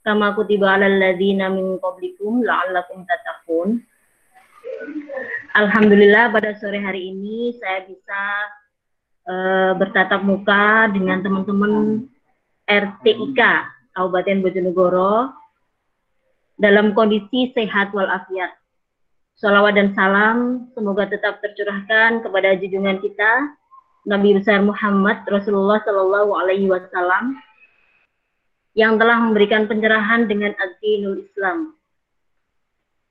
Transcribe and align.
kama 0.00 0.32
kutiba 0.32 0.76
'alal 0.76 0.96
ladzina 0.96 1.52
min 1.52 1.76
qablikum 1.80 2.40
la'allakum 2.44 3.04
tattaqun. 3.04 3.84
Alhamdulillah 5.56 6.30
pada 6.30 6.56
sore 6.56 6.78
hari 6.78 7.10
ini 7.10 7.52
saya 7.58 7.84
bisa 7.84 8.22
uh, 9.26 9.72
bertatap 9.76 10.22
muka 10.22 10.88
dengan 10.94 11.20
teman-teman 11.20 12.06
RTIK 12.70 13.40
Kabupaten 13.92 14.38
Bojonegoro 14.46 15.34
dalam 16.60 16.94
kondisi 16.94 17.50
sehat 17.56 17.90
walafiat. 17.90 18.54
Salawat 19.40 19.74
dan 19.74 19.96
salam 19.96 20.68
semoga 20.76 21.08
tetap 21.08 21.40
tercurahkan 21.40 22.20
kepada 22.20 22.60
junjungan 22.60 23.00
kita 23.00 23.56
Nabi 24.04 24.36
besar 24.36 24.60
Muhammad 24.60 25.24
Rasulullah 25.28 25.80
Shallallahu 25.84 26.32
Alaihi 26.36 26.68
Wasallam 26.68 27.40
yang 28.74 28.96
telah 28.98 29.18
memberikan 29.18 29.66
pencerahan 29.66 30.30
dengan 30.30 30.54
Adinul 30.54 31.26
Islam. 31.26 31.74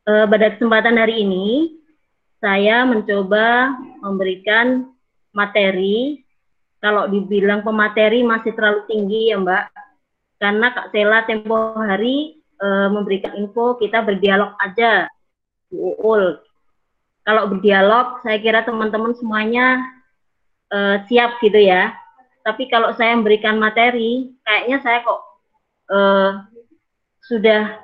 E, 0.07 0.11
pada 0.25 0.55
kesempatan 0.55 0.95
hari 0.95 1.27
ini, 1.27 1.75
saya 2.39 2.87
mencoba 2.87 3.75
memberikan 3.99 4.87
materi. 5.35 6.23
Kalau 6.79 7.11
dibilang 7.11 7.59
pemateri 7.59 8.23
masih 8.23 8.55
terlalu 8.55 8.87
tinggi 8.87 9.35
ya 9.35 9.37
Mbak, 9.43 9.63
karena 10.39 10.67
Kak 10.71 10.95
Sela 10.95 11.27
tempo 11.27 11.75
hari 11.75 12.39
e, 12.39 12.67
memberikan 12.87 13.35
info 13.35 13.75
kita 13.75 13.99
berdialog 13.99 14.55
aja, 14.63 15.11
Uul. 15.69 16.39
Kalau 17.27 17.51
berdialog, 17.51 18.23
saya 18.23 18.39
kira 18.39 18.63
teman-teman 18.63 19.11
semuanya 19.19 19.83
e, 20.71 21.03
siap 21.11 21.37
gitu 21.43 21.59
ya. 21.59 21.91
Tapi 22.47 22.71
kalau 22.71 22.95
saya 22.95 23.13
memberikan 23.19 23.59
materi, 23.59 24.33
kayaknya 24.47 24.79
saya 24.79 25.03
kok 25.03 25.28
uh, 25.89 26.45
sudah 27.25 27.77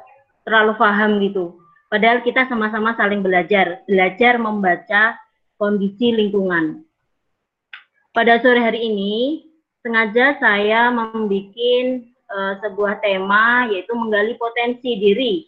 terlalu 0.46 0.74
paham 0.78 1.12
gitu. 1.22 1.60
Padahal 1.90 2.22
kita 2.26 2.50
sama-sama 2.50 2.98
saling 2.98 3.22
belajar, 3.22 3.86
belajar 3.86 4.42
membaca 4.42 5.18
kondisi 5.58 6.14
lingkungan. 6.14 6.86
Pada 8.16 8.40
sore 8.40 8.64
hari 8.64 8.88
ini, 8.90 9.46
sengaja 9.84 10.40
saya 10.42 10.90
membuat 10.90 11.54
uh, 12.32 12.54
sebuah 12.64 13.04
tema 13.04 13.70
yaitu 13.70 13.92
menggali 13.94 14.34
potensi 14.40 14.98
diri 14.98 15.46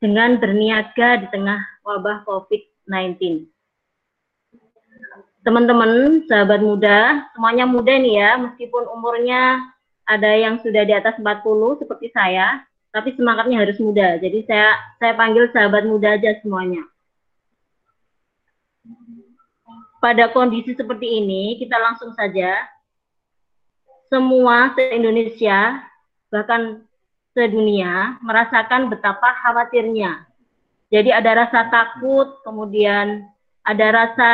dengan 0.00 0.36
berniaga 0.40 1.24
di 1.24 1.26
tengah 1.32 1.60
wabah 1.84 2.24
COVID-19. 2.24 3.48
Teman-teman, 5.44 6.24
sahabat 6.24 6.64
muda, 6.64 7.28
semuanya 7.36 7.68
muda 7.68 7.92
nih 8.00 8.16
ya, 8.16 8.30
meskipun 8.40 8.88
umurnya 8.88 9.60
ada 10.04 10.30
yang 10.36 10.60
sudah 10.60 10.84
di 10.84 10.92
atas 10.92 11.16
40 11.16 11.80
seperti 11.80 12.12
saya, 12.12 12.60
tapi 12.92 13.16
semangatnya 13.16 13.64
harus 13.64 13.80
muda. 13.80 14.20
Jadi 14.20 14.44
saya 14.46 14.76
saya 15.00 15.12
panggil 15.16 15.50
sahabat 15.50 15.88
muda 15.88 16.14
aja 16.14 16.36
semuanya. 16.44 16.84
Pada 19.98 20.28
kondisi 20.30 20.76
seperti 20.76 21.24
ini, 21.24 21.56
kita 21.56 21.80
langsung 21.80 22.12
saja 22.12 22.60
semua 24.12 24.76
se-Indonesia 24.76 25.80
bahkan 26.28 26.84
sedunia 27.34 28.20
merasakan 28.20 28.92
betapa 28.92 29.32
khawatirnya. 29.42 30.28
Jadi 30.92 31.10
ada 31.10 31.46
rasa 31.46 31.66
takut, 31.72 32.38
kemudian 32.46 33.26
ada 33.66 33.86
rasa 33.90 34.30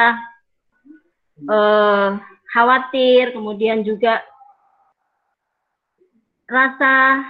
uh, 1.49 2.21
khawatir, 2.53 3.33
kemudian 3.33 3.81
juga 3.87 4.21
rasa 6.51 7.23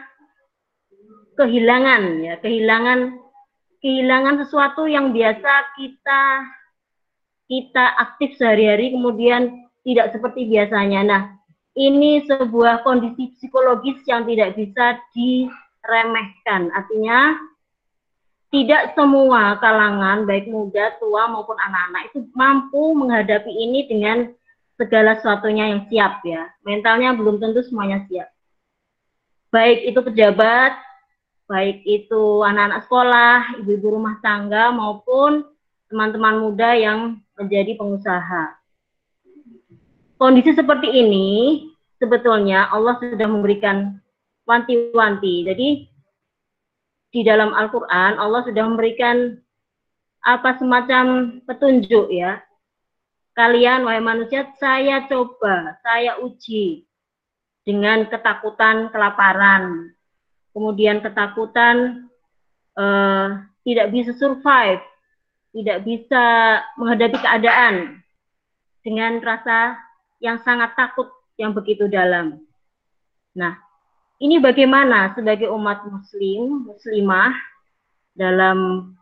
kehilangan 1.37 2.25
ya, 2.25 2.35
kehilangan 2.41 3.21
kehilangan 3.85 4.45
sesuatu 4.45 4.89
yang 4.89 5.13
biasa 5.13 5.77
kita 5.77 6.23
kita 7.49 7.85
aktif 8.01 8.37
sehari-hari 8.41 8.97
kemudian 8.97 9.69
tidak 9.85 10.17
seperti 10.17 10.49
biasanya. 10.49 11.01
Nah, 11.05 11.23
ini 11.77 12.25
sebuah 12.25 12.85
kondisi 12.85 13.37
psikologis 13.37 14.01
yang 14.09 14.25
tidak 14.25 14.57
bisa 14.57 15.01
diremehkan. 15.13 16.73
Artinya 16.73 17.37
tidak 18.51 18.95
semua 18.99 19.59
kalangan 19.59 20.27
baik 20.27 20.47
muda, 20.51 20.97
tua 20.99 21.31
maupun 21.31 21.57
anak-anak 21.59 22.03
itu 22.11 22.19
mampu 22.35 22.95
menghadapi 22.99 23.51
ini 23.51 23.87
dengan 23.87 24.31
segala 24.79 25.19
sesuatunya 25.19 25.77
yang 25.77 25.83
siap 25.91 26.23
ya. 26.23 26.51
Mentalnya 26.63 27.15
belum 27.15 27.39
tentu 27.43 27.63
semuanya 27.67 28.05
siap 28.07 28.31
baik 29.51 29.79
itu 29.91 30.01
pejabat, 30.01 30.79
baik 31.51 31.83
itu 31.83 32.47
anak-anak 32.47 32.87
sekolah, 32.87 33.37
ibu-ibu 33.63 33.99
rumah 33.99 34.23
tangga 34.23 34.71
maupun 34.71 35.43
teman-teman 35.91 36.39
muda 36.39 36.71
yang 36.79 37.19
menjadi 37.35 37.75
pengusaha. 37.75 38.55
Kondisi 40.15 40.55
seperti 40.55 40.87
ini 40.87 41.29
sebetulnya 41.99 42.71
Allah 42.71 42.95
sudah 43.03 43.27
memberikan 43.27 43.99
wanti-wanti. 44.47 45.35
Jadi 45.51 45.69
di 47.11 47.21
dalam 47.27 47.51
Al-Qur'an 47.51 48.23
Allah 48.23 48.47
sudah 48.47 48.63
memberikan 48.71 49.35
apa 50.23 50.55
semacam 50.63 51.39
petunjuk 51.43 52.13
ya. 52.15 52.39
Kalian 53.35 53.89
wahai 53.89 54.05
manusia 54.05 54.47
saya 54.61 55.09
coba, 55.09 55.81
saya 55.83 56.21
uji 56.21 56.90
dengan 57.65 58.09
ketakutan 58.09 58.89
kelaparan, 58.89 59.93
kemudian 60.57 61.05
ketakutan 61.05 62.09
uh, 62.77 63.45
tidak 63.63 63.93
bisa 63.93 64.17
survive, 64.17 64.81
tidak 65.53 65.85
bisa 65.85 66.25
menghadapi 66.81 67.19
keadaan 67.21 68.01
dengan 68.81 69.21
rasa 69.21 69.77
yang 70.21 70.41
sangat 70.45 70.73
takut 70.77 71.09
yang 71.37 71.53
begitu 71.53 71.89
dalam. 71.89 72.41
Nah, 73.37 73.57
ini 74.21 74.37
bagaimana 74.41 75.17
sebagai 75.17 75.49
umat 75.53 75.85
muslim, 75.89 76.69
muslimah 76.69 77.33
dalam 78.13 78.93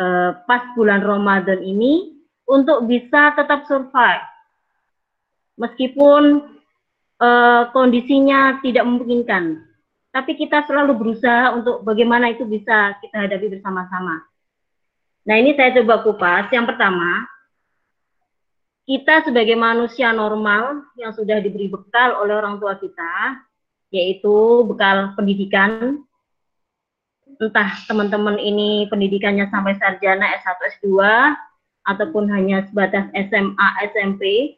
uh, 0.00 0.30
pas 0.48 0.72
bulan 0.72 1.04
Ramadan 1.04 1.60
ini 1.60 2.16
untuk 2.48 2.88
bisa 2.88 3.36
tetap 3.36 3.68
survive. 3.68 4.24
Meskipun 5.58 6.56
uh, 7.22 7.70
kondisinya 7.74 8.62
tidak 8.62 8.86
memungkinkan. 8.86 9.66
Tapi 10.08 10.34
kita 10.34 10.64
selalu 10.64 10.96
berusaha 10.96 11.54
untuk 11.54 11.84
bagaimana 11.84 12.32
itu 12.32 12.48
bisa 12.48 12.96
kita 13.04 13.28
hadapi 13.28 13.58
bersama-sama. 13.58 14.24
Nah 15.28 15.36
ini 15.36 15.52
saya 15.52 15.76
coba 15.78 16.00
kupas. 16.02 16.48
Yang 16.48 16.74
pertama, 16.74 17.28
kita 18.88 19.20
sebagai 19.28 19.52
manusia 19.52 20.10
normal 20.16 20.88
yang 20.96 21.12
sudah 21.12 21.44
diberi 21.44 21.68
bekal 21.68 22.16
oleh 22.24 22.32
orang 22.32 22.56
tua 22.56 22.80
kita, 22.80 23.44
yaitu 23.92 24.64
bekal 24.64 25.12
pendidikan, 25.12 26.00
entah 27.36 27.70
teman-temen 27.84 28.40
ini 28.40 28.88
pendidikannya 28.88 29.46
sampai 29.52 29.76
sarjana 29.76 30.32
S1, 30.40 30.80
S2, 30.80 30.88
ataupun 31.84 32.32
hanya 32.32 32.64
sebatas 32.68 33.12
SMA, 33.12 33.68
SMP, 33.92 34.56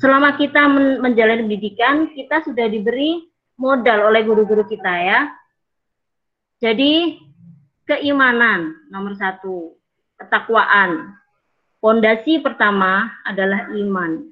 selama 0.00 0.34
kita 0.40 0.64
men 0.66 1.04
menjalani 1.04 1.44
pendidikan, 1.44 2.08
kita 2.16 2.40
sudah 2.44 2.66
diberi 2.66 3.28
modal 3.60 4.08
oleh 4.08 4.24
guru-guru 4.24 4.64
kita 4.64 4.90
ya. 4.90 5.20
Jadi 6.60 7.20
keimanan 7.84 8.88
nomor 8.88 9.16
satu, 9.16 9.76
ketakwaan. 10.16 11.16
Pondasi 11.80 12.44
pertama 12.44 13.08
adalah 13.24 13.72
iman. 13.72 14.28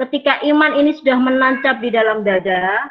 Ketika 0.00 0.40
iman 0.48 0.72
ini 0.80 0.96
sudah 0.96 1.20
menancap 1.20 1.84
di 1.84 1.92
dalam 1.92 2.24
dada, 2.24 2.88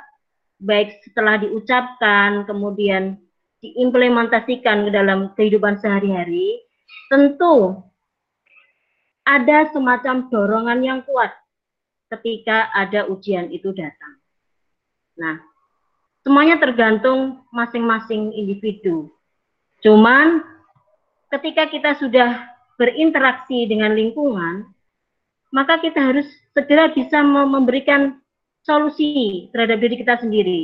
baik 0.62 1.02
setelah 1.02 1.42
diucapkan, 1.42 2.46
kemudian 2.46 3.18
diimplementasikan 3.66 4.86
ke 4.86 4.92
dalam 4.94 5.34
kehidupan 5.34 5.82
sehari-hari, 5.82 6.62
tentu 7.10 7.82
ada 9.26 9.70
semacam 9.74 10.30
dorongan 10.30 10.80
yang 10.86 11.00
kuat 11.10 11.34
ketika 12.12 12.68
ada 12.76 13.08
ujian 13.08 13.48
itu 13.50 13.72
datang. 13.72 14.20
Nah, 15.16 15.40
semuanya 16.26 16.60
tergantung 16.60 17.48
masing-masing 17.56 18.36
individu. 18.36 19.12
Cuman 19.80 20.44
ketika 21.32 21.72
kita 21.72 21.96
sudah 21.98 22.52
berinteraksi 22.76 23.66
dengan 23.70 23.96
lingkungan, 23.96 24.68
maka 25.52 25.80
kita 25.80 26.00
harus 26.00 26.28
segera 26.52 26.92
bisa 26.92 27.24
memberikan 27.24 28.20
solusi 28.64 29.48
terhadap 29.52 29.80
diri 29.82 29.96
kita 30.00 30.20
sendiri. 30.20 30.62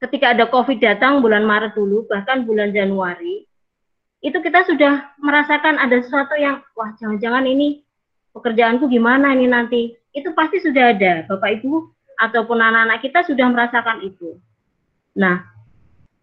Ketika 0.00 0.36
ada 0.36 0.44
COVID 0.50 0.78
datang 0.84 1.24
bulan 1.24 1.48
Maret 1.48 1.72
dulu, 1.72 2.04
bahkan 2.10 2.44
bulan 2.44 2.76
Januari, 2.76 3.48
itu 4.24 4.36
kita 4.40 4.64
sudah 4.68 5.16
merasakan 5.20 5.80
ada 5.80 6.00
sesuatu 6.00 6.36
yang, 6.36 6.60
wah 6.76 6.92
jangan-jangan 6.96 7.44
ini 7.44 7.84
pekerjaanku 8.34 8.90
gimana 8.90 9.32
ini 9.32 9.46
nanti 9.46 9.94
itu 10.10 10.28
pasti 10.34 10.58
sudah 10.60 10.92
ada 10.92 11.24
bapak 11.30 11.62
ibu 11.62 11.88
ataupun 12.18 12.58
anak-anak 12.58 12.98
kita 13.02 13.22
sudah 13.26 13.46
merasakan 13.50 14.02
itu 14.02 14.38
Nah, 15.14 15.46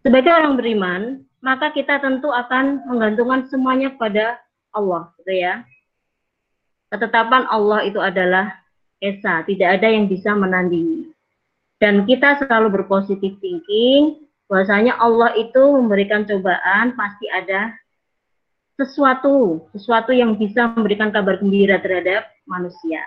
sebagai 0.04 0.28
orang 0.28 0.60
beriman, 0.60 1.02
maka 1.40 1.72
kita 1.72 1.96
tentu 1.98 2.28
akan 2.28 2.84
menggantungkan 2.84 3.48
semuanya 3.48 3.88
pada 3.96 4.36
Allah, 4.76 5.08
gitu 5.20 5.32
ya. 5.32 5.64
Ketetapan 6.92 7.48
Allah 7.48 7.88
itu 7.88 7.96
adalah 7.96 8.52
esa, 9.00 9.40
tidak 9.48 9.80
ada 9.80 9.88
yang 9.88 10.12
bisa 10.12 10.36
menandingi. 10.36 11.08
Dan 11.80 12.04
kita 12.04 12.44
selalu 12.44 12.84
berpositif 12.84 13.40
thinking, 13.40 14.28
bahwasanya 14.46 15.00
Allah 15.00 15.32
itu 15.40 15.62
memberikan 15.72 16.28
cobaan, 16.28 16.92
pasti 16.92 17.26
ada 17.32 17.72
sesuatu, 18.86 19.66
sesuatu 19.70 20.10
yang 20.10 20.34
bisa 20.34 20.70
memberikan 20.74 21.14
kabar 21.14 21.38
gembira 21.38 21.78
terhadap 21.78 22.26
manusia. 22.46 23.02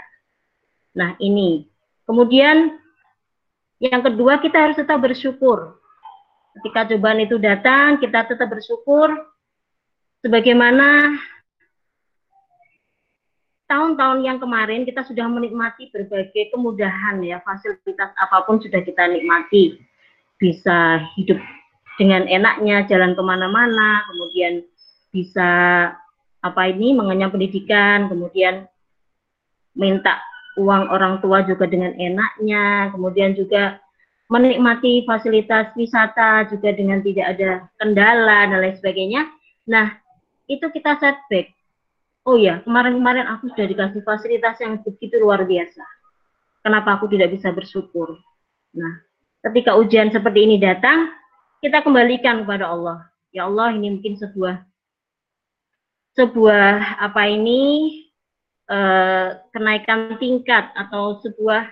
Nah, 0.96 1.14
ini. 1.20 1.68
Kemudian 2.06 2.80
yang 3.82 4.00
kedua 4.00 4.40
kita 4.40 4.56
harus 4.56 4.78
tetap 4.80 5.04
bersyukur. 5.04 5.76
Ketika 6.56 6.88
cobaan 6.96 7.20
itu 7.20 7.36
datang, 7.36 8.00
kita 8.00 8.24
tetap 8.24 8.48
bersyukur 8.48 9.12
sebagaimana 10.24 11.20
tahun-tahun 13.68 14.24
yang 14.24 14.38
kemarin 14.40 14.88
kita 14.88 15.04
sudah 15.04 15.28
menikmati 15.28 15.92
berbagai 15.92 16.54
kemudahan 16.56 17.20
ya, 17.26 17.44
fasilitas 17.44 18.14
apa 18.16 18.46
pun 18.48 18.62
sudah 18.64 18.80
kita 18.86 19.10
nikmati. 19.12 19.82
Bisa 20.40 21.04
hidup 21.20 21.40
dengan 21.96 22.28
enaknya, 22.28 22.84
jalan 22.88 23.16
ke 23.16 23.24
mana-mana, 23.24 24.04
kemudian 24.12 24.64
bisa 25.16 25.50
apa 26.44 26.62
ini 26.68 26.92
mengenyam 26.92 27.32
pendidikan, 27.32 28.12
kemudian 28.12 28.68
minta 29.72 30.20
uang 30.60 30.92
orang 30.92 31.24
tua 31.24 31.48
juga 31.48 31.64
dengan 31.72 31.96
enaknya, 31.96 32.92
kemudian 32.92 33.32
juga 33.32 33.80
menikmati 34.28 35.08
fasilitas 35.08 35.72
wisata 35.80 36.52
juga 36.52 36.76
dengan 36.76 37.00
tidak 37.00 37.40
ada 37.40 37.72
kendala 37.80 38.52
dan 38.52 38.60
lain 38.60 38.76
sebagainya. 38.76 39.24
Nah, 39.64 39.96
itu 40.52 40.68
kita 40.76 41.00
setback 41.00 41.56
oh 42.26 42.36
ya 42.36 42.60
kemarin-kemarin 42.66 43.30
aku 43.30 43.54
sudah 43.54 43.70
dikasih 43.70 44.02
fasilitas 44.02 44.58
yang 44.60 44.82
begitu 44.82 45.22
luar 45.22 45.46
biasa. 45.46 45.86
Kenapa 46.66 46.98
aku 46.98 47.06
tidak 47.14 47.38
bisa 47.38 47.54
bersyukur? 47.54 48.18
Nah, 48.74 48.94
ketika 49.46 49.78
ujian 49.78 50.10
seperti 50.10 50.50
ini 50.50 50.58
datang, 50.58 51.14
kita 51.62 51.86
kembalikan 51.86 52.42
kepada 52.42 52.74
Allah. 52.74 53.06
Ya 53.30 53.46
Allah, 53.46 53.70
ini 53.78 53.94
mungkin 53.94 54.18
sebuah 54.18 54.66
sebuah 56.16 57.04
apa 57.04 57.22
ini 57.28 57.62
eh, 58.72 59.28
kenaikan 59.52 60.16
tingkat 60.18 60.72
atau 60.74 61.20
sebuah 61.22 61.68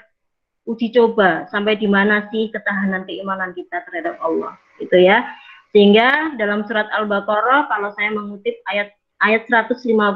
uji 0.63 0.95
coba 0.95 1.47
sampai 1.51 1.75
di 1.75 1.87
mana 1.91 2.27
sih 2.31 2.47
ketahanan 2.51 3.03
keimanan 3.03 3.51
kita 3.51 3.83
terhadap 3.87 4.15
Allah, 4.23 4.55
gitu 4.79 4.95
ya. 4.95 5.27
Sehingga 5.73 6.37
dalam 6.37 6.63
surat 6.69 6.87
Al-Baqarah 6.93 7.67
kalau 7.67 7.89
saya 7.97 8.13
mengutip 8.13 8.61
ayat 8.69 8.93
ayat 9.25 9.49
152 9.49 10.13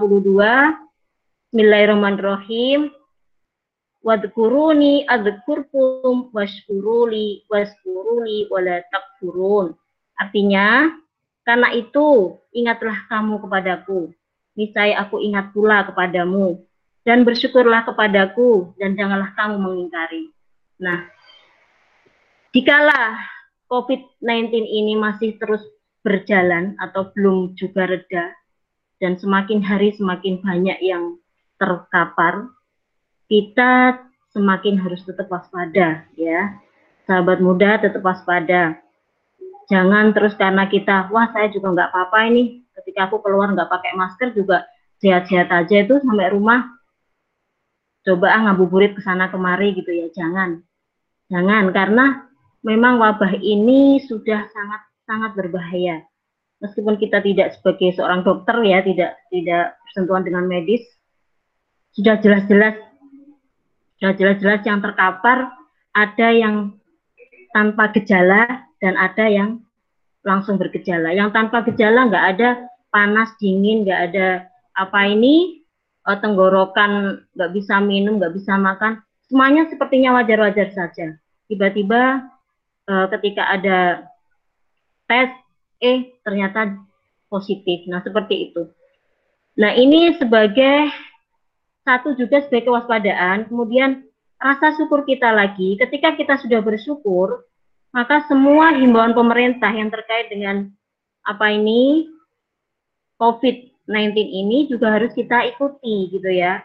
Bismillahirrahmanirrahim 1.50 2.94
Wadkuruni 4.06 5.04
adzkurkum 5.10 6.32
washkuruli 6.32 7.44
waskuruli 7.52 8.48
wala 8.48 8.80
takfurun. 8.88 9.76
Artinya, 10.16 10.88
karena 11.48 11.72
itu 11.72 12.36
ingatlah 12.52 13.08
kamu 13.08 13.40
kepadaku. 13.40 14.12
Niscaya 14.60 15.00
aku 15.00 15.24
ingat 15.24 15.56
pula 15.56 15.88
kepadamu. 15.88 16.60
Dan 17.08 17.24
bersyukurlah 17.24 17.88
kepadaku 17.88 18.76
dan 18.76 19.00
janganlah 19.00 19.32
kamu 19.32 19.56
mengingkari. 19.64 20.28
Nah, 20.76 21.08
jikalau 22.52 23.16
COVID-19 23.72 24.52
ini 24.60 25.00
masih 25.00 25.40
terus 25.40 25.64
berjalan 26.04 26.76
atau 26.84 27.08
belum 27.16 27.56
juga 27.56 27.88
reda, 27.88 28.36
dan 29.00 29.16
semakin 29.16 29.64
hari 29.64 29.96
semakin 29.96 30.44
banyak 30.44 30.80
yang 30.84 31.16
terkapar, 31.60 32.52
kita 33.32 34.04
semakin 34.32 34.80
harus 34.80 35.04
tetap 35.04 35.28
waspada 35.28 36.08
ya. 36.16 36.60
Sahabat 37.08 37.40
muda 37.40 37.80
tetap 37.80 38.04
waspada. 38.04 38.84
Jangan 39.68 40.16
terus 40.16 40.34
karena 40.40 40.68
kita, 40.72 41.12
wah 41.12 41.28
saya 41.36 41.52
juga 41.52 41.76
nggak 41.76 41.90
apa-apa 41.92 42.20
ini. 42.32 42.64
Ketika 42.72 43.12
aku 43.12 43.20
keluar 43.20 43.52
nggak 43.52 43.68
pakai 43.68 43.92
masker 44.00 44.32
juga 44.32 44.64
sehat-sehat 45.04 45.52
aja 45.52 45.76
itu 45.84 46.00
sampai 46.00 46.32
rumah. 46.32 46.72
Coba 48.08 48.32
ah 48.32 48.42
ngabuburit 48.48 48.96
ke 48.96 49.02
sana 49.04 49.28
kemari 49.28 49.76
gitu 49.76 49.92
ya. 49.92 50.08
Jangan. 50.16 50.64
Jangan 51.28 51.76
karena 51.76 52.28
memang 52.64 53.00
wabah 53.00 53.36
ini 53.40 54.00
sudah 54.04 54.48
sangat 54.52 54.82
sangat 55.08 55.32
berbahaya 55.40 56.04
meskipun 56.60 56.98
kita 56.98 57.22
tidak 57.22 57.56
sebagai 57.58 57.96
seorang 57.96 58.26
dokter 58.26 58.58
ya 58.66 58.82
tidak 58.82 59.16
tidak 59.30 59.78
bersentuhan 59.88 60.24
dengan 60.26 60.44
medis 60.50 60.84
sudah 61.94 62.18
jelas-jelas 62.20 62.76
sudah 63.98 64.14
jelas-jelas 64.20 64.62
yang 64.66 64.84
terkapar 64.84 65.54
ada 65.96 66.28
yang 66.34 66.76
tanpa 67.54 67.90
gejala 67.96 68.67
dan 68.84 68.98
ada 68.98 69.26
yang 69.28 69.62
langsung 70.22 70.60
bergejala. 70.60 71.14
Yang 71.16 71.30
tanpa 71.34 71.64
gejala 71.66 72.10
nggak 72.10 72.26
ada 72.38 72.50
panas 72.92 73.34
dingin 73.40 73.86
nggak 73.86 74.02
ada 74.12 74.28
apa 74.78 75.00
ini 75.10 75.64
eh, 76.08 76.18
tenggorokan 76.20 77.24
nggak 77.34 77.52
bisa 77.56 77.80
minum 77.80 78.20
nggak 78.20 78.36
bisa 78.36 78.56
makan. 78.58 79.02
Semuanya 79.28 79.68
sepertinya 79.68 80.16
wajar-wajar 80.20 80.72
saja. 80.72 81.20
Tiba-tiba 81.52 82.32
uh, 82.88 83.08
ketika 83.12 83.44
ada 83.44 84.08
tes 85.08 85.32
eh 85.84 86.16
ternyata 86.24 86.80
positif. 87.28 87.86
Nah, 87.92 88.02
seperti 88.02 88.52
itu. 88.52 88.72
Nah, 89.60 89.76
ini 89.76 90.16
sebagai 90.16 90.90
satu 91.84 92.16
juga 92.16 92.44
sebagai 92.44 92.72
kewaspadaan, 92.72 93.48
kemudian 93.48 94.04
rasa 94.38 94.76
syukur 94.76 95.04
kita 95.08 95.32
lagi, 95.32 95.80
ketika 95.80 96.14
kita 96.16 96.36
sudah 96.40 96.60
bersyukur, 96.60 97.48
maka 97.92 98.24
semua 98.28 98.76
himbauan 98.76 99.16
pemerintah 99.16 99.72
yang 99.72 99.88
terkait 99.88 100.28
dengan 100.32 100.68
apa 101.28 101.52
ini 101.52 102.08
COVID-19 103.18 104.14
ini 104.16 104.68
juga 104.70 104.94
harus 104.94 105.12
kita 105.12 105.44
ikuti 105.50 106.12
gitu 106.14 106.30
ya. 106.30 106.62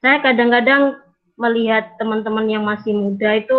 Saya 0.00 0.24
kadang-kadang 0.24 0.96
melihat 1.36 1.96
teman-teman 2.00 2.48
yang 2.48 2.64
masih 2.64 2.92
muda 2.96 3.36
itu 3.36 3.58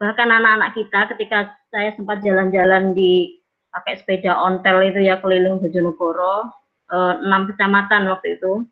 bahkan 0.00 0.32
anak-anak 0.32 0.72
kita 0.72 1.00
ketika 1.16 1.38
saya 1.68 1.92
sempat 1.92 2.24
jalan-jalan 2.24 2.96
di 2.96 3.40
pakai 3.70 4.00
sepeda 4.00 4.32
ontel 4.32 4.80
itu 4.82 5.04
ya 5.04 5.20
keliling 5.20 5.60
Bojonegoro 5.60 6.48
eh, 6.90 7.14
enam 7.20 7.46
kecamatan 7.52 8.08
waktu 8.08 8.40
itu 8.40 8.64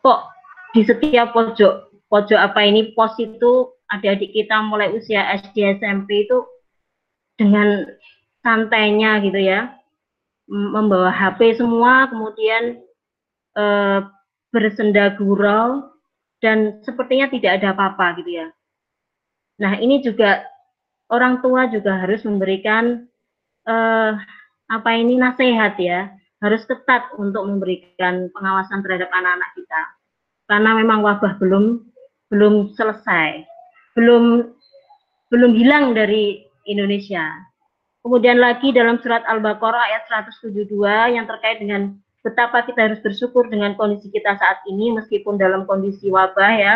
kok 0.00 0.20
di 0.72 0.86
setiap 0.86 1.34
pojok 1.34 1.89
pojok 2.10 2.36
apa 2.36 2.60
ini 2.66 2.90
pos 2.92 3.14
itu 3.22 3.70
adik-adik 3.88 4.34
kita 4.34 4.60
mulai 4.66 4.90
usia 4.90 5.24
SD 5.38 5.78
SMP 5.78 6.26
itu 6.26 6.42
dengan 7.38 7.86
santainya 8.42 9.22
gitu 9.22 9.38
ya. 9.38 9.72
Membawa 10.50 11.14
HP 11.14 11.62
semua 11.62 12.10
kemudian 12.10 12.82
e, 13.54 13.64
bersenda 14.50 15.14
gurau 15.14 15.94
dan 16.42 16.82
sepertinya 16.82 17.30
tidak 17.30 17.62
ada 17.62 17.70
apa-apa 17.72 18.18
gitu 18.18 18.42
ya. 18.42 18.48
Nah 19.62 19.78
ini 19.78 20.02
juga 20.02 20.42
orang 21.12 21.44
tua 21.44 21.68
juga 21.68 22.00
harus 22.00 22.24
memberikan 22.24 23.04
uh, 23.68 24.16
apa 24.72 24.90
ini 24.96 25.20
nasihat 25.20 25.76
ya. 25.76 26.10
Harus 26.40 26.64
ketat 26.64 27.12
untuk 27.20 27.44
memberikan 27.44 28.32
pengawasan 28.32 28.80
terhadap 28.80 29.12
anak-anak 29.12 29.50
kita. 29.52 29.82
Karena 30.48 30.70
memang 30.72 31.04
wabah 31.04 31.36
belum 31.36 31.84
belum 32.30 32.72
selesai 32.78 33.44
belum 33.98 34.54
belum 35.30 35.52
hilang 35.54 35.94
dari 35.94 36.42
Indonesia. 36.66 37.22
Kemudian 38.00 38.40
lagi 38.40 38.72
dalam 38.72 38.96
surat 39.04 39.22
Al-Baqarah 39.28 39.92
ayat 39.92 40.08
172 40.08 40.72
yang 41.14 41.28
terkait 41.28 41.60
dengan 41.60 41.94
betapa 42.24 42.64
kita 42.64 42.88
harus 42.90 43.00
bersyukur 43.04 43.46
dengan 43.52 43.76
kondisi 43.76 44.08
kita 44.08 44.40
saat 44.40 44.64
ini 44.66 44.96
meskipun 44.96 45.36
dalam 45.36 45.68
kondisi 45.68 46.08
wabah 46.08 46.54
ya. 46.56 46.74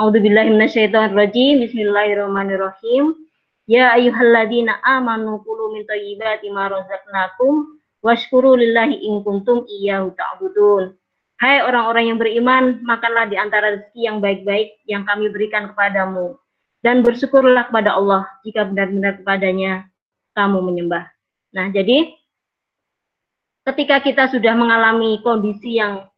A'udzubillahiminasyaitonirrajim 0.00 1.68
Bismillahirrahmanirrahim. 1.68 3.14
Ya 3.68 3.92
ayyuhalladzina 3.94 4.80
amanu 4.82 5.40
kulu 5.44 5.76
min 5.76 5.86
thayyibati 5.86 6.50
ma 6.50 6.68
razaqnakum 6.68 7.78
washkuru 8.04 8.56
lillahi 8.56 9.04
in 9.04 9.20
kuntum 9.22 9.68
iyyahu 9.68 10.12
ta'budun. 10.16 10.96
Hai 11.44 11.60
orang-orang 11.60 12.08
yang 12.08 12.16
beriman, 12.16 12.80
makanlah 12.88 13.28
di 13.28 13.36
antara 13.36 13.76
rezeki 13.76 14.00
yang 14.00 14.16
baik-baik 14.24 14.80
yang 14.88 15.04
kami 15.04 15.28
berikan 15.28 15.68
kepadamu 15.68 16.40
dan 16.80 17.04
bersyukurlah 17.04 17.68
kepada 17.68 18.00
Allah 18.00 18.24
jika 18.48 18.64
benar-benar 18.64 19.20
kepadanya 19.20 19.84
kamu 20.32 20.64
menyembah. 20.64 21.04
Nah, 21.52 21.68
jadi 21.68 22.16
ketika 23.68 24.00
kita 24.00 24.32
sudah 24.32 24.56
mengalami 24.56 25.20
kondisi 25.20 25.76
yang 25.76 26.08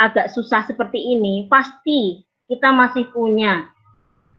agak 0.00 0.32
susah 0.32 0.64
seperti 0.64 1.20
ini, 1.20 1.52
pasti 1.52 2.24
kita 2.48 2.72
masih 2.72 3.12
punya 3.12 3.68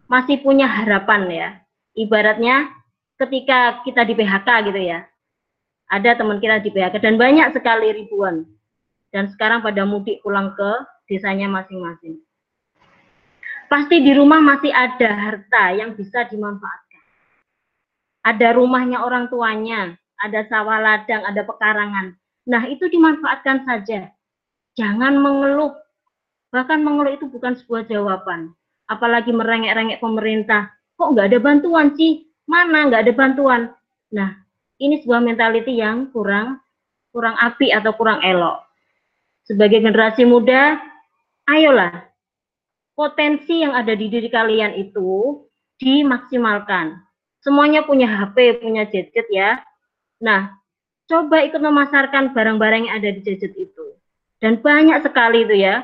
masih 0.09 0.41
punya 0.41 0.65
harapan 0.65 1.29
ya 1.29 1.49
Ibaratnya 1.93 2.73
ketika 3.21 3.85
kita 3.85 4.01
di 4.01 4.17
PHK 4.17 4.49
gitu 4.65 4.81
ya. 4.81 5.05
Ada 5.93 6.17
teman 6.17 6.41
kita 6.41 6.57
di 6.57 6.73
PHK 6.73 6.97
dan 6.97 7.21
banyak 7.21 7.53
sekali 7.53 7.93
ribuan. 8.01 8.49
Dan 9.13 9.29
sekarang 9.29 9.61
pada 9.61 9.85
mudik 9.85 10.25
pulang 10.25 10.57
ke 10.57 10.71
desanya 11.05 11.45
masing-masing. 11.45 12.17
Pasti 13.69 14.01
di 14.01 14.11
rumah 14.17 14.41
masih 14.41 14.73
ada 14.73 15.09
harta 15.13 15.73
yang 15.73 15.93
bisa 15.93 16.25
dimanfaatkan. 16.29 17.03
Ada 18.25 18.57
rumahnya 18.57 19.05
orang 19.05 19.29
tuanya, 19.29 19.93
ada 20.17 20.41
sawah 20.49 20.81
ladang, 20.81 21.21
ada 21.25 21.45
pekarangan. 21.45 22.17
Nah, 22.49 22.63
itu 22.65 22.89
dimanfaatkan 22.89 23.65
saja. 23.69 24.09
Jangan 24.73 25.21
mengeluh. 25.21 25.77
Bahkan 26.49 26.79
mengeluh 26.81 27.13
itu 27.13 27.25
bukan 27.29 27.53
sebuah 27.61 27.85
jawaban. 27.85 28.53
Apalagi 28.89 29.29
merengek-rengek 29.29 30.01
pemerintah. 30.01 30.73
Kok 30.97 31.13
nggak 31.13 31.33
ada 31.33 31.39
bantuan 31.41 31.93
sih? 31.97 32.29
Mana 32.49 32.89
nggak 32.89 33.09
ada 33.09 33.13
bantuan? 33.13 33.61
Nah, 34.13 34.37
ini 34.81 35.01
sebuah 35.01 35.21
mentality 35.21 35.81
yang 35.81 36.09
kurang 36.13 36.61
kurang 37.13 37.37
api 37.37 37.69
atau 37.69 37.93
kurang 37.93 38.19
elok. 38.25 38.72
Sebagai 39.43 39.83
generasi 39.83 40.23
muda, 40.23 40.79
ayolah 41.47 42.13
potensi 42.93 43.61
yang 43.61 43.73
ada 43.73 43.93
di 43.97 44.07
diri 44.09 44.29
kalian 44.29 44.77
itu 44.77 45.43
dimaksimalkan. 45.81 47.01
Semuanya 47.43 47.83
punya 47.83 48.07
HP, 48.07 48.63
punya 48.63 48.87
gadget 48.87 49.27
ya. 49.27 49.59
Nah, 50.23 50.55
coba 51.11 51.43
ikut 51.43 51.59
memasarkan 51.59 52.31
barang-barang 52.31 52.87
yang 52.87 52.93
ada 52.95 53.09
di 53.11 53.19
gadget 53.19 53.51
itu. 53.59 53.99
Dan 54.39 54.63
banyak 54.63 55.03
sekali 55.03 55.43
itu 55.43 55.59
ya. 55.59 55.83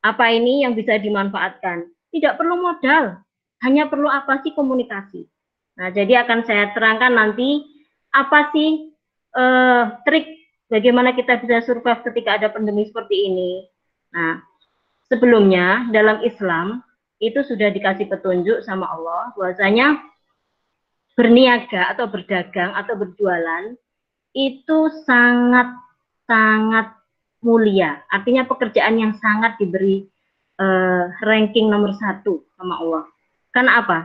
Apa 0.00 0.32
ini 0.32 0.62
yang 0.64 0.78
bisa 0.78 0.96
dimanfaatkan? 0.96 1.84
Tidak 2.14 2.38
perlu 2.38 2.56
modal, 2.56 3.20
hanya 3.60 3.90
perlu 3.90 4.08
apa 4.08 4.40
sih 4.40 4.54
komunikasi. 4.54 5.28
Nah, 5.76 5.92
jadi 5.92 6.24
akan 6.24 6.40
saya 6.46 6.72
terangkan 6.72 7.12
nanti 7.12 7.68
apa 8.10 8.50
sih 8.50 8.90
uh, 9.36 10.00
trik 10.02 10.39
bagaimana 10.70 11.12
kita 11.12 11.42
bisa 11.42 11.66
survive 11.66 12.00
ketika 12.06 12.38
ada 12.38 12.48
pandemi 12.48 12.86
seperti 12.86 13.28
ini. 13.28 13.66
Nah, 14.14 14.40
sebelumnya 15.10 15.90
dalam 15.90 16.22
Islam 16.22 16.80
itu 17.20 17.42
sudah 17.44 17.68
dikasih 17.68 18.08
petunjuk 18.08 18.64
sama 18.64 18.88
Allah 18.88 19.34
bahwasanya 19.36 20.00
berniaga 21.18 21.92
atau 21.92 22.08
berdagang 22.08 22.72
atau 22.72 22.96
berjualan 22.96 23.76
itu 24.32 24.78
sangat 25.04 25.68
sangat 26.24 26.96
mulia. 27.42 28.00
Artinya 28.08 28.46
pekerjaan 28.46 28.96
yang 28.96 29.12
sangat 29.18 29.58
diberi 29.60 30.06
uh, 30.62 31.10
ranking 31.26 31.68
nomor 31.68 31.92
satu 31.98 32.46
sama 32.54 32.78
Allah. 32.78 33.04
Karena 33.50 33.82
apa? 33.82 33.98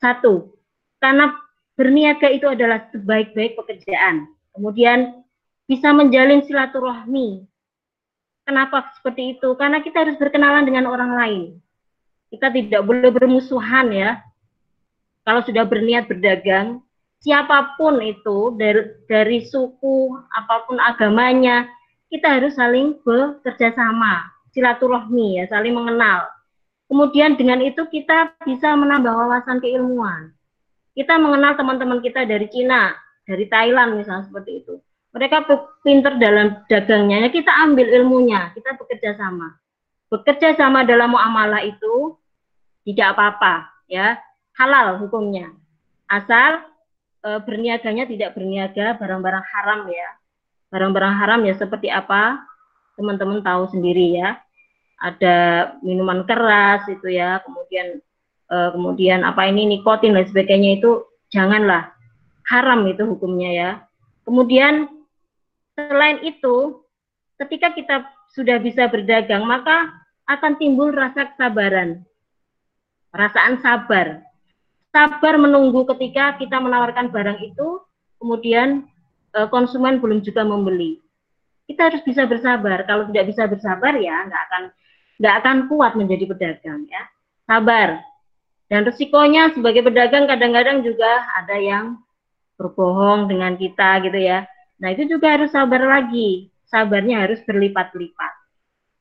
Satu, 0.00 0.56
karena 1.02 1.34
berniaga 1.76 2.30
itu 2.32 2.46
adalah 2.48 2.86
sebaik-baik 2.90 3.58
pekerjaan. 3.58 4.30
Kemudian 4.56 5.27
bisa 5.68 5.92
menjalin 5.92 6.40
silaturahmi. 6.48 7.44
Kenapa 8.48 8.88
seperti 8.96 9.36
itu? 9.36 9.52
Karena 9.60 9.84
kita 9.84 10.08
harus 10.08 10.16
berkenalan 10.16 10.64
dengan 10.64 10.88
orang 10.88 11.12
lain. 11.12 11.42
Kita 12.32 12.48
tidak 12.48 12.80
boleh 12.88 13.12
bermusuhan 13.12 13.92
ya. 13.92 14.24
Kalau 15.28 15.44
sudah 15.44 15.68
berniat 15.68 16.08
berdagang, 16.08 16.80
siapa 17.20 17.76
pun 17.76 18.00
itu 18.00 18.56
dari 18.56 18.96
dari 19.04 19.44
suku 19.44 20.16
apa 20.32 20.64
pun 20.64 20.80
agamanya, 20.80 21.68
kita 22.08 22.40
harus 22.40 22.56
saling 22.56 22.96
bekerja 23.04 23.76
sama, 23.76 24.24
silaturahmi 24.56 25.44
ya, 25.44 25.52
saling 25.52 25.76
mengenal. 25.76 26.24
Kemudian 26.88 27.36
dengan 27.36 27.60
itu 27.60 27.84
kita 27.92 28.32
bisa 28.48 28.72
menambah 28.72 29.12
wawasan 29.12 29.60
keilmuan. 29.60 30.32
Kita 30.96 31.20
mengenal 31.20 31.60
teman-teman 31.60 32.00
kita 32.00 32.24
dari 32.24 32.48
Cina, 32.48 32.96
dari 33.28 33.44
Thailand 33.52 34.00
misalnya 34.00 34.24
seperti 34.24 34.64
itu 34.64 34.80
mereka 35.08 35.44
pinter 35.80 36.20
dalam 36.20 36.62
dagangnya, 36.68 37.26
ya 37.26 37.28
kita 37.32 37.52
ambil 37.64 37.88
ilmunya, 37.88 38.52
kita 38.52 38.76
bekerja 38.76 39.16
sama. 39.16 39.56
Bekerja 40.12 40.52
sama 40.56 40.84
dalam 40.84 41.16
muamalah 41.16 41.64
itu 41.64 42.16
tidak 42.84 43.16
apa-apa, 43.16 43.68
ya 43.88 44.20
halal 44.56 45.00
hukumnya. 45.00 45.54
Asal 46.08 46.64
e, 47.24 47.28
berniaganya 47.44 48.04
tidak 48.04 48.36
berniaga 48.36 48.98
barang-barang 48.98 49.44
haram 49.54 49.80
ya. 49.88 50.08
Barang-barang 50.68 51.14
haram 51.16 51.40
ya 51.48 51.54
seperti 51.56 51.88
apa? 51.88 52.44
Teman-teman 52.98 53.40
tahu 53.40 53.70
sendiri 53.72 54.18
ya. 54.18 54.36
Ada 54.98 55.36
minuman 55.80 56.26
keras 56.26 56.84
itu 56.90 57.06
ya, 57.06 57.38
kemudian 57.46 58.02
e, 58.50 58.56
kemudian 58.74 59.22
apa 59.24 59.46
ini 59.46 59.78
nikotin 59.78 60.12
dan 60.12 60.26
sebagainya 60.26 60.82
itu 60.82 61.06
janganlah 61.30 61.94
haram 62.48 62.84
itu 62.90 63.06
hukumnya 63.06 63.50
ya. 63.54 63.70
Kemudian 64.26 64.97
Selain 65.78 66.18
itu, 66.26 66.82
ketika 67.38 67.70
kita 67.70 67.96
sudah 68.34 68.58
bisa 68.58 68.90
berdagang, 68.90 69.46
maka 69.46 69.94
akan 70.26 70.58
timbul 70.58 70.90
rasa 70.90 71.30
kesabaran. 71.30 72.02
Perasaan 73.14 73.62
sabar. 73.62 74.26
Sabar 74.90 75.38
menunggu 75.38 75.86
ketika 75.94 76.34
kita 76.34 76.58
menawarkan 76.58 77.14
barang 77.14 77.38
itu, 77.46 77.78
kemudian 78.18 78.90
e, 79.30 79.38
konsumen 79.54 80.02
belum 80.02 80.18
juga 80.26 80.42
membeli. 80.42 80.98
Kita 81.70 81.94
harus 81.94 82.02
bisa 82.02 82.26
bersabar. 82.26 82.82
Kalau 82.82 83.06
tidak 83.14 83.30
bisa 83.30 83.46
bersabar 83.46 83.94
ya 84.02 84.26
nggak 84.26 84.42
akan 84.50 84.62
nggak 85.22 85.34
akan 85.38 85.56
kuat 85.70 85.94
menjadi 85.94 86.24
pedagang 86.26 86.90
ya. 86.90 87.06
Sabar. 87.46 88.02
Dan 88.66 88.82
resikonya 88.82 89.54
sebagai 89.54 89.86
pedagang 89.86 90.26
kadang-kadang 90.26 90.82
juga 90.82 91.22
ada 91.38 91.54
yang 91.54 92.02
berbohong 92.58 93.30
dengan 93.30 93.54
kita 93.54 94.02
gitu 94.02 94.18
ya 94.18 94.42
Nah, 94.78 94.94
itu 94.94 95.10
juga 95.10 95.34
harus 95.34 95.50
sabar 95.50 95.82
lagi. 95.82 96.50
Sabarnya 96.70 97.26
harus 97.26 97.42
berlipat-lipat. 97.48 98.32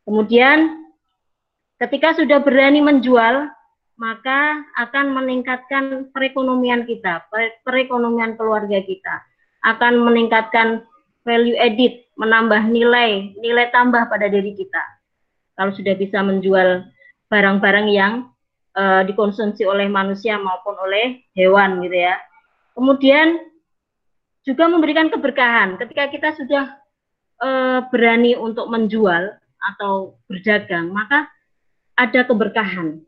Kemudian, 0.08 0.88
ketika 1.78 2.18
sudah 2.18 2.42
berani 2.42 2.80
menjual, 2.82 3.52
maka 3.98 4.62
akan 4.78 5.14
meningkatkan 5.18 6.14
perekonomian 6.14 6.86
kita, 6.86 7.26
perekonomian 7.66 8.38
keluarga 8.38 8.78
kita. 8.82 9.26
Akan 9.66 10.00
meningkatkan 10.00 10.86
value 11.26 11.58
edit, 11.60 12.08
menambah 12.16 12.72
nilai, 12.72 13.36
nilai 13.36 13.68
tambah 13.74 14.08
pada 14.08 14.32
diri 14.32 14.56
kita. 14.56 14.80
Kalau 15.58 15.74
sudah 15.74 15.98
bisa 15.98 16.22
menjual 16.22 16.88
barang-barang 17.28 17.88
yang 17.90 18.14
uh, 18.78 19.02
dikonsumsi 19.04 19.66
oleh 19.68 19.90
manusia 19.92 20.38
maupun 20.40 20.78
oleh 20.78 21.26
hewan 21.34 21.84
gitu 21.84 21.98
ya. 21.98 22.16
Kemudian 22.78 23.42
juga 24.48 24.72
memberikan 24.72 25.12
keberkahan 25.12 25.75
ketika 25.75 26.08
kita 26.08 26.30
sudah 26.39 26.80
e, 27.44 27.50
berani 27.92 28.39
untuk 28.39 28.72
menjual 28.72 29.36
atau 29.60 30.16
berdagang 30.32 30.88
maka 30.88 31.27
ada 32.00 32.24
keberkahan. 32.24 33.04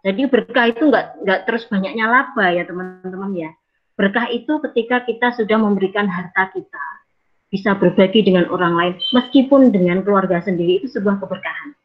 Jadi 0.00 0.32
berkah 0.32 0.72
itu 0.72 0.88
nggak 0.88 1.28
nggak 1.28 1.40
terus 1.44 1.68
banyaknya 1.68 2.08
laba 2.08 2.56
ya 2.56 2.64
teman-teman 2.64 3.36
ya. 3.36 3.50
Berkah 4.00 4.32
itu 4.32 4.56
ketika 4.64 5.04
kita 5.04 5.36
sudah 5.36 5.60
memberikan 5.60 6.08
harta 6.08 6.48
kita 6.56 6.86
bisa 7.52 7.76
berbagi 7.76 8.24
dengan 8.24 8.48
orang 8.48 8.72
lain 8.80 8.94
meskipun 9.12 9.68
dengan 9.68 10.00
keluarga 10.00 10.40
sendiri 10.40 10.80
itu 10.80 10.88
sebuah 10.88 11.20
keberkahan. 11.20 11.76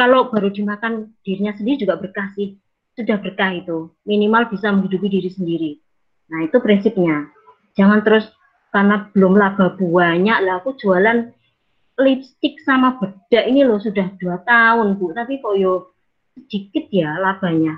Kalau 0.00 0.32
baru 0.32 0.48
dimakan 0.48 1.12
dirinya 1.20 1.52
sendiri 1.52 1.84
juga 1.84 2.00
berkah 2.00 2.32
sih. 2.32 2.56
Sudah 2.96 3.20
berkah 3.20 3.52
itu. 3.52 3.92
Minimal 4.08 4.48
bisa 4.48 4.72
menghidupi 4.72 5.12
diri 5.12 5.28
sendiri. 5.28 5.70
Nah 6.32 6.48
itu 6.48 6.56
prinsipnya 6.56 7.28
jangan 7.78 8.04
terus 8.04 8.28
karena 8.72 9.08
belum 9.12 9.36
laba 9.36 9.76
banyak. 9.76 10.38
Lah 10.42 10.64
aku 10.64 10.74
jualan 10.80 11.30
lipstick 12.00 12.58
sama 12.64 12.96
bedak 12.98 13.44
ini 13.46 13.62
loh 13.62 13.78
sudah 13.78 14.08
dua 14.16 14.40
tahun 14.42 14.96
bu. 14.96 15.12
Tapi 15.12 15.38
kok 15.44 15.54
yo 15.60 15.92
sedikit 16.34 16.88
ya 16.88 17.20
labanya. 17.20 17.76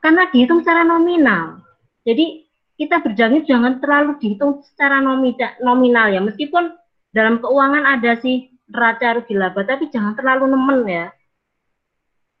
Karena 0.00 0.26
dihitung 0.32 0.64
secara 0.64 0.82
nominal. 0.82 1.62
Jadi 2.02 2.48
kita 2.80 2.98
berjalan 3.04 3.46
jangan 3.46 3.78
terlalu 3.78 4.18
dihitung 4.18 4.64
secara 4.66 4.98
nominal 5.62 6.10
ya. 6.10 6.18
Meskipun 6.18 6.74
dalam 7.12 7.38
keuangan 7.38 7.84
ada 7.86 8.18
sih 8.18 8.50
neraca 8.72 9.20
rugi 9.20 9.36
laba 9.36 9.62
tapi 9.68 9.92
jangan 9.92 10.16
terlalu 10.16 10.48
nemen 10.48 10.80
ya. 10.88 11.06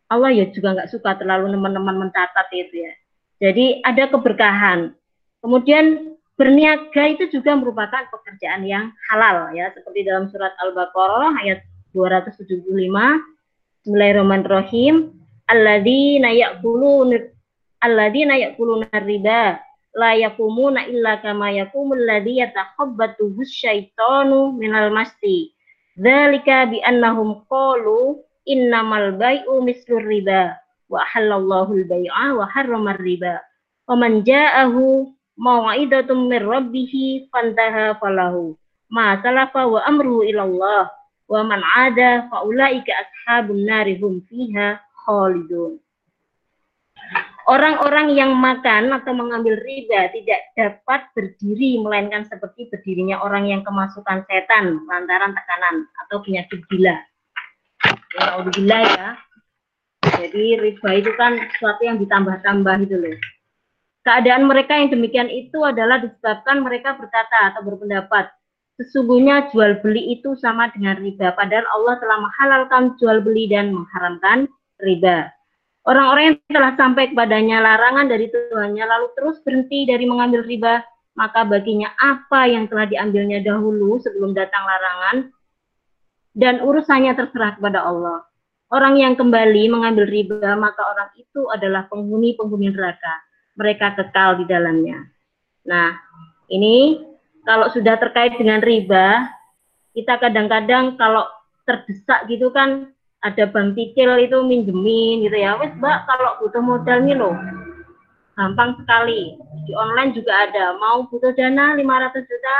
Allah 0.08 0.32
ya 0.32 0.48
juga 0.52 0.76
nggak 0.76 0.92
suka 0.92 1.16
terlalu 1.16 1.56
nemen-nemen 1.56 2.08
mencatat 2.08 2.48
itu 2.52 2.84
ya. 2.84 2.92
Jadi 3.40 3.80
ada 3.80 4.12
keberkahan. 4.12 4.92
Kemudian 5.40 6.11
berniaga 6.42 7.06
itu 7.06 7.30
juga 7.30 7.54
merupakan 7.54 8.02
pekerjaan 8.10 8.66
yang 8.66 8.90
halal 9.06 9.54
ya. 9.54 9.70
Seperti 9.70 10.02
dalam 10.02 10.26
surat 10.26 10.50
Al-Baqarah 10.58 11.38
ayat 11.38 11.62
275 11.94 12.66
Bismillahirrahmanirrahim. 13.86 15.14
Alladzina 15.46 16.34
ya'kulun 16.34 17.14
alladzina 17.78 18.34
ya'kuluna 18.42 18.90
riba 19.06 19.62
la 19.94 20.18
yakumuna 20.18 20.90
illa 20.90 21.22
kama 21.22 21.54
yakumul 21.54 22.02
ladzi 22.02 22.42
yatakhabbatu 22.42 23.38
syaitanu 23.46 24.50
minal 24.58 24.90
masti. 24.90 25.54
Dzalika 25.94 26.66
bi 26.74 26.82
annahum 26.82 27.46
qalu 27.46 28.18
innamal 28.50 29.14
bai'u 29.14 29.62
mislur 29.62 30.02
riba 30.02 30.58
wa 30.90 31.06
halallahu 31.06 31.70
al-bai'a 31.86 32.34
wa 32.34 32.50
harramar 32.50 32.98
riba. 32.98 33.38
Waman 33.86 34.26
ja'ahu 34.26 35.06
mau'idatum 35.42 36.30
mir 36.30 36.46
rabbih 36.46 37.26
fantaha 37.34 37.98
falahu 37.98 38.54
ma 38.86 39.18
salafa 39.18 39.66
wa 39.66 39.82
amruhu 39.82 40.22
ilallah 40.22 40.86
wa 41.26 41.40
man 41.42 41.58
'ada 41.58 42.30
fa 42.30 42.46
ulaika 42.46 42.94
ashabun 42.94 43.66
nari 43.66 43.98
hum 43.98 44.22
fiha 44.30 44.78
khalidun. 45.02 45.82
Orang-orang 47.42 48.14
yang 48.14 48.38
makan 48.38 48.94
atau 48.94 49.18
mengambil 49.18 49.58
riba 49.66 50.06
tidak 50.14 50.54
dapat 50.54 51.10
berdiri 51.10 51.82
melainkan 51.82 52.22
seperti 52.30 52.70
berdirinya 52.70 53.18
orang 53.18 53.50
yang 53.50 53.66
kemasukan 53.66 54.22
setan 54.30 54.78
lantaran 54.86 55.34
tekanan 55.34 55.90
atau 56.06 56.22
penyakit 56.22 56.62
gila. 56.70 56.94
Ya, 58.14 58.46
gila 58.46 58.78
ya. 58.94 59.08
Jadi 60.22 60.44
riba 60.62 60.90
itu 61.02 61.10
kan 61.18 61.34
sesuatu 61.34 61.82
yang 61.82 61.98
ditambah-tambah 61.98 62.86
itu 62.86 62.94
loh. 62.94 63.16
Keadaan 64.02 64.50
mereka 64.50 64.74
yang 64.74 64.90
demikian 64.90 65.30
itu 65.30 65.62
adalah 65.62 66.02
disebabkan 66.02 66.66
mereka 66.66 66.98
berkata 66.98 67.54
atau 67.54 67.62
berpendapat, 67.62 68.34
sesungguhnya 68.74 69.54
jual 69.54 69.78
beli 69.78 70.18
itu 70.18 70.34
sama 70.42 70.74
dengan 70.74 70.98
riba, 70.98 71.30
padahal 71.38 71.62
Allah 71.70 71.94
telah 72.02 72.18
menghalalkan 72.18 72.82
jual 72.98 73.22
beli 73.22 73.46
dan 73.46 73.70
mengharamkan 73.70 74.50
riba. 74.82 75.30
Orang-orang 75.86 76.34
yang 76.34 76.38
telah 76.50 76.74
sampai 76.74 77.14
kepadanya 77.14 77.62
larangan 77.62 78.10
dari 78.10 78.26
Tuhannya 78.26 78.82
lalu 78.82 79.06
terus 79.14 79.38
berhenti 79.46 79.86
dari 79.86 80.02
mengambil 80.02 80.42
riba, 80.50 80.82
maka 81.14 81.46
baginya 81.46 81.94
apa 82.02 82.50
yang 82.50 82.66
telah 82.66 82.90
diambilnya 82.90 83.38
dahulu 83.38 84.02
sebelum 84.02 84.34
datang 84.34 84.66
larangan 84.66 85.30
dan 86.34 86.58
urusannya 86.58 87.14
terserah 87.14 87.54
kepada 87.54 87.86
Allah. 87.86 88.26
Orang 88.74 88.98
yang 88.98 89.14
kembali 89.14 89.70
mengambil 89.70 90.10
riba, 90.10 90.58
maka 90.58 90.82
orang 90.90 91.14
itu 91.14 91.46
adalah 91.54 91.86
penghuni-penghuni 91.86 92.74
neraka 92.74 93.30
mereka 93.56 93.92
kekal 93.96 94.40
di 94.40 94.44
dalamnya. 94.48 95.04
Nah, 95.68 95.94
ini 96.48 97.00
kalau 97.44 97.68
sudah 97.70 97.98
terkait 97.98 98.38
dengan 98.38 98.62
riba, 98.62 99.28
kita 99.92 100.16
kadang-kadang 100.18 100.96
kalau 100.96 101.28
terdesak 101.68 102.26
gitu 102.26 102.50
kan 102.50 102.90
ada 103.22 103.46
bank 103.46 103.78
cicil 103.78 104.18
itu 104.18 104.38
minjemin 104.42 105.22
gitu 105.26 105.36
ya. 105.36 105.54
Wes, 105.60 105.70
Mbak, 105.78 105.98
kalau 106.10 106.30
butuh 106.42 106.62
modal 106.62 106.98
nih 107.06 107.14
loh. 107.14 107.36
Gampang 108.34 108.80
sekali. 108.82 109.38
Di 109.68 109.72
online 109.76 110.16
juga 110.16 110.48
ada. 110.48 110.74
Mau 110.80 111.06
butuh 111.06 111.30
dana 111.36 111.78
500 111.78 112.26
juta, 112.26 112.58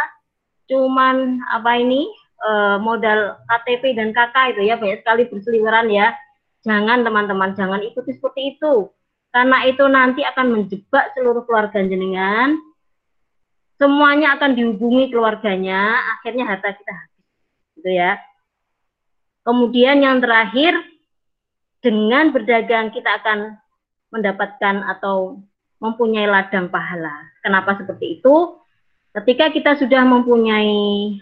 cuman 0.70 1.42
apa 1.50 1.72
ini? 1.80 2.06
E, 2.42 2.50
modal 2.82 3.38
KTP 3.46 3.94
dan 3.94 4.11
KK 4.11 4.34
itu 4.54 4.61
ya 4.66 4.75
banyak 4.78 5.02
sekali 5.02 5.22
berseliweran 5.30 5.90
ya. 5.90 6.14
Jangan 6.62 7.02
teman-teman, 7.02 7.54
jangan 7.58 7.82
ikuti 7.82 8.14
seperti 8.14 8.58
itu 8.58 8.90
karena 9.33 9.59
itu 9.65 9.85
nanti 9.89 10.21
akan 10.21 10.47
menjebak 10.53 11.17
seluruh 11.17 11.49
keluarga 11.49 11.81
jenengan. 11.81 12.61
Semuanya 13.81 14.37
akan 14.39 14.55
dihubungi 14.55 15.11
keluarganya, 15.11 15.99
akhirnya 16.21 16.45
harta 16.47 16.71
kita 16.77 16.93
habis. 16.93 17.25
Gitu 17.81 17.91
ya. 17.97 18.21
Kemudian 19.43 20.05
yang 20.05 20.23
terakhir, 20.23 20.77
dengan 21.83 22.31
berdagang 22.31 22.95
kita 22.95 23.19
akan 23.25 23.59
mendapatkan 24.15 24.87
atau 24.87 25.43
mempunyai 25.83 26.31
ladang 26.31 26.71
pahala. 26.71 27.27
Kenapa 27.43 27.75
seperti 27.75 28.23
itu? 28.23 28.55
Ketika 29.11 29.51
kita 29.51 29.75
sudah 29.83 30.07
mempunyai 30.07 31.19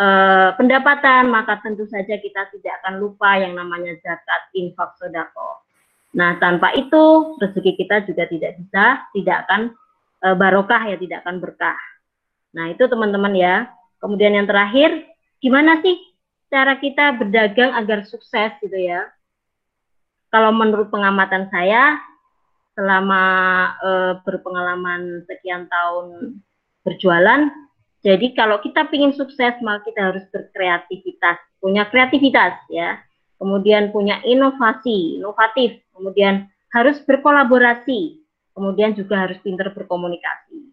uh, 0.00 0.56
pendapatan, 0.56 1.28
maka 1.28 1.60
tentu 1.60 1.84
saja 1.84 2.16
kita 2.16 2.48
tidak 2.48 2.80
akan 2.80 2.96
lupa 2.96 3.36
yang 3.36 3.52
namanya 3.52 3.92
zakat, 4.00 4.48
infak, 4.56 4.96
sodako. 4.96 5.68
Nah, 6.10 6.38
tanpa 6.42 6.74
itu 6.74 7.36
rezeki 7.38 7.72
kita 7.78 8.02
juga 8.02 8.26
tidak 8.26 8.58
bisa, 8.58 9.06
tidak 9.14 9.36
akan 9.46 9.60
e, 10.18 10.28
barokah 10.34 10.82
ya, 10.90 10.96
tidak 10.98 11.22
akan 11.22 11.38
berkah. 11.38 11.78
Nah, 12.50 12.74
itu 12.74 12.82
teman-teman 12.90 13.30
ya. 13.38 13.70
Kemudian 14.02 14.34
yang 14.34 14.48
terakhir, 14.50 15.06
gimana 15.38 15.78
sih 15.86 15.94
cara 16.50 16.82
kita 16.82 17.14
berdagang 17.14 17.70
agar 17.78 18.02
sukses 18.10 18.50
gitu 18.58 18.74
ya? 18.74 19.06
Kalau 20.34 20.50
menurut 20.50 20.90
pengamatan 20.90 21.46
saya, 21.54 22.02
selama 22.74 23.22
e, 23.78 23.90
berpengalaman 24.26 25.22
sekian 25.30 25.70
tahun 25.70 26.38
berjualan, 26.82 27.54
jadi 28.02 28.34
kalau 28.34 28.58
kita 28.58 28.88
ingin 28.90 29.14
sukses, 29.14 29.54
maka 29.62 29.86
kita 29.86 30.10
harus 30.10 30.24
berkreativitas, 30.34 31.38
punya 31.62 31.86
kreativitas 31.86 32.56
ya 32.66 32.98
kemudian 33.40 33.88
punya 33.88 34.20
inovasi, 34.20 35.16
inovatif, 35.16 35.80
kemudian 35.96 36.44
harus 36.76 37.00
berkolaborasi, 37.08 38.20
kemudian 38.52 38.92
juga 38.92 39.24
harus 39.24 39.40
pintar 39.40 39.72
berkomunikasi. 39.72 40.68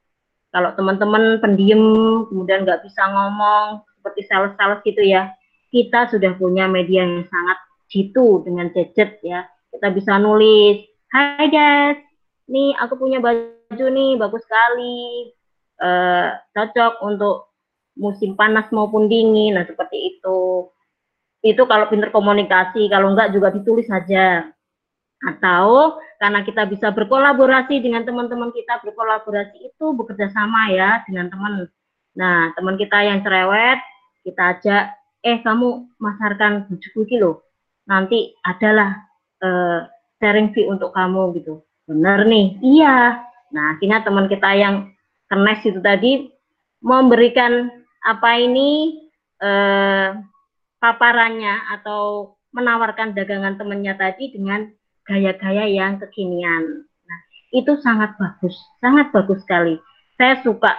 Kalau 0.51 0.75
teman-teman 0.75 1.39
pendiam, 1.39 1.81
kemudian 2.27 2.67
nggak 2.67 2.83
bisa 2.83 3.07
ngomong, 3.07 3.87
seperti 3.97 4.21
sales-sales 4.27 4.83
gitu 4.83 4.99
ya, 4.99 5.31
kita 5.71 6.11
sudah 6.11 6.35
punya 6.35 6.67
media 6.67 7.07
yang 7.07 7.23
sangat 7.31 7.57
jitu 7.87 8.43
dengan 8.43 8.67
gadget 8.75 9.23
ya. 9.23 9.47
Kita 9.71 9.87
bisa 9.95 10.19
nulis, 10.19 10.83
Hai 11.07 11.47
guys, 11.47 12.03
nih 12.51 12.75
aku 12.83 12.99
punya 12.99 13.23
baju 13.23 13.85
nih, 13.87 14.19
bagus 14.19 14.43
sekali, 14.43 15.31
uh, 15.79 16.35
cocok 16.51 16.99
untuk 17.07 17.55
musim 17.95 18.35
panas 18.35 18.67
maupun 18.75 19.07
dingin, 19.07 19.55
nah 19.55 19.63
seperti 19.63 20.19
itu 20.19 20.67
itu 21.53 21.63
kalau 21.69 21.87
pinter 21.87 22.09
komunikasi, 22.11 22.89
kalau 22.91 23.13
enggak 23.13 23.31
juga 23.31 23.53
ditulis 23.53 23.87
saja. 23.87 24.47
Atau 25.23 25.97
karena 26.21 26.45
kita 26.45 26.69
bisa 26.69 26.93
berkolaborasi 26.93 27.81
dengan 27.81 28.05
teman-teman 28.05 28.53
kita, 28.53 28.81
berkolaborasi 28.81 29.69
itu 29.69 29.85
bekerja 29.97 30.29
sama 30.33 30.69
ya 30.73 31.01
dengan 31.05 31.29
teman. 31.29 31.53
Nah, 32.17 32.53
teman 32.57 32.75
kita 32.77 32.97
yang 33.05 33.21
cerewet, 33.21 33.79
kita 34.25 34.43
ajak, 34.57 34.83
eh 35.25 35.37
kamu 35.41 35.89
masarkan 35.97 36.65
bujuku 36.69 37.05
iki 37.05 37.17
loh. 37.21 37.45
Nanti 37.89 38.33
adalah 38.45 39.05
uh, 39.41 39.87
sharing 40.17 40.53
fee 40.53 40.69
untuk 40.69 40.93
kamu 40.93 41.37
gitu. 41.41 41.61
Benar 41.87 42.25
nih, 42.27 42.59
iya. 42.61 43.23
Nah, 43.53 43.77
akhirnya 43.77 44.03
teman 44.03 44.27
kita 44.27 44.49
yang 44.57 44.91
kenes 45.31 45.61
itu 45.63 45.79
tadi 45.79 46.27
memberikan 46.83 47.71
apa 48.03 48.37
ini 48.37 49.01
eh, 49.41 50.09
paparannya 50.77 51.73
atau 51.77 52.33
menawarkan 52.53 53.13
dagangan 53.13 53.57
temannya 53.57 53.93
tadi 53.97 54.33
dengan 54.33 54.69
gaya-gaya 55.05 55.65
yang 55.69 55.97
kekinian. 56.01 56.85
Nah, 56.85 57.19
itu 57.53 57.77
sangat 57.81 58.17
bagus, 58.17 58.55
sangat 58.81 59.09
bagus 59.13 59.39
sekali. 59.45 59.77
Saya 60.17 60.41
suka 60.41 60.73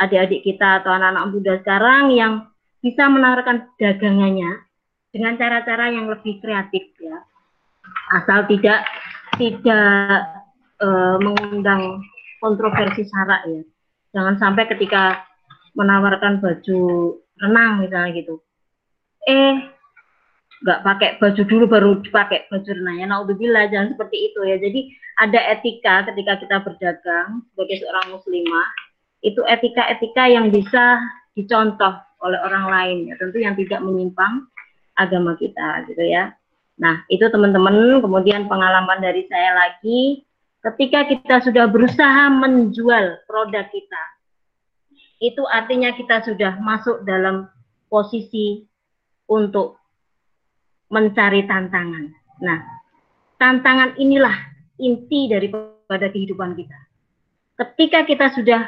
adik-adik 0.00 0.44
kita 0.44 0.80
atau 0.80 0.90
anak-anak 0.96 1.24
muda 1.28 1.54
sekarang 1.60 2.04
yang 2.16 2.32
bisa 2.80 3.04
menawarkan 3.12 3.68
dagangannya 3.76 4.64
dengan 5.12 5.36
cara-cara 5.36 5.92
yang 5.92 6.08
lebih 6.08 6.40
kreatif 6.40 6.88
ya. 6.96 7.20
Asal 8.16 8.48
tidak 8.48 8.88
tidak 9.36 10.24
e, 10.80 10.88
mengundang 11.20 12.00
kontroversi 12.40 13.04
syarak 13.04 13.44
ya. 13.44 13.62
Jangan 14.16 14.40
sampai 14.40 14.64
ketika 14.72 15.22
menawarkan 15.76 16.40
baju 16.40 16.80
renang 17.38 17.84
misalnya 17.84 18.10
gitu 18.16 18.42
eh 19.30 19.54
nggak 20.60 20.80
pakai 20.84 21.10
baju 21.16 21.42
dulu 21.46 21.64
baru 21.70 21.90
dipakai 22.02 22.50
baju 22.50 22.70
renangnya. 22.74 23.22
Bilang 23.38 23.70
jangan 23.70 23.88
seperti 23.94 24.16
itu 24.30 24.40
ya. 24.42 24.56
Jadi 24.58 24.80
ada 25.22 25.40
etika 25.54 25.94
ketika 26.10 26.32
kita 26.42 26.56
berdagang 26.66 27.28
sebagai 27.52 27.76
seorang 27.80 28.06
muslimah 28.12 28.68
itu 29.20 29.40
etika-etika 29.44 30.24
yang 30.28 30.48
bisa 30.48 31.00
dicontoh 31.36 31.94
oleh 32.20 32.40
orang 32.42 32.66
lain 32.68 32.98
ya. 33.08 33.14
Tentu 33.16 33.38
yang 33.40 33.56
tidak 33.56 33.80
menyimpang 33.80 34.48
agama 34.98 35.36
kita 35.40 35.88
gitu 35.88 36.04
ya. 36.04 36.36
Nah, 36.80 37.04
itu 37.12 37.28
teman-teman, 37.28 38.00
kemudian 38.00 38.48
pengalaman 38.48 39.04
dari 39.04 39.28
saya 39.28 39.52
lagi 39.52 40.24
ketika 40.64 41.08
kita 41.08 41.36
sudah 41.44 41.68
berusaha 41.68 42.32
menjual 42.32 43.20
produk 43.28 43.68
kita. 43.68 44.02
Itu 45.20 45.44
artinya 45.44 45.92
kita 45.92 46.24
sudah 46.24 46.56
masuk 46.64 47.04
dalam 47.04 47.48
posisi 47.92 48.64
untuk 49.30 49.78
mencari 50.90 51.46
tantangan. 51.46 52.10
Nah, 52.42 52.60
tantangan 53.38 53.94
inilah 53.96 54.34
inti 54.82 55.30
daripada 55.30 56.10
kehidupan 56.10 56.58
kita. 56.58 56.78
Ketika 57.54 58.02
kita 58.02 58.26
sudah 58.34 58.62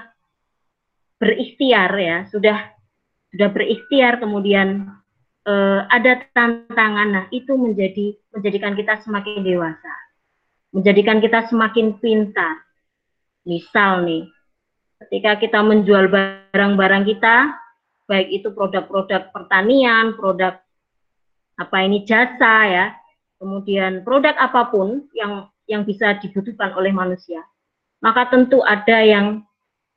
berikhtiar 1.18 1.90
ya, 1.98 2.18
sudah 2.30 2.70
sudah 3.34 3.48
berikhtiar 3.50 4.22
kemudian 4.22 4.86
eh, 5.48 5.80
ada 5.90 6.22
tantangan, 6.30 7.08
nah 7.10 7.24
itu 7.34 7.58
menjadi 7.58 8.14
menjadikan 8.30 8.78
kita 8.78 9.02
semakin 9.02 9.42
dewasa, 9.42 9.94
menjadikan 10.70 11.18
kita 11.18 11.50
semakin 11.50 11.98
pintar. 11.98 12.62
Misal 13.42 14.06
nih, 14.06 14.30
ketika 15.02 15.34
kita 15.42 15.58
menjual 15.66 16.06
barang-barang 16.06 17.02
kita, 17.10 17.61
baik 18.12 18.28
itu 18.28 18.52
produk-produk 18.52 19.32
pertanian, 19.32 20.12
produk 20.20 20.60
apa 21.56 21.76
ini 21.80 22.04
jasa 22.04 22.68
ya, 22.68 22.86
kemudian 23.40 24.04
produk 24.04 24.36
apa 24.36 24.68
pun 24.68 25.08
yang 25.16 25.48
yang 25.64 25.88
bisa 25.88 26.20
dibutuhkan 26.20 26.76
oleh 26.76 26.92
manusia. 26.92 27.40
maka 28.02 28.26
tentu 28.34 28.58
ada 28.66 28.98
yang 28.98 29.46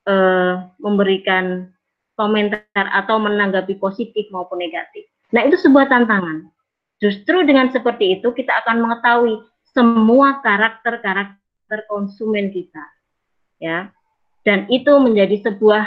uh, 0.05 0.69
memberikan 0.77 1.73
komentar 2.13 2.85
atau 2.93 3.17
menanggapi 3.17 3.81
positif 3.81 4.29
maupun 4.29 4.61
negatif. 4.61 5.09
Nah, 5.33 5.41
itu 5.43 5.57
sebuah 5.57 5.89
tantangan. 5.89 6.47
Justru 7.01 7.43
dengan 7.43 7.73
seperti 7.73 8.21
itu 8.21 8.31
kita 8.31 8.61
akan 8.63 8.77
mengetahui 8.85 9.41
semua 9.73 10.39
karakter-karakter 10.39 11.89
konsumen 11.91 12.53
kita. 12.53 12.85
Ya. 13.59 13.89
Dan 14.45 14.69
itu 14.69 14.93
menjadi 15.01 15.41
sebuah 15.49 15.83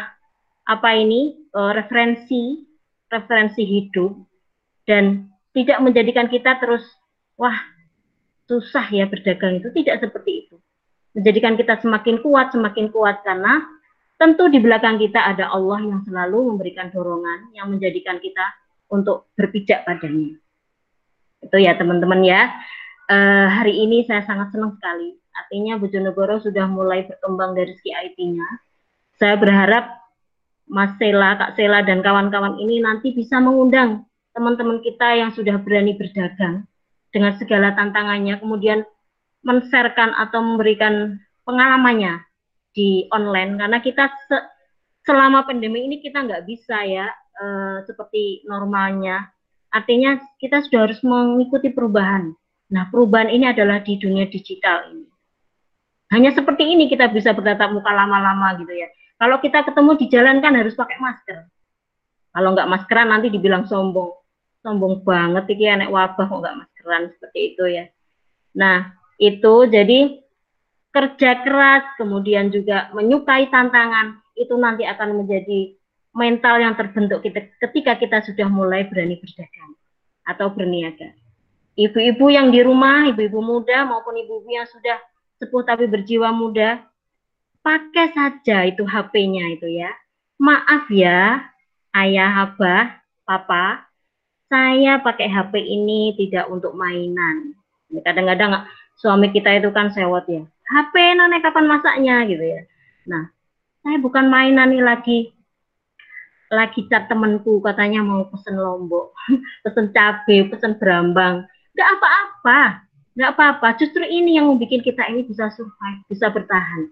apa 0.67 0.91
ini? 0.99 1.38
Uh, 1.49 1.73
referensi 1.73 2.69
referensi 3.09 3.65
hidup 3.65 4.13
dan 4.85 5.33
tidak 5.57 5.81
menjadikan 5.81 6.29
kita 6.29 6.61
terus 6.61 6.85
wah 7.41 7.57
susah 8.49 8.85
ya 8.89 9.05
berdagang 9.09 9.61
itu 9.61 9.69
tidak 9.73 10.05
seperti 10.05 10.45
itu. 10.45 10.57
Menjadikan 11.17 11.57
kita 11.57 11.81
semakin 11.81 12.21
kuat, 12.21 12.53
semakin 12.53 12.89
kuat 12.93 13.21
karena 13.25 13.65
tentu 14.21 14.49
di 14.49 14.59
belakang 14.59 14.97
kita 14.97 15.21
ada 15.21 15.53
Allah 15.53 15.81
yang 15.85 16.01
selalu 16.05 16.55
memberikan 16.55 16.89
dorongan 16.93 17.53
yang 17.55 17.69
menjadikan 17.69 18.19
kita 18.19 18.45
untuk 18.89 19.29
berpijak 19.37 19.85
padanya. 19.85 20.37
Itu 21.45 21.57
ya 21.61 21.77
teman-teman 21.77 22.25
ya. 22.25 22.51
E, 23.09 23.17
hari 23.47 23.79
ini 23.79 24.05
saya 24.09 24.25
sangat 24.25 24.53
senang 24.53 24.75
sekali. 24.75 25.15
Artinya 25.37 25.79
Bojonegoro 25.79 26.43
sudah 26.43 26.67
mulai 26.67 27.07
berkembang 27.07 27.55
dari 27.55 27.73
segi 27.79 27.95
IT-nya. 27.95 28.49
Saya 29.21 29.39
berharap 29.39 29.98
Mas 30.69 30.93
Sela, 31.01 31.37
Kak 31.41 31.57
Sela 31.57 31.81
dan 31.83 32.05
kawan-kawan 32.05 32.61
ini 32.61 32.85
nanti 32.85 33.17
bisa 33.17 33.41
mengundang 33.41 34.05
teman-teman 34.37 34.79
kita 34.85 35.19
yang 35.19 35.31
sudah 35.33 35.59
berani 35.65 35.97
berdagang 35.97 36.69
dengan 37.09 37.35
segala 37.41 37.73
tantangannya, 37.73 38.39
kemudian 38.39 38.85
men 39.43 39.65
atau 39.97 40.41
memberikan 40.45 41.17
pengalamannya 41.49 42.21
di 42.77 43.09
online 43.11 43.57
karena 43.57 43.79
kita 43.81 44.13
se 44.29 44.37
selama 45.09 45.49
pandemi 45.49 45.89
ini 45.89 46.05
kita 46.05 46.21
nggak 46.21 46.45
bisa 46.45 46.85
ya 46.85 47.09
e, 47.33 47.45
seperti 47.89 48.45
normalnya. 48.45 49.25
Artinya 49.73 50.21
kita 50.37 50.61
sudah 50.69 50.85
harus 50.85 51.01
mengikuti 51.01 51.73
perubahan. 51.73 52.33
Nah, 52.69 52.89
perubahan 52.93 53.33
ini 53.33 53.49
adalah 53.49 53.81
di 53.81 53.97
dunia 53.97 54.29
digital 54.29 54.93
ini. 54.93 55.09
Hanya 56.13 56.33
seperti 56.33 56.65
ini 56.69 56.89
kita 56.89 57.09
bisa 57.13 57.33
bertatap 57.33 57.73
muka 57.73 57.89
lama-lama 57.93 58.57
gitu 58.61 58.73
ya. 58.73 58.89
Kalau 59.19 59.37
kita 59.43 59.67
ketemu 59.67 59.91
di 59.99 60.07
jalan 60.07 60.39
kan 60.39 60.55
harus 60.55 60.79
pakai 60.79 60.99
masker. 61.03 61.51
Kalau 62.31 62.55
nggak 62.55 62.71
maskeran 62.71 63.11
nanti 63.11 63.35
dibilang 63.35 63.67
sombong. 63.67 64.15
Sombong 64.63 65.03
banget 65.03 65.45
iki 65.51 65.67
anak 65.67 65.91
wabah 65.91 66.27
kok 66.31 66.39
nggak 66.39 66.59
maskeran 66.63 67.03
seperti 67.15 67.39
itu 67.55 67.65
ya. 67.67 67.85
Nah, 68.55 68.95
itu 69.19 69.55
jadi 69.67 70.23
kerja 70.95 71.31
keras, 71.43 71.85
kemudian 71.99 72.49
juga 72.55 72.91
menyukai 72.95 73.51
tantangan, 73.51 74.23
itu 74.39 74.55
nanti 74.55 74.87
akan 74.87 75.23
menjadi 75.23 75.75
mental 76.17 76.59
yang 76.59 76.75
terbentuk 76.75 77.21
kita 77.23 77.47
ketika 77.63 77.99
kita 77.99 78.19
sudah 78.25 78.49
mulai 78.49 78.87
berani 78.89 79.19
berdagang 79.19 79.77
atau 80.27 80.51
berniaga. 80.51 81.13
Ibu-ibu 81.79 82.27
yang 82.33 82.51
di 82.51 82.59
rumah, 82.67 83.07
ibu-ibu 83.07 83.39
muda 83.39 83.87
maupun 83.87 84.19
ibu-ibu 84.19 84.51
yang 84.51 84.67
sudah 84.67 84.99
sepuh 85.39 85.63
tapi 85.63 85.87
berjiwa 85.87 86.35
muda, 86.35 86.83
pakai 87.69 88.07
saja 88.17 88.65
itu 88.65 88.89
HP-nya 88.89 89.61
itu 89.61 89.69
ya. 89.69 89.93
Maaf 90.41 90.89
ya, 90.89 91.45
ayah, 91.93 92.49
abah, 92.49 92.97
papa, 93.29 93.85
saya 94.49 94.97
pakai 95.05 95.29
HP 95.29 95.61
ini 95.61 96.17
tidak 96.17 96.49
untuk 96.49 96.73
mainan. 96.73 97.53
Kadang-kadang 97.93 98.65
suami 98.97 99.29
kita 99.29 99.61
itu 99.61 99.69
kan 99.69 99.93
sewot 99.93 100.25
ya. 100.25 100.49
HP 100.73 100.95
nane 101.21 101.45
kapan 101.45 101.69
masaknya 101.69 102.25
gitu 102.25 102.41
ya. 102.41 102.65
Nah, 103.05 103.29
saya 103.85 104.01
bukan 104.01 104.33
mainan 104.33 104.73
nih 104.73 104.85
lagi 104.85 105.19
lagi 106.49 106.89
cat 106.89 107.13
temanku 107.13 107.61
katanya 107.61 108.01
mau 108.01 108.25
pesen 108.33 108.57
lombok, 108.57 109.13
pesen 109.69 109.93
cabai, 109.93 110.49
pesen 110.49 110.81
berambang. 110.81 111.45
Gak 111.77 111.89
apa-apa, 112.01 112.89
gak 113.13 113.31
apa-apa. 113.37 113.77
Justru 113.77 114.01
ini 114.09 114.41
yang 114.41 114.49
membuat 114.49 114.81
kita 114.81 115.13
ini 115.13 115.29
bisa 115.29 115.53
survive, 115.53 116.01
bisa 116.09 116.33
bertahan. 116.33 116.89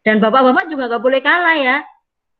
Dan 0.00 0.16
bapak-bapak 0.18 0.72
juga 0.72 0.88
nggak 0.88 1.04
boleh 1.04 1.20
kalah 1.20 1.56
ya. 1.60 1.76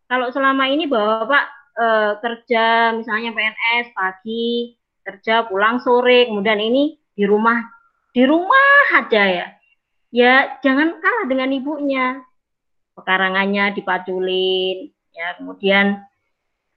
Kalau 0.08 0.32
selama 0.32 0.66
ini 0.66 0.88
bapak 0.88 1.44
e, 1.76 1.86
kerja 2.18 2.96
misalnya 2.96 3.30
PNS 3.36 3.92
pagi, 3.92 4.74
kerja 5.04 5.46
pulang 5.46 5.78
sore, 5.84 6.26
kemudian 6.26 6.58
ini 6.58 6.96
di 7.12 7.24
rumah 7.28 7.60
di 8.10 8.24
rumah 8.24 8.96
aja 8.96 9.22
ya. 9.28 9.46
Ya 10.10 10.58
jangan 10.64 10.98
kalah 10.98 11.26
dengan 11.28 11.52
ibunya. 11.52 12.24
Pekarangannya 12.96 13.76
dipaculin, 13.76 14.90
ya 15.14 15.38
kemudian 15.38 16.00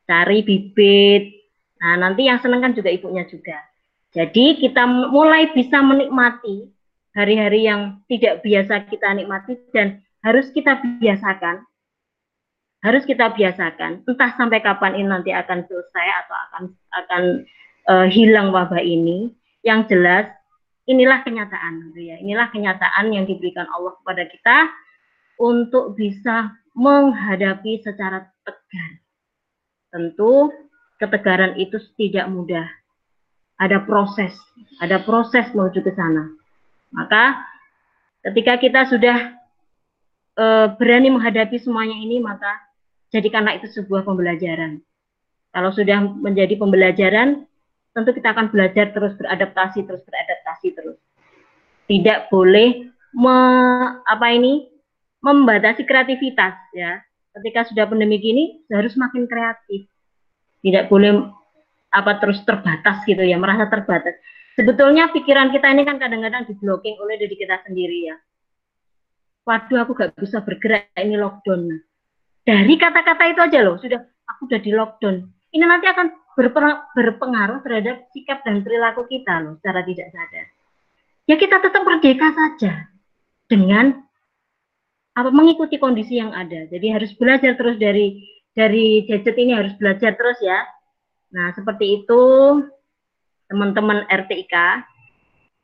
cari 0.06 0.46
bibit. 0.46 1.42
Nah 1.82 2.00
nanti 2.00 2.28
yang 2.28 2.38
seneng 2.44 2.62
kan 2.62 2.76
juga 2.76 2.92
ibunya 2.92 3.26
juga. 3.26 3.60
Jadi 4.14 4.62
kita 4.62 4.86
mulai 4.86 5.50
bisa 5.58 5.82
menikmati 5.82 6.70
hari-hari 7.18 7.66
yang 7.66 8.06
tidak 8.06 8.46
biasa 8.46 8.86
kita 8.86 9.10
nikmati 9.18 9.58
dan 9.74 10.03
harus 10.24 10.48
kita 10.56 10.80
biasakan. 11.04 11.68
Harus 12.84 13.04
kita 13.08 13.32
biasakan. 13.32 14.04
Entah 14.08 14.32
sampai 14.36 14.60
kapan 14.60 15.00
ini 15.00 15.08
nanti 15.08 15.32
akan 15.32 15.64
selesai 15.68 16.08
atau 16.26 16.36
akan 16.36 16.64
akan 16.92 17.24
uh, 17.88 18.08
hilang 18.08 18.52
wabah 18.52 18.80
ini. 18.84 19.32
Yang 19.64 19.96
jelas 19.96 20.28
inilah 20.88 21.24
kenyataan 21.24 21.92
gitu 21.92 22.12
ya. 22.12 22.20
Inilah 22.20 22.52
kenyataan 22.52 23.12
yang 23.16 23.24
diberikan 23.24 23.68
Allah 23.72 23.96
kepada 24.04 24.24
kita 24.28 24.58
untuk 25.40 25.96
bisa 25.96 26.52
menghadapi 26.76 27.80
secara 27.80 28.28
tegar. 28.44 28.92
Tentu 29.94 30.52
ketegaran 31.00 31.56
itu 31.56 31.80
tidak 31.96 32.28
mudah. 32.28 32.68
Ada 33.64 33.80
proses. 33.88 34.36
Ada 34.84 35.00
proses 35.08 35.48
menuju 35.56 35.80
ke 35.88 35.92
sana. 35.96 36.28
Maka 36.92 37.48
ketika 38.28 38.60
kita 38.60 38.92
sudah 38.92 39.43
e, 40.34 40.46
berani 40.78 41.10
menghadapi 41.14 41.58
semuanya 41.62 41.98
ini, 41.98 42.20
maka 42.20 42.50
jadikanlah 43.14 43.58
itu 43.58 43.70
sebuah 43.70 44.06
pembelajaran. 44.06 44.82
Kalau 45.54 45.70
sudah 45.70 46.02
menjadi 46.02 46.58
pembelajaran, 46.58 47.46
tentu 47.94 48.10
kita 48.10 48.34
akan 48.34 48.50
belajar 48.50 48.90
terus 48.90 49.14
beradaptasi, 49.22 49.86
terus 49.86 50.02
beradaptasi 50.02 50.68
terus. 50.74 50.98
Tidak 51.86 52.34
boleh 52.34 52.90
me, 53.14 53.38
apa 54.10 54.28
ini 54.34 54.66
membatasi 55.22 55.86
kreativitas 55.86 56.58
ya. 56.74 57.00
Ketika 57.34 57.66
sudah 57.70 57.90
pandemi 57.90 58.18
gini 58.22 58.66
harus 58.70 58.94
makin 58.98 59.30
kreatif. 59.30 59.90
Tidak 60.66 60.90
boleh 60.90 61.22
apa 61.94 62.18
terus 62.18 62.42
terbatas 62.46 63.06
gitu 63.06 63.22
ya, 63.22 63.38
merasa 63.38 63.70
terbatas. 63.70 64.18
Sebetulnya 64.58 65.10
pikiran 65.14 65.54
kita 65.54 65.70
ini 65.70 65.86
kan 65.86 65.98
kadang-kadang 65.98 66.46
diblocking 66.50 66.98
oleh 67.02 67.18
diri 67.18 67.34
kita 67.38 67.62
sendiri 67.66 68.10
ya 68.10 68.18
waduh 69.44 69.80
aku 69.84 69.92
gak 69.96 70.16
bisa 70.16 70.40
bergerak 70.44 70.92
ini 70.96 71.20
lockdown. 71.20 71.80
Dari 72.44 72.76
kata-kata 72.76 73.24
itu 73.32 73.40
aja 73.40 73.60
loh, 73.64 73.80
sudah 73.80 74.00
aku 74.28 74.52
udah 74.52 74.60
di 74.60 74.72
lockdown. 74.76 75.16
Ini 75.54 75.64
nanti 75.64 75.88
akan 75.88 76.08
berpengaruh 76.98 77.62
terhadap 77.62 78.10
sikap 78.12 78.42
dan 78.44 78.66
perilaku 78.66 79.06
kita 79.08 79.40
loh, 79.44 79.56
secara 79.62 79.86
tidak 79.86 80.10
sadar. 80.12 80.48
Ya 81.24 81.36
kita 81.40 81.64
tetap 81.64 81.88
merdeka 81.88 82.36
saja 82.36 82.92
dengan 83.48 84.04
apa 85.14 85.30
mengikuti 85.30 85.78
kondisi 85.78 86.20
yang 86.20 86.34
ada. 86.34 86.68
Jadi 86.68 86.88
harus 86.90 87.14
belajar 87.16 87.54
terus 87.56 87.78
dari 87.78 88.28
dari 88.52 89.06
gadget 89.06 89.38
ini 89.38 89.54
harus 89.54 89.74
belajar 89.78 90.18
terus 90.18 90.42
ya. 90.42 90.66
Nah 91.32 91.54
seperti 91.54 92.04
itu 92.04 92.22
teman-teman 93.48 94.10
RTIK. 94.10 94.56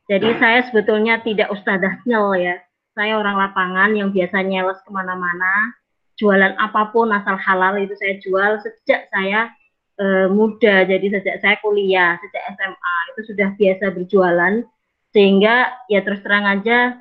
Jadi 0.09 0.29
saya 0.41 0.65
sebetulnya 0.69 1.21
tidak 1.21 1.53
ustadzah 1.53 2.01
ya, 2.37 2.55
saya 2.99 3.15
orang 3.15 3.39
lapangan 3.39 3.95
yang 3.95 4.11
biasa 4.11 4.43
nyeles 4.43 4.75
ke 4.83 4.91
mana-mana, 4.91 5.71
jualan 6.19 6.51
apa 6.59 6.91
pun 6.91 7.07
asal 7.15 7.39
halal 7.39 7.79
itu 7.79 7.95
saya 7.95 8.19
jual 8.19 8.59
sejak 8.59 9.07
saya 9.07 9.47
e, 9.95 10.27
muda. 10.27 10.83
Jadi 10.83 11.07
sejak 11.07 11.39
saya 11.39 11.55
kuliah, 11.63 12.19
sejak 12.19 12.43
SMA 12.59 12.95
itu 13.15 13.21
sudah 13.31 13.55
biasa 13.55 13.95
berjualan, 13.95 14.53
sehingga 15.15 15.79
ya 15.87 16.03
terus 16.03 16.19
terang 16.19 16.43
aja 16.43 16.99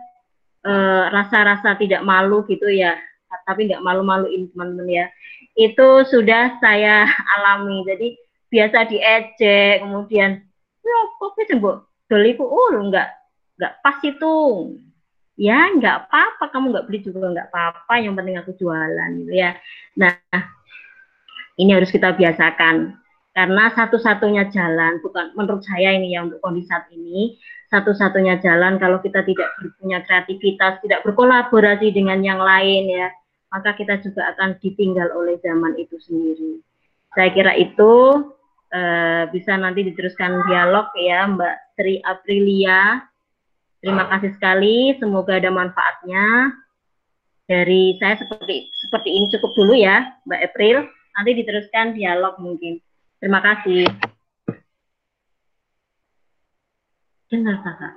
eh, 0.64 1.04
rasa-rasa 1.10 1.74
tidak 1.76 2.06
malu 2.06 2.46
gitu 2.46 2.70
ya, 2.70 2.94
tapi 3.44 3.66
nggak 3.66 3.82
malu-maluin 3.82 4.46
teman-teman 4.54 4.86
ya. 4.86 5.06
Itu 5.58 6.06
sudah 6.06 6.62
saya 6.62 7.10
alami. 7.34 7.82
Jadi 7.84 8.14
biasa 8.48 8.86
diejek, 8.86 9.82
kemudian, 9.82 10.40
ya 10.80 10.98
kok 11.20 11.34
bisa 11.36 11.58
bu, 11.58 11.84
doliku, 12.08 12.48
oh 12.48 12.72
enggak, 12.80 13.12
enggak 13.60 13.72
pas 13.84 13.98
itu 14.00 14.32
ya 15.38 15.70
nggak 15.78 16.10
apa-apa 16.10 16.44
kamu 16.50 16.74
nggak 16.74 16.86
beli 16.90 16.98
juga 17.06 17.30
nggak 17.30 17.48
apa-apa 17.54 17.94
yang 18.02 18.18
penting 18.18 18.36
aku 18.42 18.52
jualan 18.58 19.10
gitu 19.22 19.32
ya 19.32 19.54
nah 19.94 20.18
ini 21.58 21.70
harus 21.70 21.94
kita 21.94 22.18
biasakan 22.18 22.98
karena 23.32 23.70
satu-satunya 23.70 24.50
jalan 24.50 24.98
bukan 24.98 25.30
menurut 25.38 25.62
saya 25.62 25.94
ini 25.94 26.18
ya 26.18 26.26
untuk 26.26 26.42
kondisi 26.42 26.66
saat 26.66 26.90
ini 26.90 27.38
satu-satunya 27.68 28.40
jalan 28.40 28.80
kalau 28.80 28.98
kita 29.04 29.20
tidak 29.28 29.48
punya 29.76 30.00
kreativitas, 30.00 30.80
tidak 30.80 31.04
berkolaborasi 31.04 31.92
dengan 31.92 32.24
yang 32.24 32.40
lain 32.40 32.88
ya, 32.88 33.12
maka 33.52 33.76
kita 33.76 34.00
juga 34.00 34.32
akan 34.34 34.56
ditinggal 34.56 35.12
oleh 35.12 35.36
zaman 35.44 35.76
itu 35.76 36.00
sendiri. 36.00 36.64
Saya 37.12 37.28
kira 37.36 37.52
itu 37.60 38.24
uh, 38.72 39.22
bisa 39.28 39.52
nanti 39.60 39.84
diteruskan 39.84 40.48
dialog 40.48 40.88
ya 40.96 41.28
Mbak 41.28 41.56
Tri 41.76 42.00
Aprilia. 42.00 43.04
Terima 43.78 44.10
kasih 44.10 44.34
sekali, 44.34 44.98
semoga 44.98 45.38
ada 45.38 45.54
manfaatnya. 45.54 46.50
Dari 47.48 47.96
saya 48.02 48.18
seperti 48.18 48.68
seperti 48.74 49.08
ini 49.14 49.26
cukup 49.32 49.50
dulu 49.54 49.74
ya, 49.78 50.18
Mbak 50.26 50.42
April. 50.52 50.76
Nanti 51.14 51.30
diteruskan 51.38 51.94
dialog 51.94 52.36
mungkin. 52.42 52.82
Terima 53.22 53.38
kasih. 53.38 53.86
Dengar 57.30 57.62
kakak. 57.62 57.94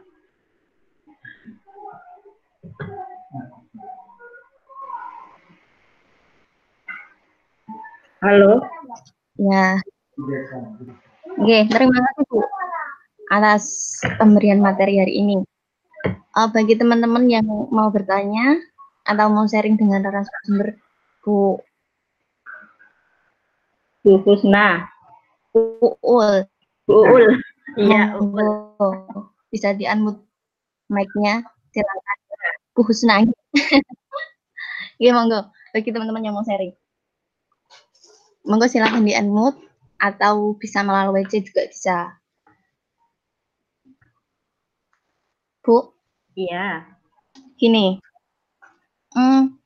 Halo. 8.21 8.61
Ya. 9.41 9.81
Oke, 11.41 11.57
terima 11.73 11.97
kasih 12.05 12.23
Bu 12.29 12.45
atas 13.31 13.63
pemberian 14.19 14.59
materi 14.61 14.99
hari 14.99 15.13
ini. 15.23 15.50
Uh, 16.31 16.47
bagi 16.49 16.79
teman-teman 16.79 17.27
yang 17.27 17.45
mau 17.47 17.91
bertanya 17.91 18.57
atau 19.03 19.27
mau 19.27 19.43
sharing 19.45 19.75
dengan 19.75 20.05
narasumber 20.07 20.79
Bu 21.21 21.61
Bu 24.01 24.17
Husna. 24.25 24.89
Bu 25.53 25.93
Ul. 26.01 26.49
Bu 26.89 27.05
Ul. 27.05 27.25
Iya, 27.77 28.17
bisa 29.53 29.77
di 29.77 29.85
unmute 29.85 30.25
mic-nya. 30.89 31.45
Silakan. 31.69 32.17
Bu 32.73 32.81
Husna. 32.85 33.21
Iya, 35.01 35.17
monggo. 35.17 35.49
Bagi 35.73 35.89
teman-teman 35.89 36.21
yang 36.21 36.37
mau 36.37 36.45
sharing. 36.45 36.77
Monggo 38.45 38.69
silakan 38.69 39.01
di 39.01 39.17
unmute 39.17 39.57
atau 39.97 40.53
bisa 40.53 40.85
melalui 40.85 41.25
WC 41.25 41.41
juga 41.41 41.65
bisa. 41.65 42.20
Bu? 45.61 45.93
Iya. 46.33 46.85
Gini. 47.57 48.01
Hmm, 49.13 49.59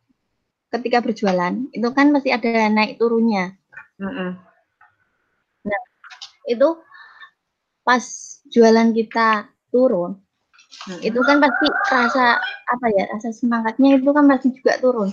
ketika 0.73 0.99
berjualan, 0.99 1.53
itu 1.71 1.87
kan 1.95 2.11
masih 2.11 2.35
ada 2.35 2.67
naik 2.67 2.97
turunnya. 2.99 3.55
Mm 4.01 4.11
-mm. 4.11 4.29
Nah, 5.69 5.81
itu 6.49 6.69
pas 7.85 8.03
jualan 8.49 8.89
kita 8.91 9.47
turun, 9.69 10.17
hmm. 10.89 10.99
itu 11.05 11.19
kan 11.21 11.37
pasti 11.37 11.65
rasa 11.93 12.41
apa 12.41 12.85
ya 12.97 13.03
rasa 13.13 13.29
semangatnya 13.29 14.01
itu 14.01 14.09
kan 14.09 14.25
pasti 14.25 14.49
juga 14.57 14.73
turun. 14.81 15.09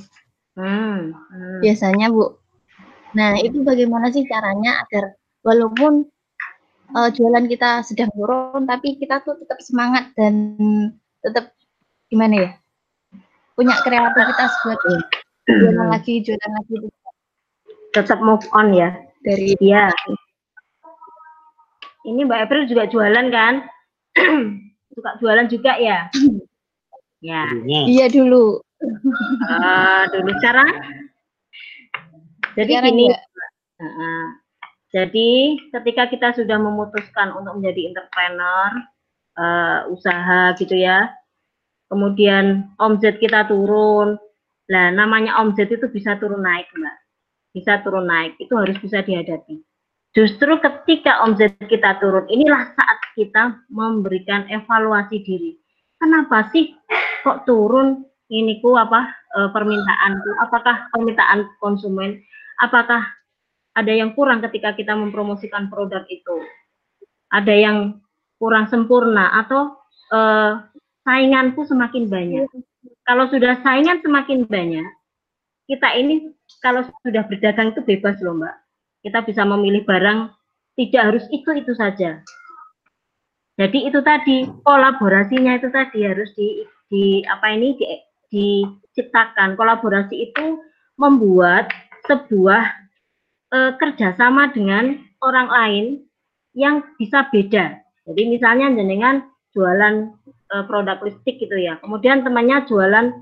Hmm. 0.56 1.12
Hmm. 1.12 1.60
Biasanya 1.60 2.08
bu. 2.08 2.36
Nah 3.12 3.36
itu 3.40 3.60
bagaimana 3.60 4.08
sih 4.08 4.24
caranya 4.24 4.84
agar 4.84 5.16
walaupun 5.44 6.08
uh, 6.96 7.08
jualan 7.12 7.44
kita 7.48 7.84
sedang 7.84 8.10
turun, 8.14 8.64
tapi 8.68 8.96
kita 8.96 9.20
tuh 9.24 9.36
tetap 9.40 9.58
semangat 9.64 10.12
dan 10.16 10.56
tetap 11.22 11.54
gimana 12.12 12.34
ya 12.36 12.50
punya 13.56 13.76
kreativitas 13.84 14.52
buat 14.64 14.80
jualan 15.48 15.88
lagi 15.92 16.24
jualan 16.24 16.50
lagi 16.56 16.74
tetap 17.92 18.18
move 18.20 18.44
on 18.56 18.72
ya 18.72 18.92
dari 19.24 19.52
dia 19.60 19.92
ini 22.02 22.26
Mbak 22.26 22.40
April 22.50 22.62
juga 22.66 22.90
jualan 22.90 23.26
kan? 23.30 23.54
Suka 24.94 25.10
jualan 25.22 25.46
juga 25.46 25.78
ya? 25.78 26.10
ya. 27.22 27.46
Iya 27.66 28.06
dulu. 28.10 28.58
Uh, 29.46 30.02
dulu 30.10 30.30
sekarang? 30.42 30.68
Jadi 32.58 32.72
sekarang 32.74 32.90
gini, 32.90 33.06
uh, 33.78 34.26
jadi 34.92 35.56
ketika 35.72 36.04
kita 36.12 36.28
sudah 36.36 36.60
memutuskan 36.60 37.32
untuk 37.32 37.56
menjadi 37.56 37.96
entrepreneur, 37.96 38.70
uh, 39.40 39.88
usaha 39.88 40.52
gitu 40.60 40.76
ya, 40.76 41.08
kemudian 41.88 42.68
omset 42.76 43.16
kita 43.16 43.48
turun, 43.48 44.20
lah 44.68 44.92
namanya 44.92 45.40
omset 45.40 45.72
itu 45.72 45.88
bisa 45.88 46.20
turun 46.20 46.44
naik 46.44 46.68
mbak, 46.76 46.96
bisa 47.56 47.80
turun 47.80 48.04
naik, 48.04 48.36
itu 48.36 48.52
harus 48.52 48.76
bisa 48.84 49.00
dihadapi. 49.00 49.64
Justru 50.12 50.60
ketika 50.60 51.24
omset 51.24 51.56
kita 51.72 51.96
turun, 51.96 52.28
inilah 52.28 52.76
saat 52.76 53.00
kita 53.16 53.64
memberikan 53.72 54.44
evaluasi 54.52 55.24
diri. 55.24 55.56
Kenapa 55.96 56.52
sih 56.52 56.76
kok 57.24 57.48
turun 57.48 58.04
ini 58.28 58.60
ku 58.60 58.76
apa 58.76 59.08
e, 59.08 59.38
permintaanku? 59.56 60.30
Apakah 60.44 60.92
permintaan 60.92 61.48
konsumen? 61.64 62.20
Apakah 62.60 63.08
ada 63.72 63.92
yang 63.92 64.12
kurang 64.12 64.44
ketika 64.44 64.76
kita 64.76 64.92
mempromosikan 64.92 65.72
produk 65.72 66.04
itu? 66.08 66.36
Ada 67.32 67.54
yang 67.56 67.78
kurang 68.36 68.68
sempurna 68.68 69.32
atau 69.44 69.80
e, 70.12 70.20
sainganku 71.08 71.64
semakin 71.64 72.08
banyak? 72.08 72.48
Kalau 73.08 73.26
sudah 73.32 73.58
saingan 73.64 74.04
semakin 74.04 74.44
banyak, 74.44 74.86
kita 75.66 75.88
ini 75.96 76.30
kalau 76.60 76.84
sudah 77.02 77.24
berdagang 77.24 77.72
itu 77.72 77.80
bebas 77.80 78.20
loh 78.20 78.36
mbak 78.36 78.62
kita 79.02 79.18
bisa 79.26 79.42
memilih 79.42 79.82
barang 79.82 80.30
tidak 80.78 81.02
harus 81.12 81.24
itu-itu 81.34 81.74
saja. 81.76 82.22
Jadi 83.60 83.78
itu 83.84 84.00
tadi 84.00 84.48
kolaborasinya 84.64 85.60
itu 85.60 85.68
tadi 85.68 86.08
harus 86.08 86.32
di, 86.32 86.64
di 86.88 87.20
apa 87.28 87.52
ini 87.52 87.76
di, 87.76 87.84
diciptakan. 88.32 89.60
Kolaborasi 89.60 90.32
itu 90.32 90.64
membuat 90.96 91.68
sebuah 92.08 92.81
e, 93.52 93.58
kerjasama 93.76 94.50
dengan 94.56 94.96
orang 95.20 95.48
lain 95.52 95.84
yang 96.56 96.80
bisa 96.96 97.28
beda. 97.28 97.84
Jadi 98.08 98.22
misalnya 98.26 98.72
jenengan 98.72 99.28
jualan 99.52 100.16
e, 100.26 100.54
produk 100.64 100.98
listrik 101.04 101.36
gitu 101.38 101.54
ya, 101.60 101.76
kemudian 101.84 102.24
temannya 102.24 102.64
jualan 102.64 103.12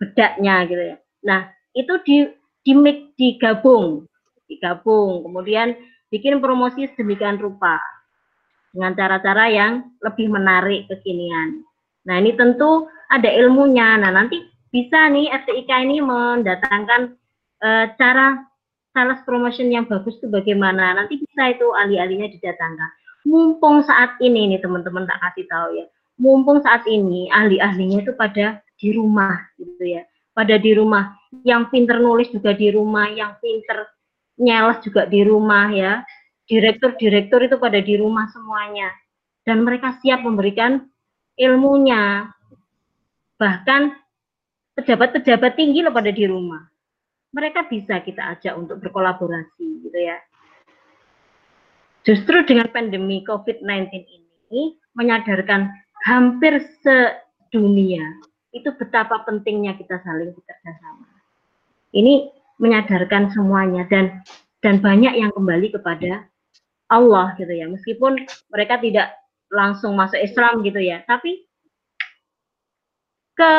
bedaknya 0.00 0.54
gitu 0.66 0.82
ya. 0.82 0.96
Nah 1.28 1.52
itu 1.76 1.94
di 2.02 2.16
di 2.64 2.72
digabung 3.14 4.08
digabung, 4.48 5.24
kemudian 5.24 5.72
bikin 6.12 6.44
promosi 6.44 6.84
sedemikian 6.92 7.40
rupa 7.40 7.80
dengan 8.72 8.92
cara-cara 8.96 9.48
yang 9.48 9.72
lebih 10.04 10.28
menarik 10.28 10.88
kekinian. 10.88 11.64
Nah 12.08 12.20
ini 12.20 12.36
tentu 12.36 12.88
ada 13.08 13.28
ilmunya. 13.28 14.00
Nah 14.00 14.12
nanti 14.12 14.40
bisa 14.72 15.08
nih 15.12 15.28
FTIK 15.32 15.70
ini 15.88 16.00
mendatangkan 16.00 17.16
e, 17.60 17.68
cara 17.96 18.51
sales 18.92 19.20
promotion 19.24 19.72
yang 19.72 19.88
bagus 19.88 20.16
itu 20.20 20.28
bagaimana. 20.28 20.96
Nanti 20.96 21.18
bisa 21.20 21.52
itu 21.52 21.66
ahli-ahlinya 21.72 22.28
didatangkan. 22.28 22.90
Mumpung 23.26 23.82
saat 23.82 24.18
ini 24.20 24.54
nih 24.54 24.60
teman-teman 24.60 25.08
tak 25.08 25.18
kasih 25.20 25.46
tahu 25.48 25.68
ya. 25.80 25.86
Mumpung 26.20 26.60
saat 26.60 26.84
ini 26.86 27.32
ahli-ahlinya 27.32 28.04
itu 28.04 28.12
pada 28.14 28.60
di 28.76 28.88
rumah 28.94 29.36
gitu 29.56 29.82
ya. 29.82 30.04
Pada 30.36 30.56
di 30.60 30.72
rumah. 30.76 31.16
Yang 31.44 31.72
pinter 31.72 31.96
nulis 31.98 32.28
juga 32.28 32.52
di 32.52 32.68
rumah, 32.68 33.08
yang 33.08 33.40
pinter 33.40 33.88
nyeles 34.36 34.78
juga 34.84 35.08
di 35.08 35.20
rumah 35.24 35.72
ya. 35.72 36.04
Direktur-direktur 36.46 37.48
itu 37.48 37.56
pada 37.56 37.80
di 37.80 37.94
rumah 37.96 38.28
semuanya. 38.28 38.92
Dan 39.42 39.64
mereka 39.64 39.96
siap 40.04 40.22
memberikan 40.22 40.84
ilmunya. 41.38 42.28
Bahkan 43.40 43.82
pejabat-pejabat 44.76 45.52
tinggi 45.56 45.80
loh 45.80 45.94
pada 45.94 46.10
di 46.12 46.24
rumah. 46.26 46.71
Mereka 47.32 47.68
bisa 47.72 48.00
kita 48.04 48.36
ajak 48.36 48.54
untuk 48.56 48.80
berkolaborasi 48.84 49.88
gitu 49.88 49.98
ya. 49.98 50.20
Justru 52.02 52.44
dengan 52.44 52.68
pandemi 52.68 53.22
COVID-19 53.24 53.88
ini 54.52 54.76
menyadarkan 54.92 55.70
hampir 56.04 56.60
sedunia 56.82 58.04
itu 58.52 58.68
betapa 58.76 59.24
pentingnya 59.24 59.72
kita 59.80 60.02
saling 60.04 60.34
bekerja 60.36 60.72
sama. 60.76 61.08
Ini 61.96 62.28
menyadarkan 62.60 63.32
semuanya 63.32 63.88
dan 63.88 64.20
dan 64.62 64.78
banyak 64.78 65.18
yang 65.18 65.32
kembali 65.34 65.72
kepada 65.74 66.28
Allah 66.92 67.34
gitu 67.40 67.50
ya 67.50 67.66
meskipun 67.66 68.28
mereka 68.52 68.78
tidak 68.78 69.16
langsung 69.48 69.96
masuk 69.96 70.20
Islam 70.20 70.60
gitu 70.62 70.78
ya 70.78 71.02
tapi 71.08 71.48
ke 73.32 73.52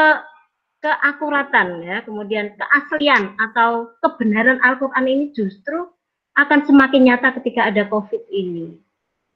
keakuratan 0.84 1.80
ya 1.80 2.04
kemudian 2.04 2.60
keaslian 2.60 3.40
atau 3.40 3.96
kebenaran 4.04 4.60
Al-Qur'an 4.60 5.08
ini 5.08 5.32
justru 5.32 5.88
akan 6.36 6.68
semakin 6.68 7.08
nyata 7.08 7.32
ketika 7.40 7.72
ada 7.72 7.88
Covid 7.88 8.20
ini. 8.28 8.76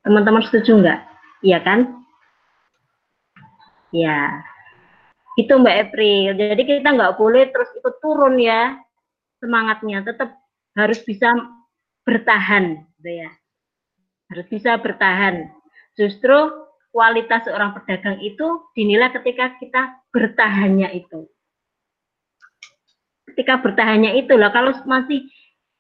Teman-teman 0.04 0.44
setuju 0.44 0.84
nggak? 0.84 1.00
Iya 1.48 1.60
kan? 1.64 2.04
Ya 3.96 4.44
itu 5.40 5.54
Mbak 5.56 5.78
April. 5.88 6.36
Jadi 6.36 6.62
kita 6.68 6.90
nggak 6.92 7.16
boleh 7.16 7.48
terus 7.54 7.72
ikut 7.80 7.96
turun 8.04 8.36
ya 8.42 8.76
semangatnya. 9.40 10.04
Tetap 10.04 10.36
harus 10.76 11.00
bisa 11.08 11.32
bertahan 12.04 12.84
gitu 13.00 13.12
ya. 13.24 13.32
Harus 14.34 14.48
bisa 14.52 14.76
bertahan. 14.76 15.48
Justru 15.96 16.68
kualitas 16.92 17.46
seorang 17.46 17.78
pedagang 17.78 18.18
itu 18.20 18.68
dinilai 18.74 19.14
ketika 19.14 19.56
kita 19.62 19.82
bertahannya 20.10 20.92
itu. 20.98 21.30
Ketika 23.38 23.62
bertahannya 23.62 24.18
itu 24.18 24.34
lah, 24.34 24.50
kalau 24.50 24.74
masih 24.90 25.30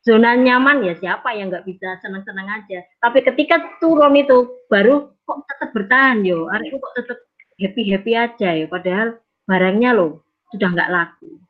zona 0.05 0.37
nyaman 0.37 0.85
ya 0.85 0.93
siapa 1.01 1.33
yang 1.33 1.49
nggak 1.49 1.65
bisa 1.65 1.97
senang-senang 2.05 2.45
aja. 2.45 2.85
Tapi 3.01 3.25
ketika 3.25 3.81
turun 3.81 4.13
itu 4.13 4.61
baru 4.69 5.09
kok 5.25 5.41
tetap 5.49 5.73
bertahan 5.73 6.21
yo, 6.21 6.45
hari 6.53 6.69
kok 6.69 6.93
tetap 6.93 7.17
happy 7.57 7.81
happy 7.89 8.13
aja 8.13 8.49
ya. 8.61 8.65
Padahal 8.69 9.17
barangnya 9.49 9.97
loh 9.97 10.21
sudah 10.53 10.69
nggak 10.69 10.91
laku. 10.93 11.41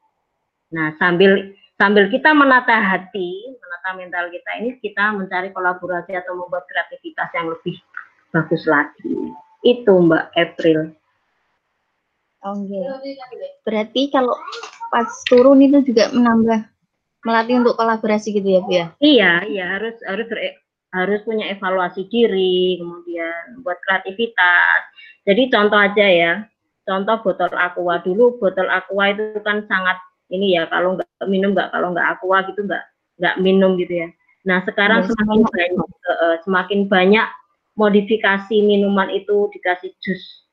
Nah 0.72 0.96
sambil 0.96 1.52
sambil 1.76 2.08
kita 2.08 2.32
menata 2.32 2.80
hati, 2.80 3.52
menata 3.60 3.89
mental 4.00 4.32
kita 4.32 4.52
ini, 4.63 4.80
kita 4.80 5.12
mencari 5.12 5.52
kolaborasi 5.52 6.15
atau 6.15 6.39
membuat 6.39 6.63
kreativitas 6.72 7.28
yang 7.36 7.52
lebih 7.52 7.76
bagus 8.32 8.63
lagi. 8.63 9.36
Itu 9.60 10.08
Mbak 10.08 10.34
April. 10.39 10.96
Oke. 12.48 12.80
Okay. 12.80 13.13
Berarti 13.67 14.02
kalau 14.13 14.38
pas 14.91 15.08
turun 15.28 15.60
itu 15.62 15.84
juga 15.93 16.10
menambah 16.12 16.67
melatih 17.28 17.60
untuk 17.60 17.76
kolaborasi 17.76 18.32
gitu 18.36 18.47
ya 18.47 18.62
Bu 18.63 18.71
ya? 18.71 18.86
Iya, 19.04 19.32
iya 19.52 19.65
harus 19.76 19.95
harus 20.08 20.28
harus 20.95 21.19
punya 21.28 21.52
evaluasi 21.52 22.08
diri, 22.08 22.80
kemudian 22.80 23.60
buat 23.62 23.76
kreativitas. 23.84 24.82
Jadi 25.28 25.52
contoh 25.52 25.76
aja 25.76 26.06
ya, 26.08 26.34
contoh 26.88 27.19
botol 27.19 27.52
aqua 27.60 28.00
dulu, 28.00 28.39
botol 28.39 28.71
aqua 28.71 29.12
itu 29.12 29.36
kan 29.43 29.67
sangat 29.67 30.00
ini 30.32 30.56
ya 30.56 30.67
kalau 30.71 30.95
nggak 30.95 31.08
minum 31.28 31.52
nggak 31.52 31.71
kalau 31.76 31.91
nggak 31.91 32.08
aqua 32.15 32.47
gitu 32.47 32.63
nggak 32.63 32.84
nggak 33.19 33.36
minum 33.43 33.76
gitu 33.76 34.08
ya. 34.08 34.10
Nah 34.47 34.63
sekarang 34.63 35.04
ya, 35.04 35.12
semakin 35.12 35.43
banyak 35.43 35.89
uh, 36.08 36.36
semakin 36.47 36.80
banyak 36.88 37.28
modifikasi 37.76 38.56
minuman 38.63 39.12
itu 39.12 39.52
dikasih 39.52 39.91
jus 40.00 40.46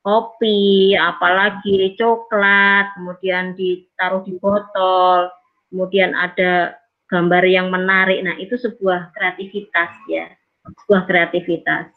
kopi, 0.00 0.96
apalagi 0.96 1.96
coklat, 1.96 2.96
kemudian 2.96 3.52
ditaruh 3.56 4.24
di 4.24 4.36
botol, 4.40 5.28
kemudian 5.68 6.16
ada 6.16 6.76
gambar 7.08 7.44
yang 7.44 7.68
menarik. 7.68 8.20
Nah 8.24 8.36
itu 8.40 8.56
sebuah 8.56 9.12
kreativitas 9.12 9.92
ya, 10.08 10.30
sebuah 10.64 11.04
kreativitas. 11.04 11.92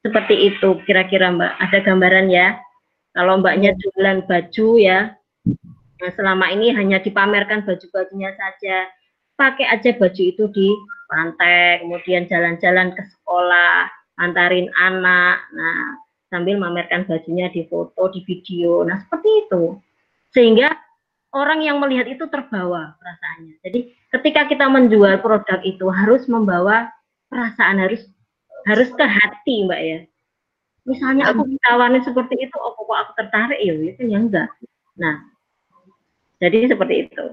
Seperti 0.00 0.54
itu 0.54 0.78
kira-kira 0.86 1.34
Mbak. 1.34 1.52
Ada 1.60 1.78
gambaran 1.82 2.28
ya? 2.30 2.56
Kalau 3.16 3.42
Mbaknya 3.42 3.74
jualan 3.74 4.22
baju 4.28 4.68
ya, 4.78 5.16
Nah, 5.96 6.12
selama 6.12 6.52
ini 6.52 6.76
hanya 6.76 7.00
dipamerkan 7.00 7.64
baju-bajunya 7.64 8.30
saja. 8.36 8.88
Pakai 9.36 9.68
aja 9.68 9.90
baju 9.96 10.22
itu 10.22 10.44
di 10.52 10.68
pantai, 11.08 11.84
kemudian 11.84 12.28
jalan-jalan 12.28 12.92
ke 12.92 13.02
sekolah, 13.16 13.88
antarin 14.20 14.68
anak. 14.76 15.40
Nah, 15.56 16.05
sambil 16.28 16.58
memamerkan 16.58 17.06
bajunya 17.06 17.46
di 17.50 17.66
foto, 17.70 18.10
di 18.10 18.22
video. 18.26 18.82
Nah, 18.82 18.98
seperti 19.02 19.30
itu. 19.46 19.62
Sehingga 20.34 20.68
orang 21.32 21.62
yang 21.62 21.78
melihat 21.78 22.10
itu 22.10 22.26
terbawa 22.26 22.98
perasaannya. 22.98 23.56
Jadi, 23.62 23.80
ketika 24.18 24.42
kita 24.50 24.66
menjual 24.66 25.22
produk 25.22 25.60
itu 25.62 25.86
harus 25.90 26.26
membawa 26.26 26.90
perasaan 27.30 27.82
harus 27.82 28.02
harus 28.66 28.90
ke 28.90 29.06
hati, 29.06 29.66
Mbak 29.66 29.80
ya. 29.82 30.00
Misalnya 30.86 31.34
aku 31.34 31.50
ditawarin 31.50 32.02
seperti 32.02 32.46
itu, 32.46 32.56
oh 32.62 32.74
kok 32.78 32.86
aku 32.86 33.12
tertarik 33.18 33.58
ya, 33.58 33.74
itu 33.74 34.02
ya 34.06 34.18
enggak. 34.22 34.50
Nah, 34.94 35.18
jadi 36.38 36.70
seperti 36.70 37.10
itu. 37.10 37.26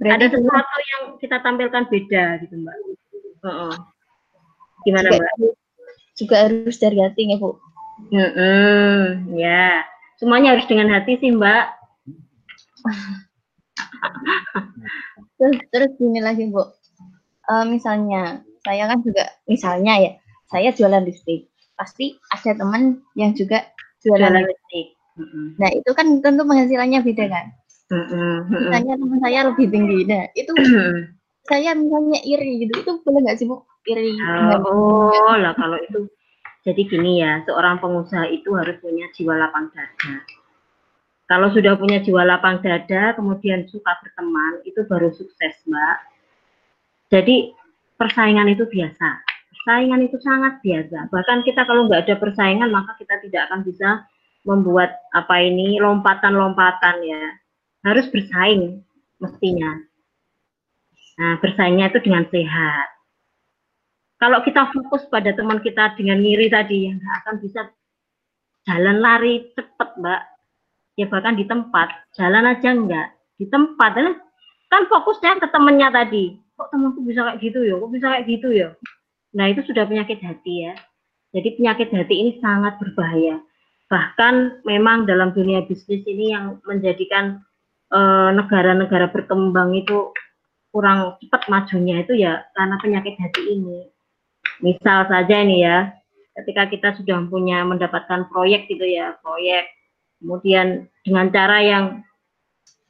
Berarti 0.00 0.26
Ada 0.26 0.26
sesuatu 0.36 0.78
yang 0.84 1.02
kita 1.22 1.36
tampilkan 1.40 1.82
beda 1.88 2.24
gitu 2.44 2.54
Mbak. 2.60 2.76
Uh 3.44 3.48
-uh. 3.48 3.74
Gimana 4.84 5.08
Mbak? 5.16 5.63
Juga 6.14 6.46
harus 6.46 6.76
dari 6.78 6.98
hati 7.02 7.30
ya 7.30 7.36
Bu. 7.38 7.58
Mm 8.10 8.30
-hmm, 8.30 8.98
ya, 9.38 9.86
semuanya 10.18 10.58
harus 10.58 10.66
dengan 10.66 10.90
hati 10.90 11.18
sih 11.18 11.30
Mbak. 11.30 11.64
terus 15.38 15.58
terus 15.70 15.90
gini 15.98 16.20
lagi 16.22 16.50
Bu. 16.50 16.62
Uh, 17.44 17.64
misalnya 17.68 18.40
saya 18.64 18.88
kan 18.88 19.04
juga 19.04 19.28
misalnya 19.44 20.00
ya 20.00 20.12
saya 20.48 20.72
jualan 20.72 21.04
lipstick 21.04 21.52
pasti 21.76 22.16
ada 22.32 22.56
teman 22.56 23.04
yang 23.18 23.36
juga 23.36 23.68
jualan, 24.00 24.32
jualan 24.32 24.48
lipstick 24.48 24.94
Nah 25.58 25.70
itu 25.70 25.90
kan 25.94 26.06
tentu 26.18 26.42
penghasilannya 26.42 27.00
beda 27.06 27.24
kan. 27.30 27.46
Misalnya 28.50 28.94
teman 28.98 29.18
saya 29.22 29.46
lebih 29.46 29.66
tinggi. 29.70 29.98
Nah 30.10 30.26
itu 30.34 30.50
saya 31.44 31.76
misalnya 31.76 32.20
iri 32.24 32.64
gitu. 32.64 32.72
Itu 32.80 32.92
boleh 33.04 33.20
nggak 33.24 33.36
sih 33.40 33.46
bu? 33.48 33.64
Iri. 33.88 34.16
Oh 34.64 35.36
lah 35.36 35.52
kalau 35.56 35.76
itu. 35.80 36.08
Jadi 36.64 36.88
gini 36.88 37.20
ya, 37.20 37.44
seorang 37.44 37.76
pengusaha 37.76 38.24
itu 38.32 38.48
harus 38.56 38.80
punya 38.80 39.04
jiwa 39.12 39.36
lapang 39.36 39.68
dada. 39.76 40.24
Kalau 41.28 41.52
sudah 41.52 41.76
punya 41.76 42.00
jiwa 42.00 42.24
lapang 42.24 42.64
dada, 42.64 43.12
kemudian 43.12 43.68
suka 43.68 43.92
berteman, 44.00 44.64
itu 44.64 44.80
baru 44.88 45.12
sukses, 45.12 45.60
Mbak. 45.68 45.96
Jadi 47.12 47.52
persaingan 48.00 48.48
itu 48.48 48.64
biasa. 48.64 49.08
Persaingan 49.52 50.08
itu 50.08 50.16
sangat 50.24 50.64
biasa. 50.64 51.12
Bahkan 51.12 51.44
kita 51.44 51.68
kalau 51.68 51.84
nggak 51.84 52.08
ada 52.08 52.16
persaingan, 52.16 52.72
maka 52.72 52.96
kita 52.96 53.20
tidak 53.20 53.52
akan 53.52 53.60
bisa 53.68 54.08
membuat 54.44 55.04
apa 55.16 55.40
ini 55.40 55.80
lompatan-lompatan 55.80 56.96
ya 57.04 57.22
harus 57.84 58.08
bersaing 58.12 58.80
mestinya 59.20 59.80
nah 61.14 61.38
bersaingnya 61.38 61.90
itu 61.94 62.00
dengan 62.02 62.26
sehat. 62.28 62.88
Kalau 64.18 64.40
kita 64.40 64.70
fokus 64.72 65.04
pada 65.10 65.34
teman 65.34 65.60
kita 65.60 65.94
dengan 65.98 66.22
ngiri 66.22 66.48
tadi 66.48 66.88
yang 66.88 66.98
akan 67.22 67.42
bisa 67.42 67.68
jalan 68.64 68.98
lari 69.02 69.52
cepet 69.52 69.90
mbak. 70.00 70.22
Ya 70.94 71.10
bahkan 71.10 71.34
di 71.34 71.44
tempat 71.44 71.90
jalan 72.14 72.46
aja 72.46 72.70
enggak 72.70 73.14
di 73.38 73.46
tempat 73.50 73.98
kan 74.70 74.82
fokusnya 74.90 75.42
ke 75.42 75.46
temennya 75.50 75.90
tadi. 75.90 76.38
Kok 76.54 76.70
temanku 76.70 77.02
bisa 77.02 77.26
kayak 77.26 77.38
gitu 77.42 77.66
ya? 77.66 77.74
Kok 77.78 77.90
bisa 77.90 78.06
kayak 78.14 78.26
gitu 78.30 78.48
ya? 78.54 78.68
Nah 79.34 79.50
itu 79.50 79.60
sudah 79.66 79.84
penyakit 79.90 80.22
hati 80.22 80.70
ya. 80.70 80.74
Jadi 81.34 81.58
penyakit 81.58 81.90
hati 81.90 82.14
ini 82.14 82.32
sangat 82.38 82.78
berbahaya. 82.78 83.42
Bahkan 83.90 84.62
memang 84.62 85.04
dalam 85.10 85.34
dunia 85.34 85.66
bisnis 85.66 86.06
ini 86.06 86.30
yang 86.30 86.62
menjadikan 86.62 87.42
eh, 87.90 88.30
negara-negara 88.38 89.10
berkembang 89.10 89.74
itu 89.74 90.14
kurang 90.74 91.14
cepat 91.22 91.46
majunya 91.46 92.02
itu 92.02 92.18
ya 92.18 92.42
karena 92.58 92.74
penyakit 92.82 93.14
hati 93.22 93.42
ini. 93.54 93.86
Misal 94.58 95.06
saja 95.06 95.36
ini 95.38 95.62
ya, 95.62 95.94
ketika 96.42 96.66
kita 96.66 96.88
sudah 96.98 97.22
punya 97.30 97.62
mendapatkan 97.62 98.26
proyek 98.26 98.66
gitu 98.66 98.82
ya, 98.82 99.14
proyek, 99.22 99.70
kemudian 100.18 100.90
dengan 101.06 101.30
cara 101.30 101.62
yang 101.62 101.84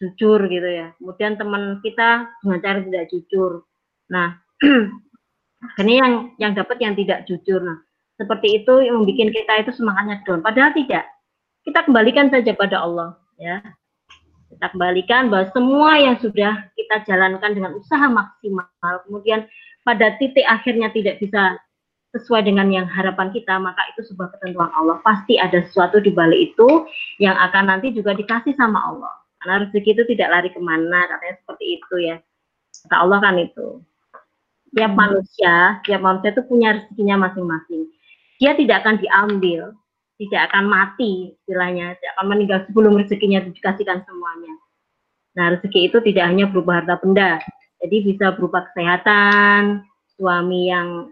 jujur 0.01 0.41
gitu 0.49 0.65
ya. 0.65 0.97
Kemudian 0.97 1.37
teman 1.37 1.85
kita 1.85 2.33
dengan 2.41 2.59
cara 2.65 2.79
tidak 2.81 3.05
jujur. 3.13 3.53
Nah, 4.09 4.41
ini 5.85 5.93
yang 6.01 6.13
yang 6.41 6.53
dapat 6.57 6.81
yang 6.81 6.97
tidak 6.97 7.29
jujur. 7.29 7.61
Nah, 7.61 7.85
seperti 8.17 8.65
itu 8.65 8.75
yang 8.81 9.05
membuat 9.05 9.29
kita 9.33 9.53
itu 9.61 9.71
semangatnya 9.77 10.25
down. 10.25 10.41
Padahal 10.41 10.73
tidak. 10.73 11.05
Kita 11.65 11.85
kembalikan 11.85 12.29
saja 12.29 12.53
pada 12.53 12.85
Allah, 12.85 13.17
ya. 13.41 13.61
Kita 14.55 14.71
kembalikan 14.71 15.29
bahwa 15.29 15.51
semua 15.51 15.99
yang 15.99 16.17
sudah 16.23 16.71
kita 16.79 17.03
jalankan 17.05 17.51
dengan 17.53 17.75
usaha 17.75 18.07
maksimal, 18.07 18.95
kemudian 19.07 19.47
pada 19.83 20.15
titik 20.17 20.47
akhirnya 20.47 20.95
tidak 20.95 21.19
bisa 21.19 21.59
sesuai 22.15 22.47
dengan 22.47 22.71
yang 22.71 22.87
harapan 22.87 23.35
kita, 23.35 23.59
maka 23.59 23.83
itu 23.91 24.07
sebuah 24.07 24.39
ketentuan 24.39 24.71
Allah. 24.71 25.03
Pasti 25.03 25.35
ada 25.35 25.59
sesuatu 25.67 25.99
di 25.99 26.15
balik 26.15 26.55
itu 26.55 26.87
yang 27.19 27.35
akan 27.35 27.75
nanti 27.75 27.91
juga 27.91 28.15
dikasih 28.15 28.55
sama 28.55 28.79
Allah. 28.79 29.15
Karena 29.43 29.67
rezeki 29.67 29.91
itu 29.99 30.05
tidak 30.15 30.29
lari 30.31 30.51
ke 30.55 30.61
mana, 30.63 31.11
katanya 31.11 31.35
seperti 31.43 31.65
itu 31.77 31.95
ya. 32.01 32.17
Kata 32.87 32.97
Allah 33.03 33.19
kan 33.19 33.35
itu. 33.43 33.83
Tiap 34.75 34.93
manusia, 34.95 35.83
tiap 35.83 36.01
manusia 36.03 36.31
itu 36.35 36.43
punya 36.47 36.79
rezekinya 36.79 37.29
masing-masing 37.29 37.91
dia 38.45 38.53
tidak 38.59 38.83
akan 38.83 38.99
diambil, 38.99 39.73
tidak 40.19 40.51
akan 40.51 40.65
mati 40.71 41.35
istilahnya, 41.43 41.99
tidak 41.99 42.13
akan 42.19 42.27
meninggal 42.31 42.59
sebelum 42.71 42.93
rezekinya 42.99 43.43
dikasihkan 43.43 44.07
semuanya. 44.07 44.55
Nah, 45.35 45.45
rezeki 45.59 45.91
itu 45.91 45.99
tidak 46.07 46.25
hanya 46.31 46.47
berupa 46.47 46.79
harta 46.79 46.95
benda, 47.03 47.43
jadi 47.83 47.97
bisa 48.07 48.33
berupa 48.39 48.65
kesehatan, 48.71 49.83
suami 50.15 50.71
yang 50.71 51.11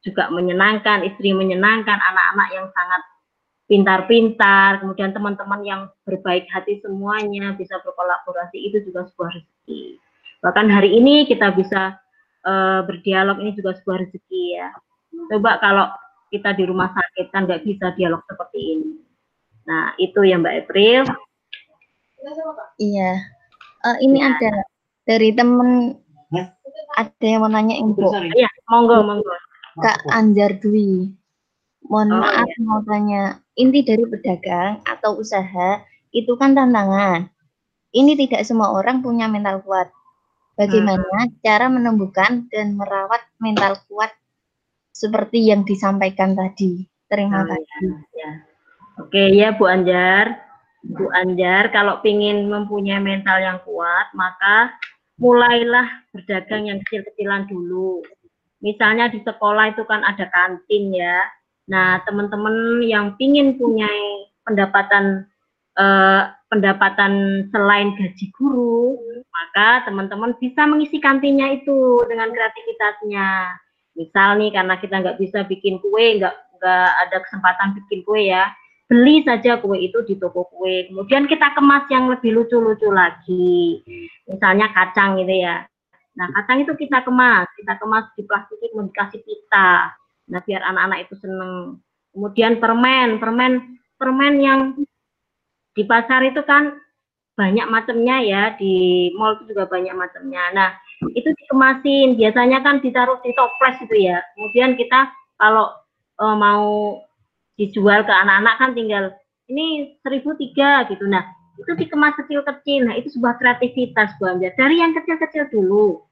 juga 0.00 0.32
menyenangkan, 0.32 1.04
istri 1.04 1.36
menyenangkan, 1.36 2.00
anak-anak 2.00 2.48
yang 2.56 2.66
sangat 2.72 3.02
pintar-pintar, 3.70 4.82
kemudian 4.82 5.14
teman-teman 5.14 5.60
yang 5.62 5.80
berbaik 6.02 6.48
hati 6.50 6.82
semuanya 6.82 7.54
bisa 7.54 7.78
berkolaborasi 7.84 8.58
itu 8.58 8.82
juga 8.82 9.06
sebuah 9.12 9.30
rezeki. 9.38 10.00
Bahkan 10.42 10.66
hari 10.72 10.98
ini 10.98 11.28
kita 11.28 11.54
bisa 11.54 11.94
uh, 12.42 12.82
berdialog 12.82 13.38
ini 13.38 13.54
juga 13.54 13.78
sebuah 13.78 14.08
rezeki 14.08 14.42
ya. 14.58 14.74
Coba 15.30 15.62
kalau 15.62 15.86
kita 16.30 16.54
di 16.54 16.64
rumah 16.64 16.94
sakit 16.94 17.26
kan 17.34 17.44
nggak 17.44 17.66
bisa 17.66 17.92
dialog 17.98 18.22
seperti 18.30 18.58
ini. 18.78 18.90
Nah 19.66 19.94
itu 19.98 20.22
ya 20.22 20.38
Mbak 20.38 20.56
April. 20.66 21.02
Iya. 22.78 23.12
Uh, 23.80 23.96
ini 24.04 24.18
ya. 24.22 24.30
ada 24.32 24.52
dari 25.08 25.34
temen 25.34 25.98
ada 26.98 27.24
yang 27.26 27.42
mau 27.42 27.50
nanya 27.50 27.76
info. 27.78 28.10
Iya, 28.34 28.50
monggo 28.70 29.02
monggo. 29.02 29.34
Kak 29.78 30.06
Anjar 30.10 30.58
Dwi. 30.58 31.14
mohon 31.90 32.12
oh, 32.12 32.22
maaf 32.22 32.46
iya. 32.46 32.60
mau 32.62 32.80
tanya, 32.86 33.22
inti 33.58 33.82
dari 33.82 34.06
pedagang 34.06 34.78
atau 34.86 35.18
usaha 35.18 35.82
itu 36.14 36.38
kan 36.38 36.54
tantangan. 36.54 37.26
Ini 37.90 38.14
tidak 38.14 38.46
semua 38.46 38.70
orang 38.70 39.02
punya 39.02 39.26
mental 39.26 39.58
kuat. 39.66 39.90
Bagaimana 40.54 41.26
hmm. 41.26 41.40
cara 41.42 41.66
menumbuhkan 41.66 42.46
dan 42.52 42.78
merawat 42.78 43.24
mental 43.42 43.74
kuat 43.90 44.12
seperti 45.00 45.48
yang 45.48 45.64
disampaikan 45.64 46.36
tadi? 46.36 46.84
Terima 47.08 47.40
oh, 47.40 47.48
kasih. 47.48 47.88
Ya, 47.88 47.96
ya. 48.12 48.32
Oke 49.00 49.22
ya 49.32 49.48
Bu 49.56 49.64
Anjar. 49.64 50.44
Bu 50.84 51.08
Anjar, 51.16 51.72
kalau 51.72 52.04
ingin 52.04 52.52
mempunyai 52.52 53.00
mental 53.00 53.40
yang 53.40 53.58
kuat, 53.64 54.12
maka 54.12 54.76
mulailah 55.20 55.88
berdagang 56.12 56.68
yang 56.68 56.78
kecil-kecilan 56.84 57.48
dulu. 57.48 58.00
Misalnya 58.60 59.08
di 59.08 59.24
sekolah 59.24 59.72
itu 59.72 59.84
kan 59.88 60.04
ada 60.04 60.28
kantin 60.28 60.92
ya. 60.92 61.24
Nah, 61.68 62.00
teman-teman 62.04 62.84
yang 62.84 63.16
ingin 63.20 63.56
punya 63.60 63.88
pendapatan 64.44 65.28
eh, 65.76 66.22
pendapatan 66.48 67.46
selain 67.52 67.94
gaji 67.94 68.26
guru, 68.36 68.96
maka 69.30 69.84
teman-teman 69.86 70.34
bisa 70.40 70.64
mengisi 70.66 70.98
kantinnya 70.98 71.60
itu 71.60 72.04
dengan 72.08 72.32
kreativitasnya. 72.32 73.28
Misal 73.98 74.38
nih 74.38 74.50
karena 74.54 74.74
kita 74.78 74.94
nggak 75.02 75.18
bisa 75.18 75.44
bikin 75.46 75.82
kue, 75.82 76.20
nggak 76.20 76.34
nggak 76.60 76.90
ada 77.08 77.16
kesempatan 77.24 77.68
bikin 77.82 78.00
kue 78.06 78.30
ya, 78.30 78.50
beli 78.86 79.22
saja 79.26 79.58
kue 79.58 79.78
itu 79.78 79.98
di 80.06 80.14
toko 80.18 80.46
kue. 80.50 80.90
Kemudian 80.90 81.26
kita 81.26 81.54
kemas 81.54 81.86
yang 81.90 82.10
lebih 82.10 82.30
lucu-lucu 82.34 82.88
lagi, 82.90 83.82
misalnya 84.30 84.70
kacang 84.70 85.18
gitu 85.20 85.34
ya. 85.34 85.66
Nah 86.14 86.26
kacang 86.36 86.62
itu 86.62 86.72
kita 86.74 87.02
kemas, 87.02 87.46
kita 87.58 87.78
kemas 87.78 88.06
di 88.14 88.22
plastik 88.26 88.58
kemudian 88.60 88.90
dikasih 88.90 89.20
pita. 89.22 89.94
Nah 90.30 90.40
biar 90.42 90.62
anak-anak 90.62 90.98
itu 91.08 91.14
seneng. 91.18 91.80
Kemudian 92.10 92.58
permen, 92.58 93.22
permen, 93.22 93.78
permen 93.94 94.34
yang 94.42 94.60
di 95.74 95.82
pasar 95.86 96.26
itu 96.26 96.42
kan 96.42 96.74
banyak 97.38 97.66
macamnya 97.72 98.16
ya 98.20 98.42
di 98.58 99.08
mall 99.16 99.38
itu 99.40 99.56
juga 99.56 99.64
banyak 99.70 99.94
macamnya 99.96 100.44
nah 100.52 100.70
itu 101.16 101.28
dikemasin. 101.32 102.20
Biasanya 102.20 102.60
kan 102.60 102.84
ditaruh 102.84 103.18
di 103.24 103.32
toples 103.32 103.80
itu 103.80 104.10
ya. 104.10 104.20
Kemudian 104.36 104.76
kita 104.76 105.08
kalau 105.40 105.72
e, 106.20 106.24
mau 106.36 107.00
dijual 107.56 108.04
ke 108.04 108.12
anak-anak 108.12 108.54
kan 108.60 108.70
tinggal 108.76 109.04
ini 109.48 109.96
seribu 110.04 110.36
tiga 110.36 110.84
gitu. 110.92 111.08
Nah 111.08 111.24
itu 111.60 111.72
dikemas 111.76 112.16
kecil-kecil 112.16 112.88
nah 112.88 112.96
itu 112.96 113.12
sebuah 113.12 113.36
kreativitas 113.36 114.16
Bu 114.16 114.28
Amjad 114.28 114.56
dari 114.56 114.80
yang 114.80 114.92
kecil-kecil 114.92 115.48
dulu. 115.48 116.04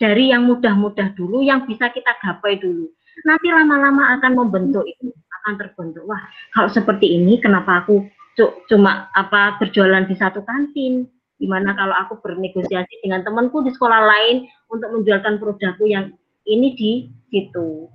Dari 0.00 0.32
yang 0.32 0.48
mudah-mudah 0.48 1.12
dulu 1.12 1.44
yang 1.44 1.68
bisa 1.68 1.92
kita 1.92 2.16
gapai 2.24 2.56
dulu. 2.56 2.88
Nanti 3.28 3.52
lama-lama 3.52 4.16
akan 4.16 4.32
membentuk 4.32 4.88
itu 4.88 5.12
akan 5.42 5.60
terbentuk. 5.60 6.08
Wah 6.08 6.24
kalau 6.56 6.72
seperti 6.72 7.20
ini 7.20 7.36
kenapa 7.36 7.84
aku 7.84 8.08
cuma 8.70 9.12
apa 9.12 9.60
berjualan 9.60 10.08
di 10.08 10.16
satu 10.16 10.40
kantin 10.40 11.04
di 11.40 11.48
mana 11.48 11.72
kalau 11.72 11.96
aku 11.96 12.20
bernegosiasi 12.20 13.00
dengan 13.00 13.24
temanku 13.24 13.64
di 13.64 13.72
sekolah 13.72 14.04
lain 14.04 14.44
untuk 14.68 14.92
menjualkan 14.92 15.40
produkku 15.40 15.88
yang 15.88 16.12
ini 16.44 16.76
di 16.76 16.92
situ. 17.32 17.88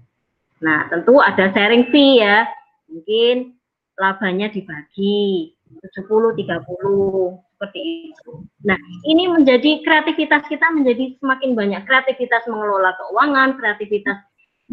Nah, 0.65 0.89
tentu 0.89 1.21
ada 1.21 1.53
sharing 1.53 1.93
fee 1.93 2.25
ya. 2.25 2.49
Mungkin 2.89 3.53
labanya 4.01 4.49
dibagi 4.49 5.53
70 5.93 6.33
30 6.41 7.37
seperti 7.53 7.79
itu. 8.09 8.31
Nah, 8.65 8.81
ini 9.05 9.29
menjadi 9.29 9.85
kreativitas 9.85 10.49
kita 10.49 10.73
menjadi 10.73 11.13
semakin 11.21 11.53
banyak. 11.53 11.81
Kreativitas 11.85 12.49
mengelola 12.49 12.97
keuangan, 12.97 13.61
kreativitas 13.61 14.17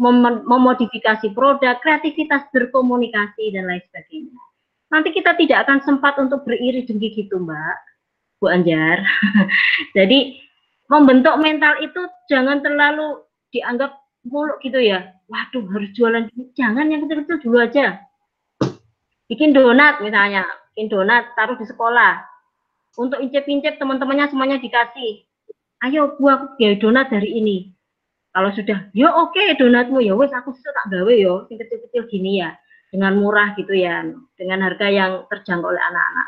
mem 0.01 0.41
memodifikasi 0.49 1.29
produk, 1.37 1.77
kreativitas 1.85 2.49
berkomunikasi 2.49 3.53
dan 3.53 3.69
lain 3.69 3.83
sebagainya 3.93 4.41
nanti 4.93 5.09
kita 5.09 5.33
tidak 5.33 5.65
akan 5.65 5.81
sempat 5.81 6.13
untuk 6.21 6.45
beriri 6.45 6.85
dengki 6.85 7.25
gitu 7.25 7.41
Mbak, 7.41 7.75
Bu 8.43 8.51
Anjar. 8.51 8.99
Jadi 9.95 10.35
membentuk 10.91 11.39
mental 11.39 11.79
itu 11.79 12.03
jangan 12.27 12.59
terlalu 12.59 13.23
dianggap 13.55 13.95
muluk 14.27 14.59
gitu 14.59 14.83
ya. 14.83 15.15
Waduh 15.31 15.63
harus 15.71 15.95
jualan 15.95 16.27
jangan 16.59 16.91
yang 16.91 17.07
kecil-kecil 17.07 17.39
dulu 17.47 17.63
aja. 17.63 18.03
Bikin 19.31 19.55
donat 19.55 20.03
misalnya, 20.03 20.43
bikin 20.75 20.91
donat 20.91 21.31
taruh 21.39 21.55
di 21.55 21.63
sekolah. 21.63 22.19
Untuk 22.99 23.23
incep-incep 23.23 23.79
teman-temannya 23.79 24.27
semuanya 24.27 24.59
dikasih. 24.59 25.23
Ayo 25.87 26.19
bu 26.19 26.27
aku 26.27 26.59
biaya 26.59 26.75
donat 26.75 27.07
dari 27.07 27.39
ini. 27.39 27.71
Kalau 28.35 28.51
sudah, 28.51 28.91
yo 28.91 29.07
oke 29.07 29.37
okay, 29.37 29.55
donatmu 29.55 30.03
ya 30.03 30.17
wes 30.17 30.33
aku 30.33 30.51
sudah 30.57 30.73
tak 30.73 30.85
gawe 30.89 31.13
yo, 31.13 31.45
yang 31.53 31.57
kecil-kecil 31.63 32.09
gini 32.09 32.41
ya 32.41 32.57
dengan 32.89 33.13
murah 33.17 33.53
gitu 33.53 33.77
ya, 33.77 34.01
dengan 34.33 34.59
harga 34.65 34.89
yang 34.89 35.29
terjangkau 35.29 35.69
oleh 35.69 35.81
anak-anak. 35.81 36.27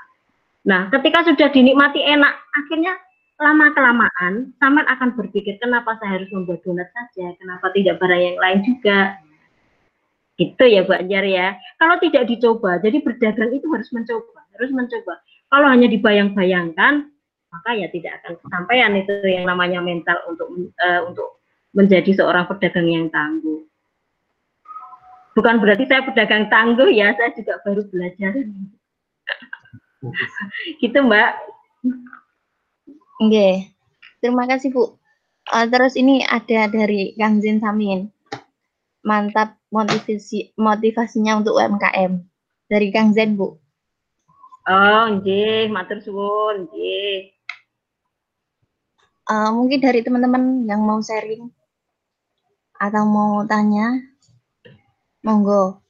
Nah, 0.66 0.90
ketika 0.90 1.22
sudah 1.26 1.50
dinikmati 1.54 2.02
enak, 2.02 2.34
akhirnya 2.58 2.98
lama 3.36 3.68
kelamaan 3.76 4.56
Saman 4.58 4.88
akan 4.90 5.14
berpikir 5.14 5.62
kenapa 5.62 6.00
saya 6.02 6.18
harus 6.18 6.30
membuat 6.34 6.66
donat 6.66 6.90
saja, 6.90 7.36
kenapa 7.38 7.70
tidak 7.78 8.02
barang 8.02 8.22
yang 8.22 8.38
lain 8.42 8.60
juga. 8.66 9.22
Gitu 10.36 10.64
ya 10.68 10.84
Bu 10.84 10.98
Anjar 10.98 11.24
ya. 11.24 11.56
Kalau 11.80 11.96
tidak 12.04 12.28
dicoba, 12.28 12.82
jadi 12.84 13.00
berdagang 13.00 13.56
itu 13.56 13.70
harus 13.72 13.88
mencoba, 13.94 14.44
harus 14.58 14.72
mencoba. 14.74 15.14
Kalau 15.48 15.68
hanya 15.72 15.88
dibayang-bayangkan, 15.88 17.08
maka 17.54 17.70
ya 17.72 17.88
tidak 17.88 18.20
akan 18.20 18.34
kesampaian 18.44 18.92
itu 19.00 19.16
yang 19.24 19.48
namanya 19.48 19.80
mental 19.80 20.18
untuk 20.28 20.52
uh, 20.82 21.02
untuk 21.08 21.40
menjadi 21.72 22.12
seorang 22.20 22.52
pedagang 22.52 22.90
yang 22.92 23.08
tangguh 23.08 23.64
bukan 25.36 25.60
berarti 25.60 25.84
saya 25.86 26.02
pedagang 26.08 26.48
tangguh 26.48 26.90
ya, 26.90 27.12
saya 27.14 27.36
juga 27.36 27.60
baru 27.62 27.84
belajar. 27.92 28.32
gitu 30.82 30.98
Mbak. 31.02 31.32
Oke, 33.24 33.72
terima 34.20 34.44
kasih 34.50 34.70
Bu. 34.74 35.00
Uh, 35.54 35.66
terus 35.70 35.94
ini 35.94 36.26
ada 36.26 36.68
dari 36.68 37.14
Kang 37.16 37.40
Zin 37.40 37.62
Samin. 37.62 38.10
Mantap 39.06 39.62
motivasi 39.70 40.58
motivasinya 40.58 41.38
untuk 41.38 41.60
UMKM. 41.62 42.24
Dari 42.66 42.88
Kang 42.90 43.14
Zen, 43.14 43.38
Bu. 43.38 43.54
Oh, 44.66 45.06
nggih, 45.22 45.70
matur 45.70 46.02
suwun, 46.02 46.66
nggih. 46.66 47.30
Uh, 49.30 49.54
mungkin 49.54 49.78
dari 49.82 50.02
teman-teman 50.02 50.66
yang 50.66 50.82
mau 50.82 51.02
sharing 51.02 51.50
atau 52.78 53.04
mau 53.06 53.46
tanya 53.46 54.02
Monggo. 55.26 55.82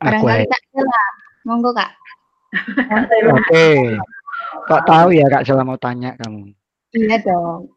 Barangkali 0.00 0.44
Kak 0.48 0.62
Sela. 0.72 1.04
Monggo 1.48 1.72
Kak. 1.72 1.92
Oke. 3.34 3.66
Kok 4.68 4.82
tahu 4.84 5.08
ya 5.16 5.26
Kak 5.28 5.44
Sela 5.44 5.64
mau 5.64 5.80
tanya 5.80 6.16
kamu? 6.20 6.52
Iya 6.96 7.16
dong. 7.24 7.72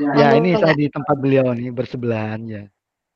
Ya, 0.00 0.12
ya 0.16 0.26
ini 0.38 0.56
saya 0.56 0.72
di 0.76 0.86
tempat 0.88 1.16
beliau 1.18 1.52
nih 1.52 1.72
bersebelahan 1.74 2.40
ya. 2.46 2.64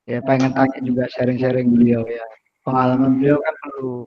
Ya 0.04 0.20
pengen 0.20 0.52
tanya 0.52 0.78
juga 0.84 1.08
sharing-sharing 1.12 1.72
beliau 1.72 2.04
ya. 2.04 2.24
Pengalaman 2.64 3.20
beliau 3.20 3.40
kan 3.40 3.54
perlu 3.60 4.04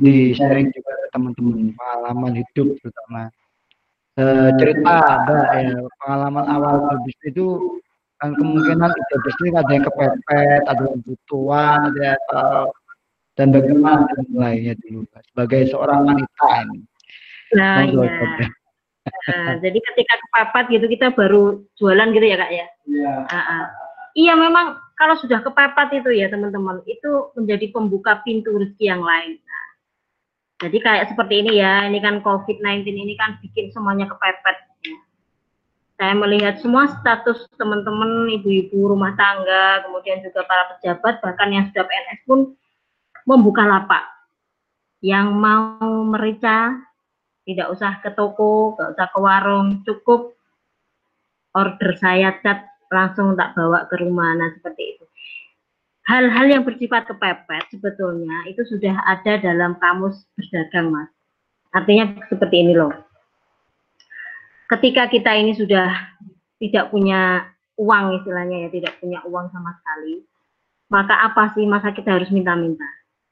di 0.00 0.32
sharing 0.32 0.72
juga 0.72 0.94
teman-teman 1.12 1.76
pengalaman 1.76 2.32
hidup 2.40 2.72
terutama 2.80 3.28
uh, 4.16 4.48
cerita 4.56 4.94
ada 4.96 5.38
ya 5.60 5.76
pengalaman 6.00 6.44
awal 6.48 6.74
berbisnis 6.88 7.36
itu 7.36 7.46
kan 8.16 8.36
kemungkinan 8.36 8.92
ide 8.92 9.16
bisnis 9.24 9.52
ada 9.56 9.70
yang 9.72 9.84
kepepet, 9.88 10.62
ada 10.68 10.82
yang 10.92 11.00
butuhan, 11.04 11.78
ada 11.88 12.00
yang 12.00 12.22
uh, 12.36 12.68
dan 13.38 13.54
bagaimana 13.54 14.06
dan 14.16 14.26
lainnya 14.34 14.74
dulu 14.80 15.06
sebagai 15.32 15.70
seorang 15.70 16.06
wanita 16.06 16.48
ini. 16.66 16.80
Nah, 17.54 17.82
iya. 17.86 18.48
Nah, 19.10 19.54
jadi 19.58 19.78
ketika 19.80 20.14
kepepet 20.22 20.64
gitu 20.78 20.86
kita 20.86 21.06
baru 21.14 21.64
jualan 21.78 22.08
gitu 22.14 22.26
ya 22.26 22.36
kak 22.38 22.52
ya. 22.52 22.66
Iya. 22.86 23.14
Uh, 23.26 23.36
uh. 23.36 23.64
Iya 24.10 24.34
memang 24.34 24.78
kalau 24.98 25.14
sudah 25.22 25.38
kepepet 25.42 26.02
itu 26.02 26.10
ya 26.14 26.26
teman-teman 26.30 26.82
itu 26.86 27.30
menjadi 27.38 27.66
pembuka 27.70 28.22
pintu 28.26 28.54
rezeki 28.58 28.84
yang 28.90 29.02
lain. 29.02 29.38
Nah, 29.38 29.66
jadi 30.66 30.78
kayak 30.82 31.04
seperti 31.14 31.34
ini 31.46 31.62
ya, 31.62 31.86
ini 31.86 31.98
kan 32.02 32.20
COVID-19 32.20 32.86
ini 32.90 33.14
kan 33.16 33.38
bikin 33.40 33.70
semuanya 33.70 34.10
kepepet 34.10 34.70
saya 36.00 36.16
melihat 36.16 36.56
semua 36.64 36.88
status 36.96 37.44
teman-teman 37.60 38.32
ibu-ibu 38.40 38.96
rumah 38.96 39.12
tangga, 39.20 39.84
kemudian 39.84 40.24
juga 40.24 40.48
para 40.48 40.72
pejabat, 40.72 41.20
bahkan 41.20 41.52
yang 41.52 41.68
sudah 41.68 41.84
PNS 41.84 42.20
pun 42.24 42.56
membuka 43.30 43.62
lapak. 43.62 44.02
Yang 45.00 45.26
mau 45.32 45.86
merica, 46.02 46.74
tidak 47.46 47.70
usah 47.70 48.02
ke 48.02 48.10
toko, 48.12 48.74
tidak 48.74 48.98
usah 48.98 49.06
ke 49.08 49.18
warung, 49.22 49.68
cukup 49.86 50.34
order 51.54 51.94
saya 51.96 52.36
cat 52.42 52.66
langsung 52.90 53.38
tak 53.38 53.54
bawa 53.54 53.86
ke 53.86 53.94
rumah, 54.02 54.34
nah 54.34 54.50
seperti 54.50 54.98
itu. 54.98 55.04
Hal-hal 56.10 56.50
yang 56.50 56.62
bersifat 56.66 57.06
kepepet 57.06 57.70
sebetulnya 57.70 58.50
itu 58.50 58.66
sudah 58.66 58.98
ada 59.06 59.38
dalam 59.38 59.78
kamus 59.78 60.26
berdagang, 60.34 60.90
Mas. 60.90 61.10
Artinya 61.70 62.18
seperti 62.26 62.66
ini 62.66 62.74
loh 62.74 62.90
ketika 64.70 65.10
kita 65.10 65.34
ini 65.34 65.52
sudah 65.58 65.90
tidak 66.62 66.94
punya 66.94 67.50
uang 67.74 68.22
istilahnya 68.22 68.66
ya, 68.66 68.68
tidak 68.70 68.94
punya 69.02 69.18
uang 69.26 69.50
sama 69.50 69.74
sekali, 69.82 70.22
maka 70.86 71.26
apa 71.26 71.50
sih 71.58 71.66
masa 71.66 71.90
kita 71.90 72.14
harus 72.14 72.30
minta-minta? 72.30 72.86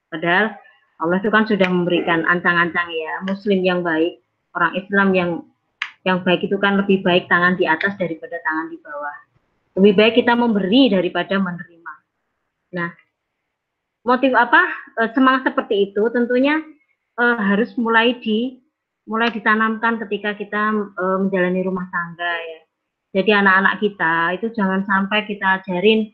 Padahal 0.09 0.57
Allah 0.99 1.17
itu 1.23 1.31
kan 1.31 1.47
sudah 1.47 1.69
memberikan 1.71 2.27
ancang-ancang 2.27 2.89
ya, 2.91 3.13
muslim 3.23 3.63
yang 3.63 3.87
baik, 3.87 4.19
orang 4.57 4.73
Islam 4.75 5.09
yang 5.15 5.31
yang 6.07 6.25
baik 6.25 6.47
itu 6.47 6.57
kan 6.59 6.81
lebih 6.81 7.05
baik 7.05 7.29
tangan 7.31 7.55
di 7.55 7.69
atas 7.69 7.95
daripada 8.01 8.41
tangan 8.43 8.67
di 8.73 8.79
bawah. 8.81 9.17
Lebih 9.79 9.93
baik 9.95 10.15
kita 10.25 10.35
memberi 10.35 10.91
daripada 10.91 11.39
menerima. 11.39 11.93
Nah, 12.75 12.91
motif 14.03 14.33
apa? 14.35 14.63
E, 14.99 15.03
semangat 15.15 15.53
seperti 15.53 15.93
itu 15.93 16.03
tentunya 16.11 16.59
e, 17.15 17.25
harus 17.39 17.71
mulai 17.79 18.19
di 18.19 18.59
mulai 19.07 19.31
ditanamkan 19.31 20.03
ketika 20.07 20.35
kita 20.35 20.75
e, 20.75 21.05
menjalani 21.27 21.61
rumah 21.63 21.87
tangga 21.93 22.35
ya. 22.43 22.61
Jadi 23.09 23.31
anak-anak 23.33 23.75
kita 23.81 24.15
itu 24.37 24.47
jangan 24.53 24.85
sampai 24.85 25.25
kita 25.25 25.63
ajarin 25.63 26.13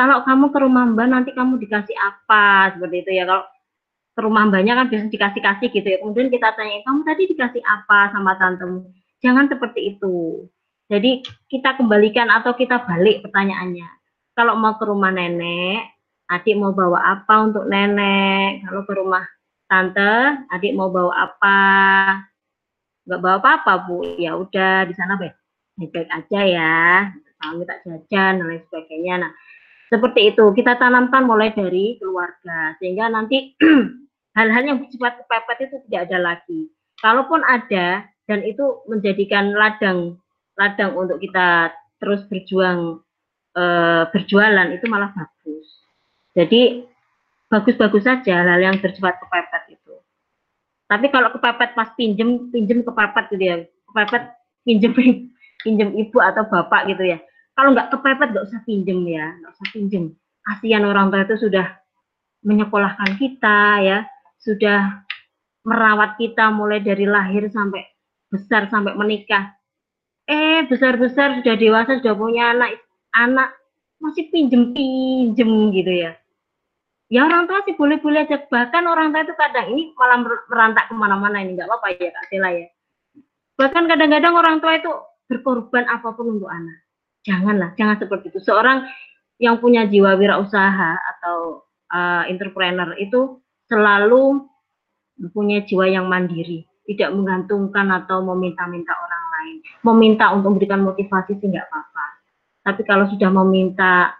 kalau 0.00 0.24
kamu 0.24 0.48
ke 0.48 0.58
rumah 0.64 0.88
mbak 0.88 1.12
nanti 1.12 1.30
kamu 1.36 1.60
dikasih 1.60 1.92
apa? 2.00 2.72
Seperti 2.72 3.04
itu 3.04 3.10
ya. 3.20 3.28
Kalau 3.28 3.44
ke 4.16 4.20
rumah 4.24 4.48
mbaknya 4.48 4.72
kan 4.80 4.88
biasanya 4.88 5.12
dikasih-kasih 5.12 5.68
gitu 5.76 5.88
ya. 5.92 5.98
Kemudian 6.00 6.32
kita 6.32 6.56
tanya 6.56 6.80
kamu 6.88 7.00
tadi 7.04 7.22
dikasih 7.28 7.62
apa 7.68 8.08
sama 8.16 8.32
tantemu? 8.40 8.88
Jangan 9.20 9.52
seperti 9.52 9.92
itu. 9.92 10.48
Jadi 10.88 11.20
kita 11.52 11.76
kembalikan 11.76 12.32
atau 12.32 12.56
kita 12.56 12.80
balik 12.88 13.20
pertanyaannya. 13.28 13.88
Kalau 14.32 14.56
mau 14.56 14.80
ke 14.80 14.88
rumah 14.88 15.12
nenek 15.12 15.84
adik 16.32 16.56
mau 16.56 16.72
bawa 16.72 17.20
apa 17.20 17.34
untuk 17.44 17.68
nenek? 17.68 18.64
Kalau 18.64 18.82
ke 18.88 18.92
rumah 18.96 19.24
tante 19.68 20.40
adik 20.48 20.72
mau 20.72 20.88
bawa 20.88 21.28
apa? 21.28 21.60
Nggak 23.04 23.20
bawa 23.20 23.36
apa-apa 23.36 23.72
bu. 23.84 24.16
Ya 24.16 24.32
udah 24.32 24.88
di 24.88 24.96
sana 24.96 25.20
baik 25.20 25.36
baik 25.76 26.08
aja 26.08 26.40
ya. 26.40 26.80
Kalau 27.36 27.60
kita 27.60 27.74
jajan 27.84 28.32
dan 28.40 28.46
lain 28.48 28.64
sebagainya. 28.64 29.14
Nah 29.28 29.32
seperti 29.90 30.30
itu, 30.30 30.54
kita 30.54 30.78
tanamkan 30.78 31.26
mulai 31.26 31.50
dari 31.50 31.98
keluarga, 31.98 32.78
sehingga 32.78 33.10
nanti 33.10 33.58
hal-hal 34.38 34.62
yang 34.62 34.78
bersifat 34.78 35.18
kepepet 35.18 35.66
itu 35.66 35.76
tidak 35.90 36.06
ada 36.06 36.18
lagi. 36.22 36.70
Kalaupun 37.02 37.42
ada, 37.42 38.06
dan 38.30 38.46
itu 38.46 38.62
menjadikan 38.86 39.50
ladang 39.50 40.14
ladang 40.54 40.94
untuk 40.94 41.18
kita 41.18 41.74
terus 41.98 42.22
berjuang 42.30 43.02
e, 43.58 43.64
berjualan 44.14 44.70
itu 44.70 44.86
malah 44.86 45.10
bagus. 45.10 45.66
Jadi 46.38 46.86
bagus-bagus 47.50 48.06
saja 48.06 48.46
hal-hal 48.46 48.70
yang 48.70 48.76
bersifat 48.78 49.18
kepepet 49.18 49.74
itu. 49.74 49.94
Tapi 50.86 51.10
kalau 51.10 51.34
kepepet 51.34 51.74
pas 51.74 51.90
pinjem 51.98 52.54
pinjem 52.54 52.86
kepepet 52.86 53.34
gitu 53.34 53.42
ya, 53.42 53.56
kepepet 53.90 54.22
pinjem 54.62 54.92
pinjem 55.66 55.90
ibu 55.98 56.22
atau 56.22 56.46
bapak 56.46 56.94
gitu 56.94 57.10
ya 57.10 57.18
kalau 57.54 57.76
nggak 57.76 57.90
kepepet 57.92 58.28
nggak 58.32 58.46
usah 58.46 58.60
pinjem 58.64 59.00
ya 59.04 59.26
nggak 59.40 59.52
usah 59.52 59.68
pinjem. 59.74 60.04
Kasihan 60.40 60.84
orang 60.88 61.12
tua 61.12 61.28
itu 61.28 61.36
sudah 61.36 61.66
menyekolahkan 62.40 63.20
kita 63.20 63.60
ya 63.84 63.98
sudah 64.40 65.04
merawat 65.68 66.16
kita 66.16 66.48
mulai 66.48 66.80
dari 66.80 67.04
lahir 67.04 67.52
sampai 67.52 67.84
besar 68.32 68.72
sampai 68.72 68.96
menikah. 68.96 69.52
Eh 70.24 70.64
besar-besar 70.70 71.42
sudah 71.42 71.54
dewasa 71.58 72.00
sudah 72.00 72.14
punya 72.16 72.56
anak 72.56 72.80
anak 73.12 73.52
masih 74.00 74.32
pinjem 74.32 74.72
pinjem 74.72 75.50
gitu 75.76 75.92
ya. 75.92 76.16
Ya 77.10 77.26
orang 77.26 77.50
tua 77.50 77.60
sih 77.66 77.74
boleh-boleh 77.74 78.24
aja. 78.24 78.38
Bahkan 78.38 78.86
orang 78.86 79.10
tua 79.10 79.26
itu 79.26 79.34
kadang 79.34 79.66
ini 79.74 79.90
malah 79.98 80.22
merantak 80.22 80.88
ke 80.88 80.94
mana-mana 80.94 81.42
ini 81.42 81.58
nggak 81.58 81.68
apa-apa 81.68 81.98
ya 81.98 82.08
kak 82.14 82.26
Sela 82.30 82.50
ya. 82.54 82.66
Bahkan 83.60 83.84
kadang-kadang 83.84 84.32
orang 84.32 84.56
tua 84.64 84.78
itu 84.78 84.88
berkorban 85.28 85.84
apa 85.90 86.16
pun 86.16 86.40
untuk 86.40 86.48
anak 86.48 86.79
janganlah, 87.26 87.72
jangan 87.76 87.96
seperti 88.00 88.32
itu. 88.32 88.40
Seorang 88.42 88.86
yang 89.40 89.56
punya 89.60 89.88
jiwa 89.88 90.20
wirausaha 90.20 90.92
atau 91.16 91.64
uh, 91.92 92.24
entrepreneur 92.28 92.92
itu 93.00 93.40
selalu 93.72 94.44
mempunyai 95.20 95.64
jiwa 95.64 95.88
yang 95.88 96.08
mandiri, 96.08 96.64
tidak 96.88 97.12
menggantungkan 97.12 97.88
atau 98.04 98.24
meminta-minta 98.24 98.92
orang 98.92 99.24
lain. 99.36 99.56
Meminta 99.84 100.32
untuk 100.32 100.56
memberikan 100.56 100.84
motivasi 100.84 101.36
sih 101.40 101.48
nggak 101.48 101.68
apa-apa. 101.68 102.06
Tapi 102.60 102.82
kalau 102.84 103.08
sudah 103.08 103.30
meminta 103.32 104.16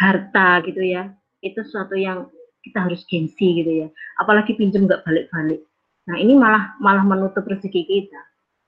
harta 0.00 0.60
gitu 0.64 0.80
ya, 0.80 1.12
itu 1.44 1.60
sesuatu 1.60 1.96
yang 1.96 2.28
kita 2.62 2.78
harus 2.84 3.04
gengsi 3.08 3.60
gitu 3.60 3.72
ya. 3.84 3.88
Apalagi 4.20 4.56
pinjam 4.56 4.88
nggak 4.88 5.04
balik-balik. 5.04 5.64
Nah 6.08 6.16
ini 6.16 6.34
malah 6.38 6.74
malah 6.78 7.04
menutup 7.04 7.44
rezeki 7.44 7.82
kita. 7.84 8.20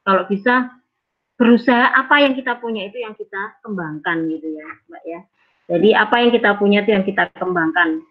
Kalau 0.05 0.28
bisa 0.28 0.68
berusaha 1.35 1.91
apa 1.95 2.22
yang 2.22 2.39
kita 2.39 2.59
punya 2.62 2.87
itu 2.87 3.03
yang 3.03 3.14
kita 3.18 3.59
kembangkan 3.62 4.30
gitu 4.30 4.49
ya 4.55 4.68
mbak 4.87 5.03
ya. 5.05 5.20
Jadi 5.64 5.89
apa 5.97 6.14
yang 6.20 6.30
kita 6.30 6.51
punya 6.61 6.85
itu 6.85 6.91
yang 6.93 7.05
kita 7.09 7.32
kembangkan. 7.35 8.05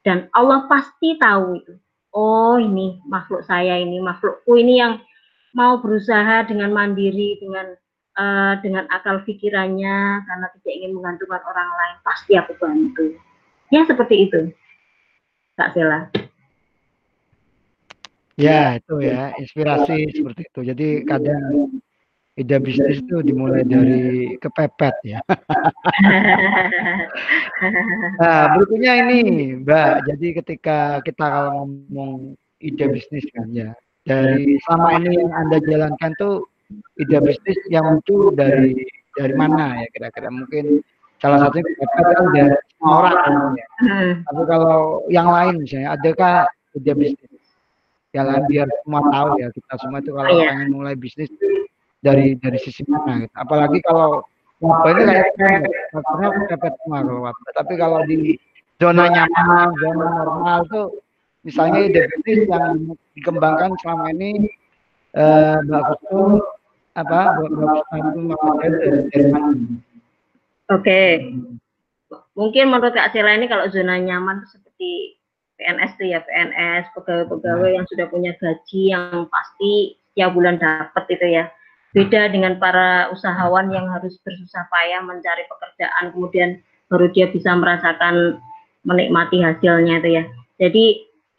Dan 0.00 0.30
Allah 0.32 0.64
pasti 0.70 1.18
tahu 1.20 1.60
itu. 1.60 1.74
Oh 2.10 2.56
ini 2.58 2.98
makhluk 3.06 3.46
saya 3.46 3.78
ini 3.78 4.02
makhlukku 4.02 4.58
ini 4.58 4.82
yang 4.82 4.98
mau 5.54 5.78
berusaha 5.78 6.46
dengan 6.46 6.74
mandiri 6.74 7.38
dengan 7.38 7.74
uh, 8.18 8.54
dengan 8.62 8.86
akal 8.90 9.22
pikirannya 9.26 10.24
karena 10.26 10.46
tidak 10.58 10.72
ingin 10.74 10.92
menggantungkan 10.96 11.42
orang 11.44 11.68
lain. 11.68 11.96
Pasti 12.02 12.32
aku 12.34 12.56
bantu. 12.58 13.14
Ya 13.70 13.86
seperti 13.86 14.26
itu 14.26 14.40
Kak 15.54 15.76
Sela. 15.76 16.08
Ya 18.40 18.80
itu 18.80 18.94
ya 19.04 19.36
inspirasi 19.36 20.16
seperti 20.16 20.48
itu. 20.48 20.60
Jadi 20.64 20.88
kadang 21.04 21.76
ide 22.40 22.56
bisnis 22.56 23.04
itu 23.04 23.20
dimulai 23.20 23.60
dari 23.68 24.34
kepepet 24.40 24.96
ya. 25.04 25.20
nah, 28.20 28.56
berikutnya 28.56 28.92
ini, 29.04 29.20
Mbak. 29.60 30.08
Jadi 30.08 30.26
ketika 30.40 31.04
kita 31.04 31.20
kalau 31.28 31.68
ngomong 31.68 32.32
ide 32.64 32.86
bisnis 32.88 33.28
kan 33.36 33.52
ya, 33.52 33.76
dari 34.08 34.56
selama 34.64 35.04
ini 35.04 35.20
yang 35.20 35.32
Anda 35.36 35.60
jalankan 35.60 36.16
tuh 36.16 36.48
ide 36.96 37.20
bisnis 37.20 37.60
yang 37.68 37.84
muncul 38.00 38.32
dari 38.32 38.88
dari 39.18 39.34
mana 39.36 39.84
ya 39.84 39.86
kira-kira 39.92 40.30
mungkin 40.32 40.80
salah 41.20 41.44
satunya 41.44 41.66
kepepet 41.76 42.06
kan 42.16 42.26
dari 42.32 42.56
orang 42.80 43.16
kan 43.20 43.34
ya. 43.52 43.66
Tapi 44.24 44.42
kalau 44.48 45.04
yang 45.12 45.28
lain 45.28 45.60
misalnya 45.60 45.92
adakah 45.92 46.48
ide 46.72 46.92
bisnis? 46.96 47.28
Jalan 48.10 48.42
biar 48.50 48.66
semua 48.82 49.06
tahu 49.06 49.38
ya 49.38 49.46
kita 49.54 49.74
semua 49.78 50.02
itu 50.02 50.10
kalau 50.10 50.34
iya. 50.34 50.50
pengen 50.50 50.74
mulai 50.74 50.98
bisnis 50.98 51.30
dari 52.00 52.36
dari 52.40 52.58
sisi 52.60 52.82
mana 52.88 53.24
gitu. 53.24 53.34
apalagi 53.36 53.78
kalau 53.84 54.24
ini 54.60 55.02
kayak 55.08 55.64
karena 55.92 56.26
dapat 56.48 56.72
semua 56.80 57.00
kalau 57.04 57.22
wabah 57.24 57.52
tapi 57.56 57.74
kalau 57.76 58.00
di 58.04 58.36
zona 58.80 59.08
nyaman 59.08 59.68
zona 59.80 60.06
normal 60.24 60.58
tuh 60.68 60.86
misalnya 61.44 61.80
ide 61.88 62.02
bisnis 62.12 62.48
yang 62.48 62.96
dikembangkan 63.16 63.72
selama 63.80 64.12
ini 64.12 64.48
eh, 65.16 65.56
mbak 65.64 65.84
apa 66.96 67.20
mbak 67.40 68.40
dari 69.12 69.28
mana 69.32 69.52
Oke, 70.70 71.34
mungkin 72.38 72.70
menurut 72.70 72.94
Kak 72.94 73.10
Sela 73.10 73.34
ini 73.34 73.50
kalau 73.50 73.66
zona 73.74 73.98
nyaman 73.98 74.46
itu 74.46 74.54
seperti 74.54 75.18
PNS 75.58 75.98
tuh 75.98 76.06
ya 76.06 76.22
PNS 76.22 76.94
pegawai-pegawai 76.94 77.70
yang 77.74 77.86
sudah 77.90 78.06
punya 78.06 78.32
gaji 78.38 78.94
yang 78.94 79.26
pasti 79.26 79.98
tiap 80.14 80.30
bulan 80.30 80.62
dapat 80.62 81.04
itu 81.10 81.26
ya 81.26 81.50
Beda 81.90 82.30
dengan 82.30 82.54
para 82.62 83.10
usahawan 83.10 83.66
yang 83.74 83.90
harus 83.90 84.14
bersusah 84.22 84.62
payah 84.70 85.02
mencari 85.02 85.42
pekerjaan, 85.50 86.14
kemudian 86.14 86.50
baru 86.86 87.10
dia 87.10 87.26
bisa 87.30 87.50
merasakan 87.58 88.38
menikmati 88.86 89.42
hasilnya 89.42 89.98
itu 89.98 90.10
ya. 90.22 90.24
Jadi 90.62 90.84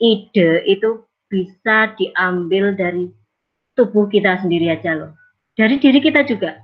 ide 0.02 0.50
itu 0.68 1.08
bisa 1.32 1.96
diambil 1.96 2.76
dari 2.76 3.08
tubuh 3.80 4.12
kita 4.12 4.44
sendiri 4.44 4.68
aja 4.76 4.98
loh. 4.98 5.12
Dari 5.56 5.80
diri 5.80 6.04
kita 6.04 6.28
juga. 6.28 6.60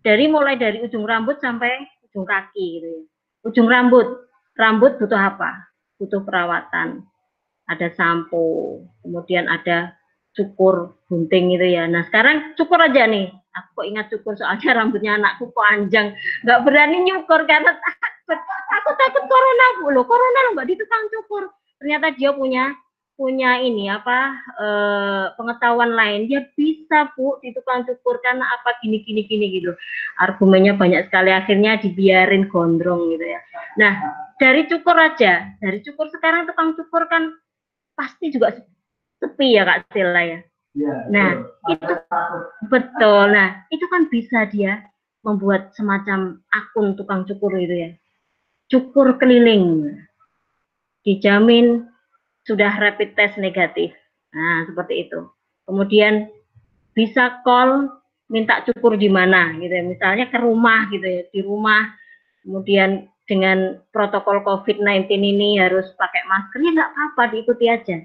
Dari 0.00 0.28
mulai 0.28 0.56
dari 0.56 0.80
ujung 0.80 1.04
rambut 1.04 1.40
sampai 1.40 1.84
ujung 2.08 2.24
kaki 2.24 2.66
gitu 2.80 2.88
ya. 2.88 3.02
Ujung 3.48 3.68
rambut, 3.68 4.28
rambut 4.56 5.00
butuh 5.00 5.16
apa? 5.16 5.72
Butuh 5.96 6.20
perawatan. 6.24 7.04
Ada 7.70 7.92
sampo, 7.94 8.82
kemudian 9.00 9.46
ada 9.46 9.94
cukur 10.34 10.94
gunting 11.10 11.54
itu 11.54 11.66
ya. 11.66 11.86
Nah 11.90 12.06
sekarang 12.06 12.54
cukur 12.54 12.78
aja 12.78 13.06
nih. 13.06 13.30
Aku 13.50 13.82
ingat 13.82 14.06
cukur 14.14 14.38
soalnya 14.38 14.78
rambutnya 14.78 15.18
anakku 15.18 15.50
panjang. 15.50 16.14
Nggak 16.46 16.60
berani 16.62 16.98
nyukur 17.02 17.42
karena 17.50 17.74
takut. 17.74 18.40
Aku 18.80 18.90
takut 18.94 19.24
corona 19.26 19.66
loh. 19.90 20.06
Corona 20.06 20.38
loh 20.46 20.52
nggak 20.54 20.68
di 20.70 20.76
tukang 20.78 21.04
cukur. 21.10 21.50
Ternyata 21.82 22.14
dia 22.14 22.30
punya 22.30 22.70
punya 23.20 23.60
ini 23.60 23.84
apa 23.92 24.32
e, 24.56 24.66
pengetahuan 25.36 25.92
lain 25.92 26.24
dia 26.24 26.40
bisa 26.56 27.12
bu 27.12 27.36
di 27.44 27.52
tukang 27.52 27.84
cukur 27.84 28.16
karena 28.24 28.48
apa 28.48 28.80
gini 28.80 29.04
gini 29.04 29.28
gini 29.28 29.60
gitu 29.60 29.76
argumennya 30.16 30.72
banyak 30.72 31.12
sekali 31.12 31.28
akhirnya 31.28 31.76
dibiarin 31.84 32.48
gondrong 32.48 33.12
gitu 33.12 33.28
ya 33.28 33.44
nah 33.76 33.92
dari 34.40 34.64
cukur 34.72 34.96
aja 34.96 35.52
dari 35.60 35.84
cukur 35.84 36.08
sekarang 36.08 36.48
tukang 36.48 36.72
cukur 36.80 37.04
kan 37.12 37.36
pasti 37.92 38.32
juga 38.32 38.56
sepi 39.20 39.54
ya 39.54 39.62
Kak 39.68 39.92
Sila 39.92 40.22
ya. 40.24 40.40
ya 40.74 40.94
nah, 41.12 41.30
betul. 41.68 41.76
itu 41.76 41.94
betul. 42.72 43.22
Nah, 43.30 43.48
itu 43.68 43.84
kan 43.92 44.02
bisa 44.08 44.48
dia 44.48 44.82
membuat 45.20 45.76
semacam 45.76 46.40
akun 46.48 46.96
tukang 46.96 47.28
cukur 47.28 47.52
itu 47.60 47.76
ya. 47.76 47.90
cukur 48.70 49.18
keliling. 49.18 49.98
Dijamin 51.02 51.90
sudah 52.46 52.70
rapid 52.80 53.18
test 53.18 53.36
negatif. 53.36 53.92
Nah, 54.30 54.64
seperti 54.70 55.08
itu. 55.08 55.26
Kemudian 55.66 56.30
bisa 56.94 57.42
call 57.42 57.90
minta 58.30 58.62
cukur 58.62 58.94
di 58.94 59.10
mana 59.10 59.58
gitu 59.58 59.74
ya. 59.74 59.84
Misalnya 59.84 60.30
ke 60.30 60.38
rumah 60.38 60.86
gitu 60.94 61.02
ya, 61.02 61.22
di 61.34 61.40
rumah. 61.42 61.90
Kemudian 62.46 63.10
dengan 63.26 63.78
protokol 63.94 64.42
COVID-19 64.42 65.06
ini 65.18 65.62
harus 65.62 65.86
pakai 65.94 66.26
masker, 66.26 66.58
ya 66.62 66.70
nggak 66.74 66.90
apa-apa, 66.90 67.22
diikuti 67.30 67.66
aja. 67.70 67.98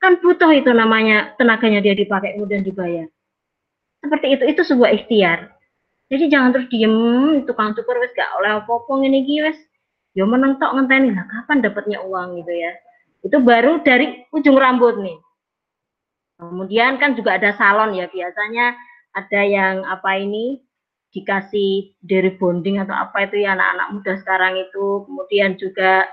Kan 0.00 0.16
butuh 0.24 0.48
itu 0.56 0.72
namanya 0.72 1.36
tenaganya 1.36 1.84
dia 1.84 1.92
dipakai 1.92 2.34
kemudian 2.34 2.64
dibayar. 2.64 3.06
Seperti 4.00 4.26
itu, 4.32 4.44
itu 4.48 4.62
sebuah 4.64 4.90
ikhtiar. 4.96 5.52
Jadi 6.10 6.24
jangan 6.32 6.50
terus 6.56 6.66
diem, 6.72 6.96
tukang 7.44 7.76
cukur 7.76 8.00
wes 8.00 8.10
gak 8.16 8.32
oleh 8.40 8.58
apa-apa 8.58 9.04
ini 9.04 9.22
wes. 9.44 9.60
Ya 10.16 10.26
menang 10.26 10.58
tok 10.58 10.74
ngenteni 10.74 11.14
lah 11.14 11.22
kapan 11.28 11.62
dapatnya 11.62 12.02
uang 12.02 12.42
gitu 12.42 12.50
ya. 12.50 12.72
Itu 13.22 13.38
baru 13.44 13.78
dari 13.86 14.26
ujung 14.34 14.58
rambut 14.58 14.98
nih. 14.98 15.18
Kemudian 16.40 16.96
kan 16.96 17.14
juga 17.14 17.36
ada 17.36 17.52
salon 17.54 17.94
ya 17.94 18.08
biasanya 18.08 18.74
ada 19.12 19.40
yang 19.44 19.84
apa 19.84 20.16
ini 20.18 20.64
dikasih 21.12 21.94
dari 22.00 22.32
bonding 22.40 22.80
atau 22.80 22.96
apa 22.96 23.28
itu 23.28 23.44
ya 23.44 23.52
anak-anak 23.54 23.88
muda 23.92 24.12
sekarang 24.24 24.54
itu 24.56 25.04
kemudian 25.04 25.58
juga 25.60 26.08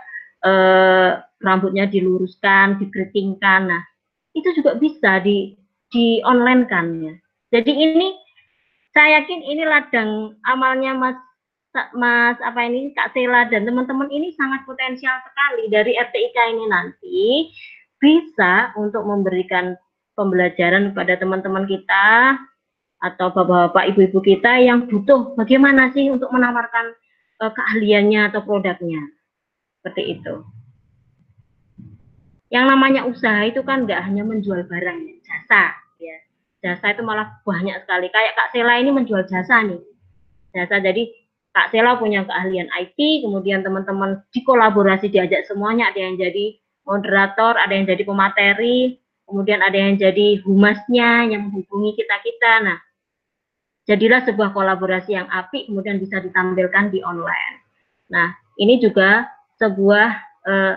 eh, 0.46 1.12
rambutnya 1.42 1.86
diluruskan, 1.90 2.82
dikeritingkan. 2.82 3.62
Nah, 3.70 3.84
itu 4.34 4.54
juga 4.58 4.78
bisa 4.78 5.22
di 5.22 5.58
di 5.90 6.20
online 6.26 6.64
kan 6.68 6.86
ya. 7.00 7.14
Jadi 7.54 7.72
ini 7.72 8.08
saya 8.92 9.22
yakin 9.22 9.42
ini 9.46 9.64
ladang 9.64 10.36
amalnya 10.50 10.98
Mas 10.98 11.18
Mas 11.94 12.38
apa 12.42 12.66
ini 12.66 12.90
Kak 12.98 13.14
Sela 13.14 13.46
dan 13.54 13.70
teman-teman 13.70 14.10
ini 14.10 14.34
sangat 14.34 14.66
potensial 14.66 15.22
sekali 15.22 15.70
dari 15.70 15.94
RTIK 15.94 16.38
ini 16.58 16.66
nanti 16.66 17.54
bisa 18.02 18.74
untuk 18.74 19.06
memberikan 19.06 19.78
pembelajaran 20.18 20.90
kepada 20.92 21.22
teman-teman 21.22 21.70
kita 21.70 22.38
atau 22.98 23.30
bapak-bapak 23.30 23.94
ibu-ibu 23.94 24.20
kita 24.26 24.58
yang 24.58 24.90
butuh 24.90 25.38
bagaimana 25.38 25.94
sih 25.94 26.10
untuk 26.10 26.34
menawarkan 26.34 26.98
uh, 27.46 27.54
keahliannya 27.54 28.34
atau 28.34 28.42
produknya 28.42 29.06
seperti 29.88 30.20
itu. 30.20 30.44
Yang 32.52 32.66
namanya 32.76 33.08
usaha 33.08 33.48
itu 33.48 33.64
kan 33.64 33.88
nggak 33.88 34.04
hanya 34.04 34.28
menjual 34.28 34.68
barang 34.68 35.00
jasa 35.24 35.72
ya. 36.04 36.18
Jasa 36.60 36.92
itu 36.92 37.08
malah 37.08 37.40
banyak 37.48 37.88
sekali. 37.88 38.12
Kayak 38.12 38.36
Kak 38.36 38.52
Sela 38.52 38.76
ini 38.84 38.92
menjual 38.92 39.24
jasa 39.32 39.64
nih. 39.64 39.80
Jasa 40.52 40.84
jadi 40.84 41.08
Kak 41.56 41.72
Sela 41.72 41.96
punya 41.96 42.28
keahlian 42.28 42.68
IT 42.68 43.24
kemudian 43.24 43.64
teman-teman 43.64 44.20
dikolaborasi 44.36 45.08
diajak 45.08 45.48
semuanya. 45.48 45.88
Ada 45.96 46.00
yang 46.04 46.20
jadi 46.20 46.60
moderator 46.88 47.56
ada 47.60 47.72
yang 47.72 47.88
jadi 47.88 48.04
pemateri 48.08 48.96
kemudian 49.28 49.60
ada 49.60 49.76
yang 49.76 50.00
jadi 50.00 50.40
humasnya 50.48 51.28
yang 51.36 51.52
menghubungi 51.52 52.00
kita 52.00 52.16
kita 52.24 52.52
nah 52.64 52.80
jadilah 53.84 54.24
sebuah 54.24 54.56
kolaborasi 54.56 55.20
yang 55.20 55.28
apik 55.28 55.68
kemudian 55.68 56.00
bisa 56.00 56.24
ditampilkan 56.24 56.96
di 56.96 57.04
online. 57.04 57.60
Nah, 58.08 58.32
ini 58.60 58.80
juga 58.80 59.28
sebuah 59.58 60.10
uh, 60.48 60.76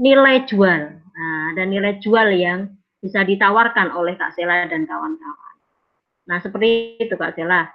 nilai 0.00 0.44
jual. 0.48 0.82
Nah, 1.14 1.46
dan 1.54 1.70
nilai 1.70 2.02
jual 2.02 2.34
yang 2.34 2.74
bisa 2.98 3.22
ditawarkan 3.22 3.94
oleh 3.94 4.18
Kak 4.18 4.34
Sela 4.34 4.66
dan 4.66 4.88
kawan-kawan. 4.88 5.54
Nah, 6.26 6.40
seperti 6.42 6.98
itu 6.98 7.14
Kak 7.14 7.36
Sela. 7.38 7.68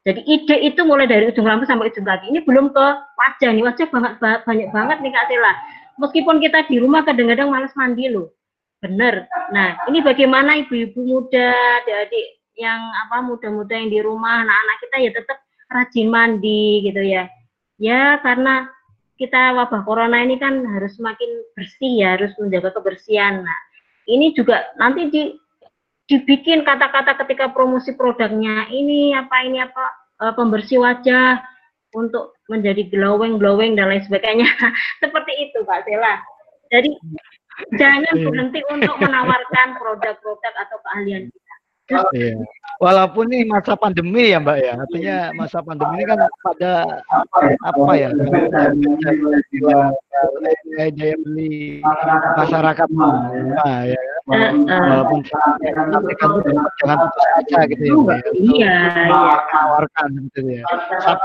Jadi 0.00 0.24
ide 0.24 0.56
itu 0.64 0.80
mulai 0.84 1.04
dari 1.04 1.28
ujung 1.28 1.44
rambut 1.44 1.68
sampai 1.68 1.92
ujung 1.92 2.08
kaki. 2.08 2.32
Ini 2.32 2.40
belum 2.48 2.72
ke 2.72 2.86
wajah 3.20 3.52
nih, 3.52 3.64
wajah 3.68 3.86
banget 3.92 4.12
banyak 4.48 4.68
banget 4.72 4.98
nih 5.04 5.12
Kak 5.12 5.26
Sela. 5.28 5.52
Meskipun 6.00 6.36
kita 6.40 6.64
di 6.68 6.76
rumah 6.80 7.04
kadang-kadang 7.04 7.52
malas 7.52 7.72
mandi 7.76 8.08
loh. 8.08 8.32
Bener. 8.80 9.28
Nah, 9.52 9.76
ini 9.92 10.00
bagaimana 10.00 10.56
ibu-ibu 10.56 11.04
muda, 11.04 11.52
adik-adik 11.84 12.40
yang 12.60 12.80
apa 13.06 13.24
muda-muda 13.24 13.72
yang 13.72 13.88
di 13.88 14.00
rumah 14.04 14.44
anak-anak 14.44 14.76
kita 14.84 14.96
ya 15.00 15.10
tetap 15.16 15.38
rajin 15.72 16.08
mandi 16.12 16.84
gitu 16.84 17.00
ya 17.00 17.24
ya 17.80 18.20
karena 18.20 18.68
kita 19.20 19.52
wabah 19.52 19.84
corona 19.84 20.24
ini 20.24 20.40
kan 20.40 20.64
harus 20.64 20.96
semakin 20.96 21.28
bersih 21.52 21.92
ya 22.00 22.16
harus 22.16 22.32
menjaga 22.40 22.72
kebersihan. 22.72 23.44
Nah 23.44 23.58
ini 24.08 24.32
juga 24.32 24.64
nanti 24.80 25.12
di 25.12 25.36
dibikin 26.08 26.64
kata-kata 26.64 27.20
ketika 27.22 27.52
promosi 27.52 27.92
produknya 27.94 28.66
ini 28.72 29.12
apa 29.14 29.44
ini 29.44 29.60
apa 29.60 29.84
e, 30.18 30.24
pembersih 30.34 30.80
wajah 30.82 31.38
untuk 31.94 32.34
menjadi 32.48 32.88
glowing 32.88 33.36
glowing 33.36 33.76
dan 33.76 33.92
lain 33.92 34.02
sebagainya. 34.08 34.48
Seperti 35.04 35.32
itu 35.36 35.60
Pak 35.68 35.84
Sela. 35.84 36.16
Jadi 36.72 36.96
jangan 37.76 38.14
iya. 38.16 38.24
berhenti 38.24 38.60
untuk 38.72 38.96
menawarkan 38.98 39.76
produk-produk 39.76 40.52
atau 40.64 40.78
keahlian 40.88 41.28
Iya. 41.90 42.38
Walaupun 42.80 43.28
ini 43.28 43.44
masa 43.44 43.76
pandemi 43.76 44.32
ya 44.32 44.40
Mbak 44.40 44.56
ya, 44.56 44.72
artinya 44.80 45.16
masa 45.36 45.60
pandemi 45.60 46.00
ini 46.00 46.04
kan 46.08 46.20
pada 46.40 46.72
apa 47.60 47.92
ya, 47.92 48.08
daya 50.88 51.16
beli 51.20 51.84
masyarakat 52.40 52.88
nah, 52.96 53.84
ya 53.84 54.00
walaupun 54.24 55.20
kan 55.28 55.60
jangan 55.60 56.40
putus 56.40 56.56
asa 56.88 57.60
gitu 57.68 57.82
ya, 57.84 57.94
Mbak, 58.00 58.16
ya. 58.16 58.30
iya, 58.32 58.70
iya. 58.72 59.04
menawarkan 59.12 60.08
gitu 60.30 60.40
ya. 60.48 60.64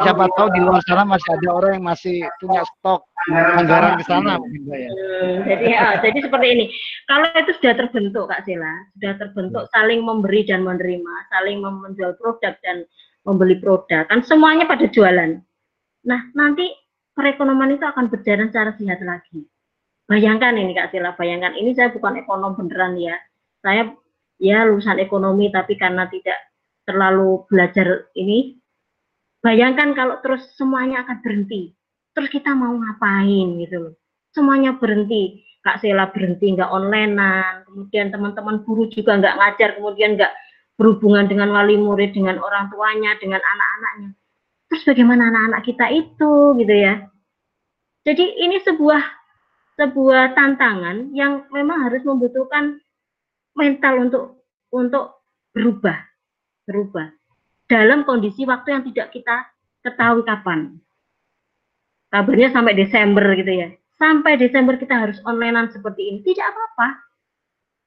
Siapa 0.03 0.26
tahu 0.36 0.47
di 0.51 0.59
luar 0.59 0.84
sana 0.84 1.07
masih 1.07 1.30
ada 1.39 1.49
orang 1.55 1.72
yang 1.80 1.86
masih 1.88 2.28
punya 2.43 2.68
stok 2.68 3.07
anggaran 3.34 3.98
ke 3.98 4.06
sana 4.06 4.38
ya. 4.38 4.90
Hmm, 4.94 5.36
jadi 5.50 5.66
ya, 5.66 5.88
jadi 6.02 6.18
seperti 6.30 6.48
ini. 6.54 6.66
Kalau 7.10 7.28
itu 7.34 7.52
sudah 7.58 7.74
terbentuk 7.74 8.30
Kak 8.30 8.46
Sila, 8.46 8.74
sudah 8.98 9.14
terbentuk 9.18 9.64
hmm. 9.66 9.72
saling 9.74 10.02
memberi 10.06 10.42
dan 10.46 10.62
menerima, 10.62 11.14
saling 11.34 11.58
menjual 11.62 12.14
produk 12.22 12.54
dan 12.62 12.86
membeli 13.26 13.58
produk, 13.58 14.06
kan 14.06 14.22
semuanya 14.22 14.70
pada 14.70 14.86
jualan. 14.86 15.42
Nah, 16.06 16.22
nanti 16.38 16.70
perekonomian 17.18 17.82
itu 17.82 17.86
akan 17.86 18.14
berjalan 18.14 18.54
secara 18.54 18.78
sehat 18.78 19.02
lagi. 19.02 19.42
Bayangkan 20.06 20.54
ini 20.54 20.78
Kak 20.78 20.94
Sila, 20.94 21.18
bayangkan 21.18 21.58
ini 21.58 21.74
saya 21.74 21.90
bukan 21.90 22.22
ekonom 22.22 22.54
beneran 22.54 22.94
ya. 23.02 23.18
Saya 23.66 23.90
ya 24.38 24.62
lulusan 24.70 25.02
ekonomi 25.02 25.50
tapi 25.50 25.74
karena 25.82 26.06
tidak 26.06 26.38
terlalu 26.86 27.42
belajar 27.50 28.06
ini, 28.14 28.62
bayangkan 29.42 29.98
kalau 29.98 30.22
terus 30.22 30.46
semuanya 30.54 31.02
akan 31.02 31.18
berhenti 31.26 31.74
terus 32.16 32.32
kita 32.32 32.55
mau 32.55 32.72
ngapain 32.74 33.59
gitu 33.59 33.76
loh. 33.78 33.93
Semuanya 34.32 34.80
berhenti. 34.80 35.43
Kak 35.66 35.82
Sela 35.82 36.13
berhenti 36.13 36.53
nggak 36.53 36.70
onlinean 36.70 37.66
kemudian 37.66 38.13
teman-teman 38.13 38.61
guru 38.61 38.86
juga 38.93 39.18
nggak 39.18 39.34
ngajar 39.34 39.70
kemudian 39.82 40.13
nggak 40.13 40.30
berhubungan 40.78 41.26
dengan 41.26 41.49
wali 41.57 41.74
murid 41.74 42.13
dengan 42.13 42.38
orang 42.38 42.70
tuanya 42.70 43.18
dengan 43.18 43.41
anak-anaknya. 43.41 44.09
Terus 44.70 44.84
bagaimana 44.86 45.34
anak-anak 45.34 45.61
kita 45.66 45.86
itu 45.89 46.34
gitu 46.61 46.76
ya. 46.76 47.09
Jadi 48.05 48.26
ini 48.45 48.61
sebuah 48.61 49.01
sebuah 49.82 50.38
tantangan 50.38 51.11
yang 51.18 51.49
memang 51.49 51.89
harus 51.89 52.05
membutuhkan 52.05 52.78
mental 53.57 54.05
untuk 54.05 54.24
untuk 54.70 55.26
berubah 55.49 55.97
berubah. 56.70 57.09
Dalam 57.66 58.05
kondisi 58.05 58.45
waktu 58.45 58.78
yang 58.78 58.84
tidak 58.86 59.09
kita 59.18 59.49
ketahui 59.82 60.22
kapan 60.30 60.78
kabarnya 62.10 62.49
sampai 62.53 62.74
Desember 62.78 63.26
gitu 63.38 63.51
ya. 63.51 63.70
Sampai 63.95 64.36
Desember 64.36 64.76
kita 64.76 64.95
harus 64.95 65.18
onlinean 65.24 65.72
seperti 65.72 66.12
ini. 66.12 66.20
Tidak 66.22 66.45
apa-apa. 66.45 66.88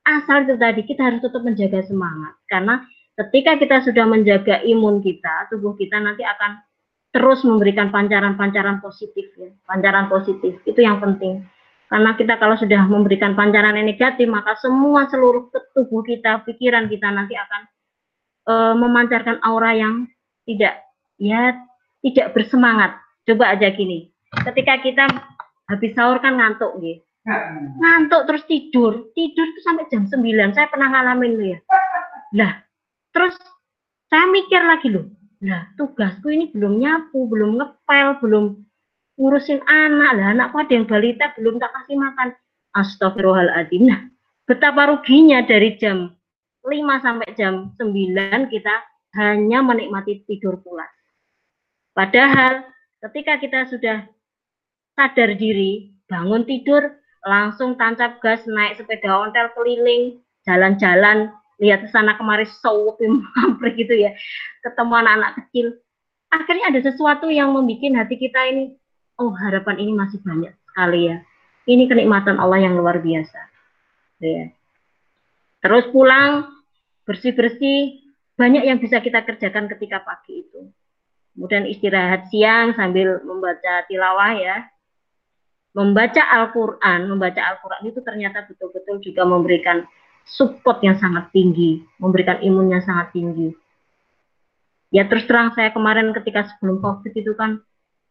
Asal 0.08 0.48
itu 0.48 0.56
tadi 0.56 0.80
kita 0.88 1.04
harus 1.04 1.20
tetap 1.20 1.44
menjaga 1.44 1.84
semangat. 1.84 2.32
Karena 2.48 2.80
ketika 3.18 3.60
kita 3.60 3.76
sudah 3.84 4.08
menjaga 4.08 4.64
imun 4.64 5.04
kita, 5.04 5.52
tubuh 5.52 5.76
kita 5.76 6.00
nanti 6.00 6.24
akan 6.24 6.64
terus 7.12 7.44
memberikan 7.44 7.92
pancaran-pancaran 7.92 8.80
positif 8.80 9.28
ya. 9.36 9.52
Pancaran 9.68 10.08
positif 10.08 10.56
itu 10.64 10.80
yang 10.80 10.96
penting. 10.96 11.44
Karena 11.88 12.12
kita 12.16 12.36
kalau 12.36 12.56
sudah 12.60 12.84
memberikan 12.84 13.32
pancaran 13.32 13.72
yang 13.72 13.88
negatif, 13.88 14.28
maka 14.28 14.60
semua 14.60 15.08
seluruh 15.08 15.48
tubuh 15.72 16.04
kita, 16.04 16.44
pikiran 16.44 16.84
kita 16.84 17.08
nanti 17.08 17.32
akan 17.32 17.62
e, 18.44 18.54
memancarkan 18.76 19.40
aura 19.40 19.72
yang 19.72 20.04
tidak 20.44 20.84
ya 21.16 21.56
tidak 22.04 22.36
bersemangat. 22.36 23.00
Coba 23.28 23.52
aja 23.52 23.68
gini, 23.68 24.08
ketika 24.48 24.80
kita 24.80 25.04
habis 25.68 25.92
sahur 25.92 26.16
kan 26.24 26.40
ngantuk 26.40 26.80
gitu. 26.80 27.04
Ngantuk 27.76 28.24
terus 28.24 28.42
tidur. 28.48 29.12
Tidur 29.12 29.46
tuh 29.52 29.62
sampai 29.68 29.84
jam 29.92 30.08
9. 30.08 30.56
Saya 30.56 30.64
pernah 30.72 30.88
ngalamin 30.88 31.32
loh 31.36 31.48
ya. 31.52 31.58
Lah, 32.40 32.52
terus 33.12 33.36
saya 34.08 34.24
mikir 34.32 34.64
lagi 34.64 34.88
loh. 34.88 35.12
Lah, 35.44 35.68
tugasku 35.76 36.32
ini 36.32 36.48
belum 36.56 36.80
nyapu, 36.80 37.28
belum 37.28 37.60
ngepel, 37.60 38.16
belum 38.24 38.44
ngurusin 39.20 39.60
anak. 39.68 40.10
Lah, 40.16 40.26
anakku 40.32 40.56
ada 40.64 40.72
yang 40.72 40.88
balita 40.88 41.36
belum 41.36 41.60
tak 41.60 41.68
kasih 41.76 42.00
makan. 42.00 42.28
Astagfirullahaladzim. 42.80 43.92
Nah, 43.92 44.08
betapa 44.48 44.88
ruginya 44.88 45.44
dari 45.44 45.76
jam 45.76 46.16
5 46.64 47.04
sampai 47.04 47.28
jam 47.36 47.76
9 47.76 48.48
kita 48.48 48.74
hanya 49.20 49.60
menikmati 49.60 50.24
tidur 50.24 50.60
pulas. 50.64 50.88
Padahal 51.92 52.64
ketika 53.04 53.38
kita 53.38 53.60
sudah 53.70 54.06
sadar 54.98 55.38
diri, 55.38 55.94
bangun 56.10 56.42
tidur, 56.42 56.98
langsung 57.22 57.78
tancap 57.78 58.18
gas, 58.18 58.42
naik 58.48 58.78
sepeda 58.78 59.14
ontel 59.14 59.50
keliling, 59.54 60.18
jalan-jalan, 60.42 61.30
lihat 61.62 61.86
ke 61.86 61.88
sana 61.90 62.18
kemari 62.18 62.46
sewup 62.62 62.98
mampir 63.36 63.74
gitu 63.78 63.94
ya, 63.94 64.10
ketemu 64.62 64.94
anak-anak 65.04 65.32
kecil. 65.44 65.66
Akhirnya 66.28 66.64
ada 66.74 66.80
sesuatu 66.84 67.26
yang 67.32 67.54
membuat 67.54 68.04
hati 68.04 68.16
kita 68.20 68.40
ini, 68.52 68.76
oh 69.16 69.32
harapan 69.32 69.80
ini 69.80 69.92
masih 69.96 70.20
banyak 70.20 70.52
sekali 70.68 71.14
ya. 71.14 71.16
Ini 71.68 71.84
kenikmatan 71.84 72.40
Allah 72.40 72.64
yang 72.64 72.80
luar 72.80 73.00
biasa. 73.00 73.40
Ya. 74.24 74.52
Terus 75.60 75.84
pulang, 75.92 76.48
bersih-bersih, 77.04 78.08
banyak 78.40 78.64
yang 78.64 78.78
bisa 78.80 79.04
kita 79.04 79.20
kerjakan 79.26 79.68
ketika 79.68 80.00
pagi 80.00 80.48
itu. 80.48 80.72
Kemudian 81.38 81.70
istirahat 81.70 82.26
siang 82.34 82.74
sambil 82.74 83.22
membaca 83.22 83.86
tilawah 83.86 84.34
ya. 84.34 84.66
Membaca 85.70 86.18
Al-Quran, 86.34 87.06
membaca 87.06 87.38
Al-Quran 87.38 87.82
itu 87.86 88.02
ternyata 88.02 88.42
betul-betul 88.50 88.98
juga 88.98 89.22
memberikan 89.22 89.86
support 90.26 90.82
yang 90.82 90.98
sangat 90.98 91.30
tinggi, 91.30 91.78
memberikan 92.02 92.42
imun 92.42 92.74
yang 92.74 92.82
sangat 92.82 93.14
tinggi. 93.14 93.54
Ya 94.90 95.06
terus 95.06 95.30
terang 95.30 95.54
saya 95.54 95.70
kemarin 95.70 96.10
ketika 96.10 96.50
sebelum 96.50 96.82
COVID 96.82 97.14
itu 97.14 97.38
kan 97.38 97.62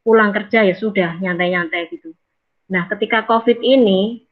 pulang 0.07 0.31
kerja 0.31 0.63
ya 0.63 0.71
sudah 0.79 1.19
nyantai-nyantai 1.19 1.91
gitu. 1.91 2.15
Nah 2.71 2.87
ketika 2.87 3.27
COVID 3.27 3.59
ini 3.59 4.23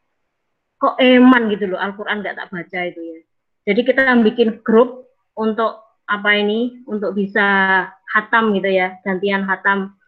kok 0.79 0.95
eman 1.03 1.51
gitu 1.51 1.75
loh 1.75 1.83
Al-Quran 1.83 2.23
nggak 2.23 2.39
tak 2.39 2.47
baca 2.47 2.79
itu 2.87 3.01
ya. 3.03 3.19
Jadi 3.67 3.81
kita 3.83 4.07
bikin 4.23 4.63
grup 4.63 5.11
untuk 5.35 5.83
apa 6.07 6.37
ini 6.37 6.85
untuk 6.87 7.17
bisa 7.17 7.81
hatam 8.15 8.55
gitu 8.55 8.71
ya 8.71 8.95
gantian 9.03 9.43
hatam. 9.43 9.99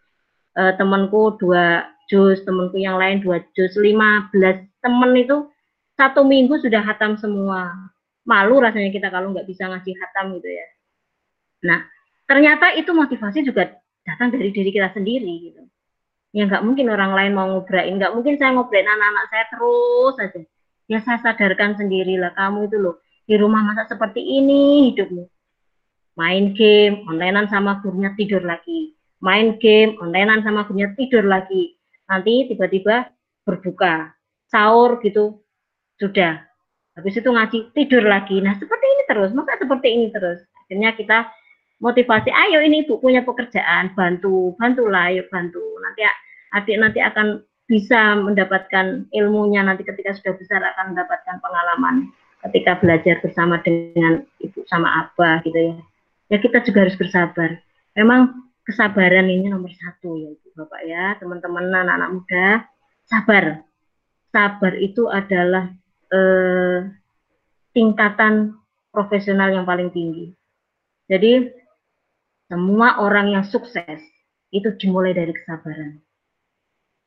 E, 0.56 0.62
temanku 0.80 1.36
dua 1.36 1.84
juz 2.08 2.40
temanku 2.48 2.80
yang 2.80 2.96
lain 2.96 3.20
dua 3.20 3.44
lima 3.84 4.32
belas 4.32 4.64
temen 4.80 5.12
itu 5.12 5.46
satu 5.94 6.24
minggu 6.24 6.56
sudah 6.64 6.80
hatam 6.80 7.20
semua. 7.20 7.76
Malu 8.24 8.64
rasanya 8.64 8.88
kita 8.88 9.12
kalau 9.12 9.36
nggak 9.36 9.44
bisa 9.44 9.68
ngasih 9.68 9.92
hatam 10.00 10.32
gitu 10.40 10.48
ya. 10.48 10.66
Nah 11.68 11.84
ternyata 12.24 12.72
itu 12.72 12.90
motivasi 12.96 13.44
juga 13.44 13.76
datang 14.08 14.32
dari 14.32 14.48
diri 14.48 14.72
kita 14.72 14.88
sendiri 14.96 15.52
gitu. 15.52 15.62
Ya 16.32 16.48
nggak 16.48 16.64
mungkin 16.64 16.88
orang 16.88 17.12
lain 17.12 17.32
mau 17.36 17.46
ngobrain 17.52 18.00
nggak 18.00 18.12
mungkin 18.16 18.40
saya 18.40 18.56
ngobrain 18.56 18.88
anak-anak 18.88 19.24
saya 19.28 19.44
terus 19.52 20.14
saja 20.16 20.40
ya 20.88 20.98
saya 21.04 21.18
sadarkan 21.20 21.76
sendirilah 21.76 22.32
kamu 22.32 22.72
itu 22.72 22.76
loh 22.80 22.96
di 23.28 23.36
rumah 23.36 23.60
masa 23.60 23.84
seperti 23.84 24.24
ini 24.24 24.92
hidupmu. 24.92 25.37
Main 26.18 26.50
game, 26.58 27.06
onlinean 27.06 27.46
sama 27.46 27.78
gurunya 27.78 28.10
tidur 28.18 28.42
lagi. 28.42 28.98
Main 29.22 29.62
game, 29.62 29.94
onlinean 30.02 30.42
sama 30.42 30.66
gurunya 30.66 30.90
tidur 30.98 31.22
lagi. 31.22 31.78
Nanti 32.10 32.50
tiba-tiba 32.50 33.06
berbuka, 33.46 34.10
sahur 34.50 34.98
gitu, 35.06 35.38
sudah. 36.02 36.42
Habis 36.98 37.22
itu 37.22 37.30
ngaji, 37.30 37.58
tidur 37.70 38.02
lagi. 38.02 38.42
Nah, 38.42 38.58
seperti 38.58 38.86
ini 38.90 39.02
terus, 39.06 39.30
masa 39.30 39.54
seperti 39.62 39.88
ini 39.94 40.10
terus. 40.10 40.42
Akhirnya 40.66 40.90
kita 40.98 41.30
motivasi, 41.78 42.34
ayo 42.34 42.58
ini 42.66 42.82
ibu 42.82 42.98
punya 42.98 43.22
pekerjaan, 43.22 43.94
bantu, 43.94 44.58
bantulah, 44.58 45.14
ayo 45.14 45.22
bantu. 45.30 45.62
Nanti 45.78 46.02
adik 46.58 46.76
nanti 46.82 46.98
akan 46.98 47.46
bisa 47.68 48.16
mendapatkan 48.16 49.06
ilmunya 49.12 49.60
nanti 49.60 49.84
ketika 49.84 50.16
sudah 50.16 50.34
besar 50.40 50.64
akan 50.64 50.96
mendapatkan 50.96 51.36
pengalaman 51.44 52.08
ketika 52.48 52.80
belajar 52.80 53.20
bersama 53.20 53.60
dengan 53.60 54.24
ibu 54.40 54.64
sama 54.64 55.04
abah 55.04 55.44
gitu 55.44 55.58
ya 55.60 55.76
ya 56.28 56.38
kita 56.40 56.64
juga 56.64 56.88
harus 56.88 56.96
bersabar. 56.96 57.60
Memang 57.96 58.52
kesabaran 58.62 59.26
ini 59.26 59.48
nomor 59.48 59.72
satu 59.72 60.16
ya 60.16 60.28
ibu 60.32 60.48
bapak 60.54 60.80
ya. 60.84 61.04
Teman-teman 61.20 61.72
anak-anak 61.72 62.10
muda 62.14 62.46
sabar. 63.08 63.64
Sabar 64.28 64.72
itu 64.76 65.08
adalah 65.08 65.72
eh, 66.12 66.78
tingkatan 67.72 68.60
profesional 68.92 69.52
yang 69.52 69.64
paling 69.64 69.88
tinggi. 69.92 70.32
Jadi 71.08 71.48
semua 72.48 73.00
orang 73.00 73.32
yang 73.32 73.44
sukses 73.44 74.00
itu 74.52 74.68
dimulai 74.80 75.12
dari 75.12 75.32
kesabaran. 75.32 76.00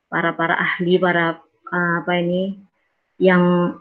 Para 0.10 0.34
para 0.38 0.56
ahli 0.58 1.02
para 1.02 1.42
uh, 1.72 1.94
apa 2.04 2.14
ini 2.20 2.62
yang 3.18 3.74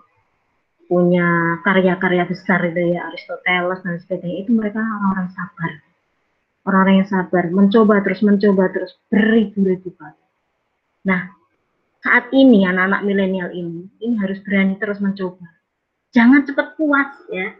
punya 0.90 1.62
karya-karya 1.62 2.26
besar 2.26 2.66
itu 2.66 2.98
ya 2.98 3.06
Aristoteles 3.06 3.78
dan 3.86 3.94
sebagainya 4.02 4.38
itu 4.42 4.50
mereka 4.50 4.82
orang-orang 4.82 5.30
sabar. 5.38 5.70
Orang-orang 6.66 6.94
yang 6.98 7.08
sabar 7.08 7.44
mencoba 7.54 8.02
terus 8.02 8.20
mencoba 8.26 8.74
terus 8.74 8.98
beribu-ribu 9.06 9.94
kali. 9.94 10.24
Nah 11.06 11.30
saat 12.02 12.34
ini 12.34 12.66
anak-anak 12.66 13.06
milenial 13.06 13.54
ini 13.54 13.86
ini 14.02 14.18
harus 14.18 14.42
berani 14.42 14.74
terus 14.82 14.98
mencoba. 14.98 15.46
Jangan 16.10 16.42
cepat 16.42 16.74
puas 16.74 17.10
ya. 17.30 17.54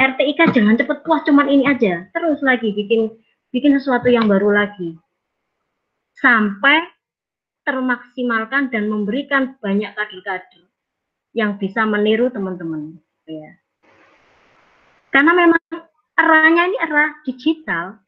RTIK 0.00 0.56
jangan 0.56 0.80
cepat 0.80 1.04
puas 1.04 1.20
cuman 1.28 1.52
ini 1.52 1.68
aja. 1.68 2.08
Terus 2.16 2.40
lagi 2.40 2.72
bikin 2.72 3.12
bikin 3.52 3.76
sesuatu 3.76 4.08
yang 4.08 4.24
baru 4.24 4.56
lagi. 4.56 4.96
Sampai 6.16 6.80
termaksimalkan 7.68 8.72
dan 8.72 8.88
memberikan 8.88 9.60
banyak 9.60 9.92
kader-kader 9.92 10.69
yang 11.34 11.58
bisa 11.58 11.86
meniru 11.86 12.30
teman-teman 12.30 12.98
ya. 13.26 13.52
Karena 15.10 15.34
memang 15.34 15.62
eranya 16.18 16.62
ini 16.70 16.78
era 16.78 17.04
digital. 17.26 17.98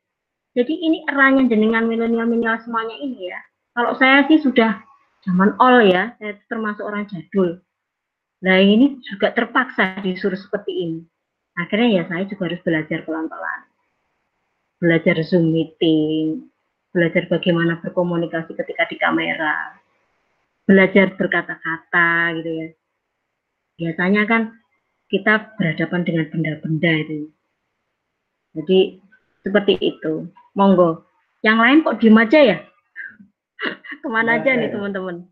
Jadi 0.52 0.74
ini 0.84 0.98
eranya 1.08 1.48
jenengan 1.48 1.88
milenial-milenial 1.88 2.60
semuanya 2.62 2.96
ini 3.00 3.32
ya. 3.32 3.40
Kalau 3.72 3.96
saya 3.96 4.28
sih 4.28 4.38
sudah 4.38 4.84
zaman 5.24 5.56
all 5.56 5.80
ya, 5.86 6.12
saya 6.20 6.36
termasuk 6.46 6.84
orang 6.84 7.08
jadul. 7.08 7.56
Nah 8.44 8.58
ini 8.60 9.00
juga 9.00 9.32
terpaksa 9.32 10.02
disuruh 10.04 10.36
seperti 10.36 10.72
ini. 10.76 11.00
Akhirnya 11.56 11.88
ya 11.88 12.02
saya 12.10 12.28
juga 12.28 12.52
harus 12.52 12.60
belajar 12.60 12.98
pelan-pelan. 13.06 13.60
Belajar 14.82 15.16
Zoom 15.24 15.54
meeting, 15.54 16.52
belajar 16.90 17.30
bagaimana 17.30 17.80
berkomunikasi 17.80 18.52
ketika 18.52 18.84
di 18.90 18.98
kamera, 18.98 19.78
belajar 20.66 21.14
berkata-kata 21.16 22.34
gitu 22.42 22.50
ya 22.50 22.68
biasanya 23.76 24.22
kan 24.28 24.42
kita 25.12 25.52
berhadapan 25.60 26.00
dengan 26.08 26.26
benda-benda 26.32 26.92
itu. 27.04 27.28
Jadi 28.56 28.78
seperti 29.44 29.76
itu. 29.80 30.28
Monggo. 30.56 31.04
Yang 31.44 31.58
lain 31.58 31.78
kok 31.84 31.96
diem 32.00 32.20
aja 32.20 32.40
ya? 32.40 32.58
Ke 34.02 34.08
mana 34.08 34.40
aja 34.40 34.56
nih 34.56 34.72
teman-teman? 34.72 35.28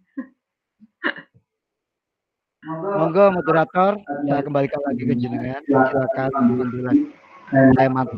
Monggo 2.61 3.32
moderator, 3.32 3.97
saya 4.28 4.45
kembalikan 4.45 4.84
lagi 4.84 5.03
ke 5.09 5.16
jenengan. 5.16 5.64
Silakan 5.64 6.30
ambil 6.36 6.68
lagi. 6.84 7.09
Saya 7.49 7.88
mati. 7.88 8.16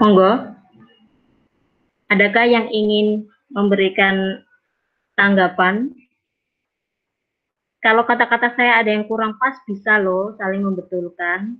Monggo. 0.00 0.61
Adakah 2.12 2.44
yang 2.44 2.68
ingin 2.68 3.24
memberikan 3.48 4.44
tanggapan? 5.16 5.96
Kalau 7.80 8.04
kata-kata 8.04 8.52
saya 8.52 8.84
ada 8.84 8.92
yang 8.92 9.08
kurang 9.08 9.40
pas, 9.40 9.56
bisa 9.64 9.96
loh 9.96 10.36
saling 10.36 10.60
membetulkan. 10.60 11.56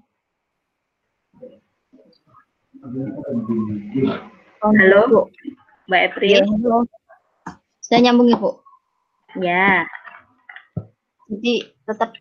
Halo, 4.60 5.32
Mbak 5.88 6.02
April. 6.12 6.36
Ya, 6.36 6.44
halo. 6.44 6.84
Saya 7.80 7.98
nyambung 8.04 8.28
Ibu. 8.36 8.50
Ya. 9.40 9.88
Jadi 11.32 11.64
tetap 11.88 12.12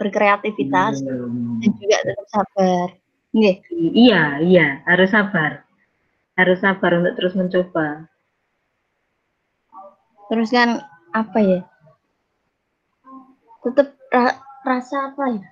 berkreativitas 0.00 1.04
dan 1.04 1.70
juga 1.76 1.96
tetap 2.00 2.26
sabar. 2.32 2.96
Iya, 3.36 4.40
iya, 4.40 4.80
harus 4.88 5.12
sabar 5.12 5.67
harus 6.38 6.62
sabar 6.62 7.02
untuk 7.02 7.18
terus 7.18 7.34
mencoba. 7.34 8.06
Terus 10.30 10.54
kan 10.54 10.86
apa 11.10 11.38
ya? 11.42 11.60
Tetap 13.66 13.98
ra 14.14 14.38
rasa 14.62 15.10
apa 15.10 15.34
ya? 15.34 15.42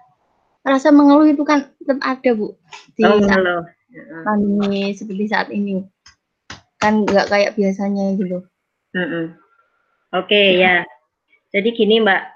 Rasa 0.63 0.95
mengeluh 0.95 1.27
itu 1.27 1.43
kan 1.43 1.75
tetap 1.83 1.99
ada 2.03 2.31
bu 2.39 2.55
di 2.95 3.03
oh, 3.03 3.19
saat 3.19 3.67
pandemi 4.23 4.95
seperti 4.95 5.27
saat 5.27 5.51
ini. 5.51 5.83
Kan 6.79 7.03
nggak 7.03 7.35
kayak 7.35 7.55
biasanya 7.59 8.15
gitu. 8.15 8.47
Mm 8.95 9.03
-mm. 9.03 9.25
Oke 10.15 10.31
okay, 10.31 10.49
ya. 10.63 10.87
Jadi 11.51 11.75
gini 11.75 11.99
mbak, 11.99 12.31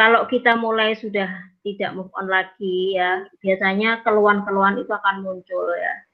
kalau 0.00 0.24
kita 0.32 0.56
mulai 0.56 0.96
sudah 0.96 1.28
tidak 1.60 1.92
move 1.92 2.12
on 2.16 2.30
lagi 2.30 2.96
ya, 2.96 3.26
biasanya 3.42 4.00
keluhan-keluhan 4.06 4.80
itu 4.80 4.92
akan 4.92 5.26
muncul 5.26 5.66
ya 5.76 6.05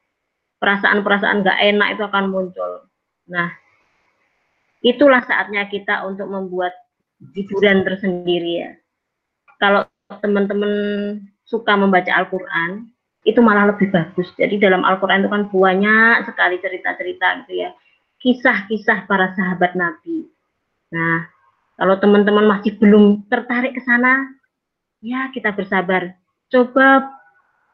perasaan-perasaan 0.63 1.43
gak 1.43 1.59
enak 1.59 1.89
itu 1.99 2.03
akan 2.07 2.31
muncul. 2.31 2.87
Nah, 3.27 3.51
itulah 4.87 5.27
saatnya 5.27 5.67
kita 5.67 6.07
untuk 6.07 6.31
membuat 6.31 6.71
hiburan 7.35 7.83
tersendiri 7.83 8.53
ya. 8.63 8.71
Kalau 9.59 9.83
teman-teman 10.23 10.71
suka 11.43 11.75
membaca 11.75 12.15
Al-Quran, 12.15 12.87
itu 13.27 13.43
malah 13.43 13.75
lebih 13.75 13.91
bagus. 13.91 14.31
Jadi 14.39 14.63
dalam 14.63 14.87
Al-Quran 14.87 15.27
itu 15.27 15.31
kan 15.31 15.43
banyak 15.51 16.31
sekali 16.31 16.63
cerita-cerita 16.63 17.27
gitu 17.43 17.67
ya. 17.67 17.71
Kisah-kisah 18.23 19.11
para 19.11 19.35
sahabat 19.35 19.75
Nabi. 19.75 20.31
Nah, 20.95 21.27
kalau 21.75 21.99
teman-teman 21.99 22.47
masih 22.47 22.79
belum 22.79 23.27
tertarik 23.27 23.75
ke 23.75 23.83
sana, 23.83 24.31
ya 25.03 25.31
kita 25.35 25.51
bersabar. 25.55 26.15
Coba 26.51 27.11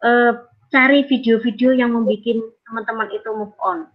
uh, 0.04 0.47
cari 0.68 1.04
video-video 1.08 1.76
yang 1.76 1.92
membuat 1.96 2.24
teman-teman 2.64 3.08
itu 3.12 3.28
move 3.32 3.56
on. 3.60 3.88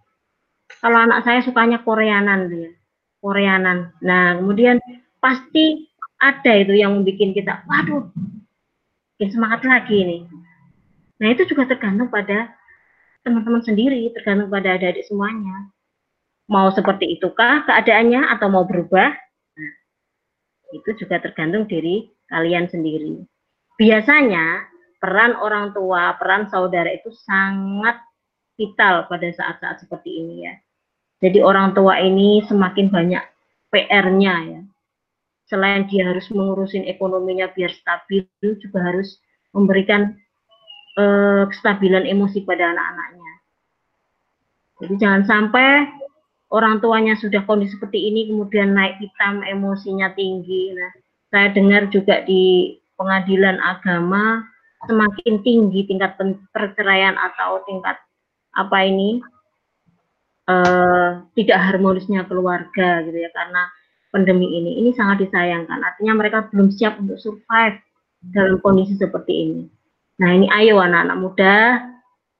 Kalau 0.81 0.99
anak 0.99 1.23
saya 1.23 1.39
sukanya 1.45 1.79
Koreanan 1.85 2.49
dia, 2.49 2.73
Koreanan. 3.21 3.93
Nah, 4.01 4.35
kemudian 4.41 4.81
pasti 5.21 5.87
ada 6.19 6.51
itu 6.57 6.73
yang 6.75 6.97
membuat 6.97 7.19
kita, 7.19 7.53
waduh, 7.69 8.09
bikin 9.15 9.29
semangat 9.31 9.61
lagi 9.63 10.01
nih 10.03 10.23
Nah, 11.23 11.31
itu 11.31 11.47
juga 11.47 11.63
tergantung 11.71 12.11
pada 12.11 12.51
teman-teman 13.23 13.63
sendiri, 13.63 14.11
tergantung 14.11 14.51
pada 14.51 14.75
adik-adik 14.75 15.07
semuanya. 15.07 15.71
Mau 16.51 16.67
seperti 16.75 17.15
itukah 17.15 17.63
keadaannya 17.63 18.27
atau 18.27 18.51
mau 18.51 18.67
berubah? 18.67 19.15
Nah, 19.55 19.73
itu 20.75 20.99
juga 20.99 21.23
tergantung 21.23 21.63
diri 21.63 22.11
kalian 22.27 22.67
sendiri. 22.67 23.23
Biasanya 23.79 24.72
peran 25.03 25.35
orang 25.35 25.75
tua, 25.75 26.15
peran 26.15 26.47
saudara 26.47 26.87
itu 26.87 27.11
sangat 27.27 27.99
vital 28.55 29.03
pada 29.11 29.27
saat-saat 29.35 29.83
seperti 29.83 30.23
ini 30.23 30.47
ya. 30.47 30.55
Jadi 31.19 31.43
orang 31.43 31.75
tua 31.75 31.99
ini 31.99 32.39
semakin 32.47 32.87
banyak 32.87 33.23
PR-nya 33.67 34.35
ya. 34.47 34.61
Selain 35.51 35.83
dia 35.91 36.07
harus 36.07 36.31
mengurusin 36.31 36.87
ekonominya 36.87 37.51
biar 37.51 37.75
stabil, 37.75 38.23
juga 38.39 38.79
harus 38.79 39.19
memberikan 39.51 40.15
uh, 40.95 41.51
kestabilan 41.51 42.07
emosi 42.07 42.47
pada 42.47 42.71
anak-anaknya. 42.71 43.33
Jadi 44.87 44.93
jangan 45.03 45.23
sampai 45.27 45.83
orang 46.47 46.79
tuanya 46.79 47.19
sudah 47.19 47.43
kondisi 47.43 47.75
seperti 47.75 48.07
ini 48.07 48.31
kemudian 48.31 48.71
naik 48.71 49.03
hitam 49.03 49.43
emosinya 49.43 50.15
tinggi. 50.15 50.71
Nah, 50.71 50.91
saya 51.27 51.51
dengar 51.51 51.91
juga 51.91 52.23
di 52.23 52.79
pengadilan 52.95 53.59
agama 53.59 54.52
semakin 54.85 55.41
tinggi 55.41 55.87
tingkat 55.87 56.19
perceraian 56.51 57.15
atau 57.15 57.63
tingkat 57.67 57.97
apa 58.53 58.77
ini 58.85 59.23
uh, 60.49 61.23
tidak 61.33 61.59
harmonisnya 61.59 62.27
keluarga 62.29 63.01
gitu 63.05 63.17
ya 63.17 63.29
karena 63.33 63.67
pandemi 64.13 64.47
ini 64.59 64.81
ini 64.83 64.93
sangat 64.93 65.25
disayangkan 65.25 65.81
artinya 65.81 66.13
mereka 66.13 66.45
belum 66.53 66.69
siap 66.69 67.01
untuk 67.01 67.17
survive 67.17 67.81
dalam 68.23 68.61
kondisi 68.61 68.95
seperti 68.95 69.33
ini 69.33 69.63
Nah 70.21 70.29
ini 70.29 70.47
ayo 70.53 70.77
anak-anak 70.77 71.17
muda 71.17 71.55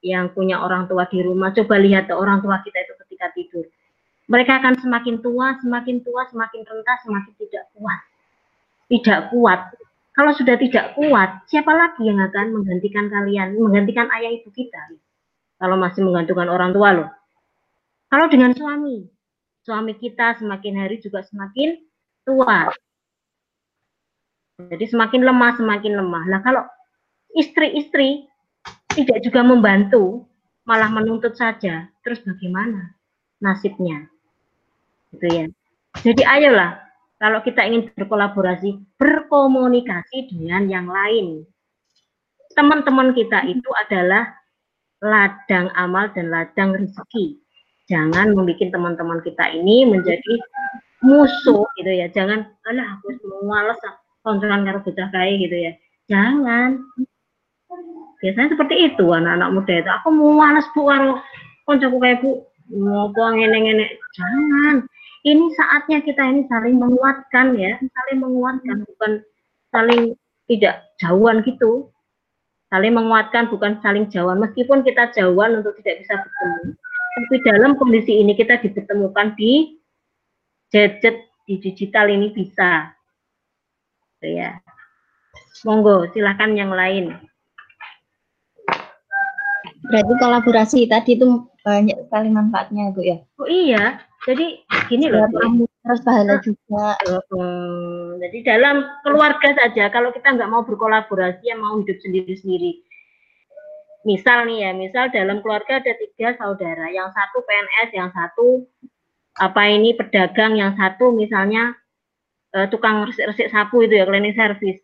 yang 0.04 0.30
punya 0.30 0.60
orang 0.60 0.86
tua 0.86 1.08
di 1.08 1.24
rumah, 1.24 1.50
coba 1.50 1.80
lihat 1.80 2.12
orang 2.12 2.44
tua 2.44 2.60
kita 2.60 2.78
itu 2.80 2.94
ketika 3.06 3.26
tidur. 3.34 3.66
Mereka 4.28 4.60
akan 4.60 4.74
semakin 4.78 5.20
tua, 5.24 5.56
semakin 5.60 6.04
tua, 6.04 6.28
semakin 6.28 6.60
rentas, 6.64 6.98
semakin 7.02 7.32
tidak 7.40 7.64
kuat. 7.76 8.00
Tidak 8.88 9.20
kuat. 9.32 9.60
Kalau 10.14 10.30
sudah 10.30 10.54
tidak 10.54 10.94
kuat, 10.94 11.42
siapa 11.50 11.74
lagi 11.74 12.06
yang 12.06 12.22
akan 12.22 12.54
menggantikan 12.54 13.10
kalian, 13.10 13.58
menggantikan 13.58 14.06
ayah 14.14 14.30
ibu 14.30 14.46
kita? 14.54 14.94
Kalau 15.58 15.74
masih 15.74 16.06
menggantungkan 16.06 16.46
orang 16.46 16.70
tua 16.70 16.88
loh. 16.94 17.10
Kalau 18.06 18.30
dengan 18.30 18.54
suami, 18.54 19.10
suami 19.66 19.98
kita 19.98 20.38
semakin 20.38 20.86
hari 20.86 21.02
juga 21.02 21.26
semakin 21.26 21.82
tua. 22.22 22.70
Jadi 24.70 24.86
semakin 24.86 25.26
lemah, 25.26 25.58
semakin 25.58 25.98
lemah. 25.98 26.24
Nah 26.30 26.40
kalau 26.46 26.62
istri-istri 27.34 28.30
tidak 28.94 29.18
juga 29.26 29.42
membantu, 29.42 30.22
malah 30.62 30.94
menuntut 30.94 31.34
saja, 31.34 31.90
terus 32.06 32.22
bagaimana 32.22 32.94
nasibnya? 33.42 34.06
Gitu 35.10 35.26
ya. 35.26 35.44
Jadi 36.06 36.22
ayolah, 36.22 36.83
kalau 37.24 37.40
kita 37.40 37.64
ingin 37.64 37.88
berkolaborasi, 37.96 38.84
berkomunikasi 39.00 40.28
dengan 40.28 40.68
yang 40.68 40.84
lain. 40.84 41.48
Teman-teman 42.52 43.16
kita 43.16 43.48
itu 43.48 43.64
adalah 43.80 44.28
ladang 45.00 45.72
amal 45.72 46.12
dan 46.12 46.28
ladang 46.28 46.76
rezeki. 46.76 47.40
Jangan 47.88 48.36
membuat 48.36 48.68
teman-teman 48.68 49.24
kita 49.24 49.56
ini 49.56 49.88
menjadi 49.88 50.34
musuh 51.00 51.64
gitu 51.80 51.92
ya. 51.96 52.12
Jangan, 52.12 52.44
alah 52.68 53.00
aku 53.00 53.16
males 53.48 53.80
kontrolan 54.20 54.68
karo 54.68 54.84
bocah 54.84 55.08
kayak 55.08 55.48
gitu 55.48 55.56
ya. 55.56 55.72
Jangan 56.12 56.76
biasanya 58.20 58.56
seperti 58.56 58.74
itu 58.92 59.04
anak-anak 59.12 59.50
muda 59.52 59.74
itu 59.84 59.90
aku 59.90 60.08
mau 60.08 60.32
malas 60.32 60.64
bu 60.72 60.88
karo 60.88 61.20
kayak 62.00 62.24
bu 62.24 62.40
ngomong 62.72 63.36
ngene-ngene 63.36 63.84
jangan 64.16 64.88
ini 65.24 65.44
saatnya 65.56 66.04
kita 66.04 66.20
ini 66.20 66.44
saling 66.46 66.76
menguatkan 66.76 67.56
ya 67.56 67.80
saling 67.80 68.18
menguatkan 68.20 68.84
bukan 68.84 69.12
saling 69.72 70.02
tidak 70.44 70.84
jauhan 71.00 71.40
gitu. 71.42 71.88
Saling 72.68 72.92
menguatkan 72.92 73.48
bukan 73.48 73.78
saling 73.80 74.10
jauhan. 74.10 74.42
Meskipun 74.42 74.82
kita 74.84 75.08
jauhan 75.14 75.62
untuk 75.62 75.78
tidak 75.80 76.04
bisa 76.04 76.14
bertemu 76.20 76.76
tapi 77.14 77.38
dalam 77.46 77.78
kondisi 77.78 78.18
ini 78.18 78.34
kita 78.34 78.58
dipertemukan 78.58 79.38
di 79.38 79.78
gadget 80.74 81.30
di 81.46 81.62
digital 81.62 82.10
ini 82.10 82.34
bisa. 82.34 82.90
Ya. 84.18 84.58
Monggo 85.62 86.10
silahkan 86.10 86.50
yang 86.58 86.74
lain. 86.74 87.14
Berarti 89.86 90.14
kolaborasi 90.18 90.78
tadi 90.90 91.14
itu 91.14 91.46
banyak 91.62 92.08
sekali 92.08 92.28
manfaatnya, 92.34 92.90
Bu 92.90 93.04
ya. 93.04 93.22
Oh 93.38 93.46
iya, 93.46 94.02
jadi 94.24 94.46
gini 94.88 95.12
loh. 95.12 95.28
Kamu 95.28 95.68
terus 95.68 96.00
pahala 96.00 96.40
juga. 96.40 96.96
Hmm, 97.28 98.16
jadi 98.24 98.38
dalam 98.56 98.84
keluarga 99.04 99.52
saja, 99.52 99.92
kalau 99.92 100.08
kita 100.16 100.32
nggak 100.32 100.48
mau 100.48 100.64
berkolaborasi, 100.64 101.44
yang 101.44 101.60
mau 101.60 101.76
hidup 101.84 102.00
sendiri-sendiri. 102.00 102.80
Misal 104.08 104.48
nih 104.48 104.68
ya, 104.68 104.70
misal 104.72 105.04
dalam 105.12 105.44
keluarga 105.44 105.80
ada 105.80 105.92
tiga 105.96 106.36
saudara, 106.40 106.88
yang 106.92 107.12
satu 107.12 107.40
PNS, 107.44 107.88
yang 107.92 108.10
satu 108.12 108.64
apa 109.40 109.62
ini 109.68 109.92
pedagang, 109.96 110.56
yang 110.56 110.72
satu 110.76 111.12
misalnya 111.12 111.76
uh, 112.56 112.68
tukang 112.68 113.04
resik-resik 113.04 113.52
sapu 113.52 113.84
itu 113.84 114.00
ya, 114.00 114.08
cleaning 114.08 114.36
service. 114.36 114.80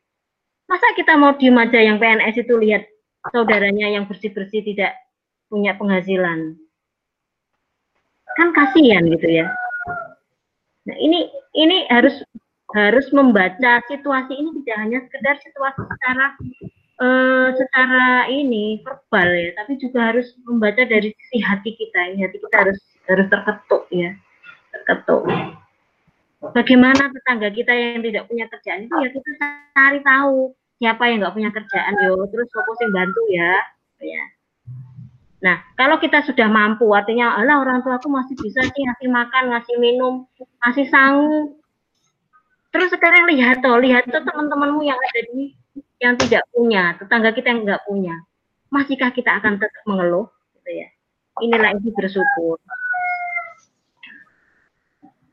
Masa 0.68 0.86
kita 0.96 1.16
mau 1.16 1.34
diem 1.34 1.56
aja 1.56 1.80
yang 1.80 1.96
PNS 1.96 2.44
itu 2.44 2.54
lihat 2.60 2.84
saudaranya 3.28 3.88
yang 3.88 4.04
bersih-bersih 4.04 4.64
tidak 4.64 4.96
punya 5.48 5.76
penghasilan. 5.76 6.56
Kan 8.38 8.54
kasihan 8.54 9.06
gitu 9.08 9.26
ya. 9.26 9.46
Nah, 10.86 10.96
ini 10.96 11.30
ini 11.56 11.86
harus 11.90 12.22
harus 12.70 13.06
membaca 13.10 13.82
situasi 13.90 14.32
ini 14.38 14.50
tidak 14.62 14.76
hanya 14.78 14.98
sekedar 15.10 15.36
situasi 15.42 15.80
secara 15.82 16.26
uh, 17.02 17.48
secara 17.58 18.30
ini 18.30 18.78
verbal 18.86 19.28
ya, 19.34 19.50
tapi 19.58 19.78
juga 19.82 20.14
harus 20.14 20.30
membaca 20.46 20.82
dari 20.86 21.10
sisi 21.10 21.42
hati 21.42 21.74
kita. 21.74 22.14
Ini 22.14 22.30
hati 22.30 22.38
kita 22.38 22.56
harus 22.56 22.78
harus 23.10 23.26
terketuk 23.26 23.82
ya, 23.90 24.10
terketuk. 24.70 25.26
Bagaimana 26.40 27.12
tetangga 27.12 27.52
kita 27.52 27.72
yang 27.74 28.00
tidak 28.00 28.24
punya 28.24 28.48
kerjaan 28.48 28.88
itu 28.88 28.94
ya 28.96 29.08
kita 29.12 29.30
cari 29.76 30.00
tahu 30.00 30.56
siapa 30.80 31.02
yang 31.12 31.20
nggak 31.20 31.36
punya 31.36 31.50
kerjaan 31.52 31.92
yo 32.08 32.24
terus 32.32 32.48
fokusin 32.48 32.88
bantu 32.88 33.22
ya 33.28 33.52
ya 34.00 34.24
nah 35.40 35.56
kalau 35.72 35.96
kita 35.96 36.20
sudah 36.20 36.52
mampu 36.52 36.84
artinya 36.92 37.40
Allah 37.40 37.64
orang 37.64 37.80
tua 37.80 37.96
aku 37.96 38.12
masih 38.12 38.36
bisa 38.36 38.60
sih 38.60 38.82
ngasih 38.84 39.08
makan 39.08 39.56
ngasih 39.56 39.76
minum 39.80 40.28
ngasih 40.64 40.86
sangu. 40.92 41.56
Terus 42.70 42.94
sekarang 42.94 43.26
lihat 43.26 43.64
tuh 43.64 43.82
lihat 43.82 44.06
tuh 44.06 44.22
teman-temanmu 44.22 44.84
yang 44.86 45.00
ada 45.00 45.20
di 45.34 45.58
yang 46.00 46.14
tidak 46.16 46.46
punya 46.54 46.94
tetangga 46.96 47.30
kita 47.34 47.50
yang 47.50 47.60
nggak 47.66 47.82
punya. 47.84 48.14
Masihkah 48.70 49.10
kita 49.10 49.42
akan 49.42 49.58
tetap 49.58 49.82
mengeluh? 49.84 50.30
Gitu 50.60 50.70
ya. 50.86 50.88
Inilah 51.42 51.74
ini 51.74 51.90
bersyukur. 51.90 52.56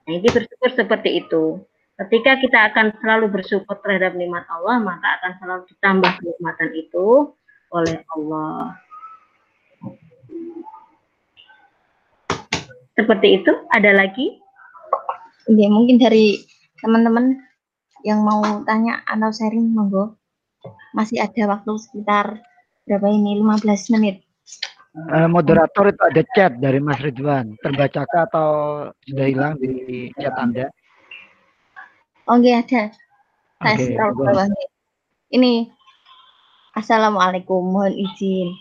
Nah 0.08 0.14
ini 0.16 0.28
bersyukur 0.32 0.72
seperti 0.74 1.22
itu. 1.22 1.62
Ketika 1.98 2.38
kita 2.38 2.60
akan 2.74 2.94
selalu 3.02 3.26
bersyukur 3.34 3.76
terhadap 3.82 4.14
nikmat 4.14 4.46
Allah, 4.54 4.78
maka 4.78 5.18
akan 5.18 5.32
selalu 5.42 5.62
ditambah 5.74 6.12
kenikmatan 6.22 6.70
itu 6.78 7.34
oleh 7.74 7.98
Allah. 8.14 8.78
Seperti 12.98 13.28
itu, 13.42 13.54
ada 13.78 13.94
lagi? 13.94 14.42
Ya, 15.46 15.70
mungkin 15.70 16.02
dari 16.02 16.42
teman-teman 16.82 17.38
yang 18.02 18.26
mau 18.26 18.42
tanya 18.66 19.06
atau 19.06 19.30
sharing, 19.30 19.70
monggo. 19.70 20.18
Masih 20.98 21.22
ada 21.22 21.54
waktu 21.54 21.72
sekitar 21.78 22.42
berapa 22.90 23.08
ini? 23.14 23.38
15 23.38 23.94
menit. 23.94 24.26
Uh, 24.98 25.30
moderator 25.30 25.94
itu 25.94 26.04
ada 26.10 26.22
chat 26.34 26.58
dari 26.58 26.82
Mas 26.82 26.98
Ridwan. 26.98 27.54
Terbacakah 27.62 28.34
atau 28.34 28.50
sudah 29.06 29.26
hilang 29.30 29.54
di 29.62 30.10
chat 30.18 30.34
Anda? 30.34 30.74
Oke 32.26 32.50
ada. 32.50 32.90
Tes 33.62 33.94
okay, 33.94 34.50
Ini 35.38 35.70
Assalamualaikum, 36.78 37.74
mohon 37.74 37.94
izin. 37.94 38.54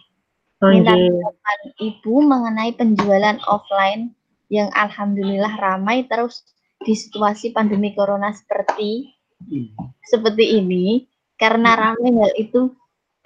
Minta 0.65 0.97
tanggapan 0.97 1.61
Ibu 1.77 2.15
mengenai 2.25 2.73
penjualan 2.73 3.37
offline 3.45 4.17
yang 4.53 4.71
alhamdulillah 4.75 5.59
ramai 5.59 6.07
terus 6.07 6.47
di 6.83 6.95
situasi 6.95 7.51
pandemi 7.51 7.97
corona 7.97 8.31
seperti 8.31 9.11
hmm. 9.43 9.75
seperti 10.07 10.61
ini 10.63 11.09
karena 11.41 11.75
ramai 11.75 12.11
hal 12.15 12.33
itu 12.39 12.73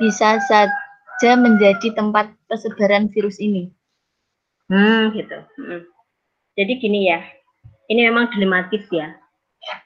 bisa 0.00 0.40
saja 0.48 1.30
menjadi 1.36 1.92
tempat 1.92 2.32
persebaran 2.48 3.12
virus 3.12 3.36
ini. 3.36 3.68
Hmm, 4.72 5.12
gitu. 5.12 5.38
Hmm. 5.60 5.84
Jadi 6.56 6.72
gini 6.80 7.12
ya, 7.12 7.20
ini 7.92 8.08
memang 8.08 8.32
dilematis 8.32 8.86
ya. 8.88 9.12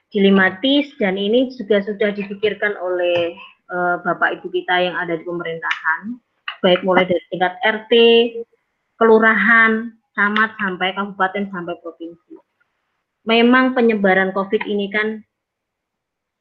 Dilematis 0.09 0.95
dan 0.97 1.19
ini 1.19 1.51
juga 1.51 1.83
sudah 1.83 2.15
dipikirkan 2.15 2.79
oleh 2.79 3.35
uh, 3.69 3.99
Bapak 4.07 4.39
Ibu 4.39 4.47
kita 4.55 4.87
yang 4.87 4.95
ada 4.95 5.19
di 5.19 5.23
pemerintahan 5.27 6.15
baik 6.65 6.81
mulai 6.81 7.05
dari 7.05 7.21
tingkat 7.29 7.53
RT, 7.61 7.93
kelurahan, 8.97 9.93
camat 10.15 10.55
sampai 10.57 10.95
kabupaten 10.95 11.45
sampai 11.51 11.75
provinsi. 11.83 12.39
Memang 13.27 13.75
penyebaran 13.75 14.31
COVID 14.31 14.63
ini 14.65 14.87
kan 14.89 15.21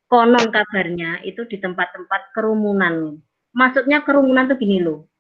konon 0.07 0.49
kabarnya 0.55 1.20
itu 1.27 1.43
di 1.51 1.59
tempat-tempat 1.59 2.31
kerumunan. 2.33 3.18
Maksudnya 3.55 4.07
kerumunan 4.07 4.47
tuh 4.47 4.59
gini 4.59 4.79
loh. 4.79 5.11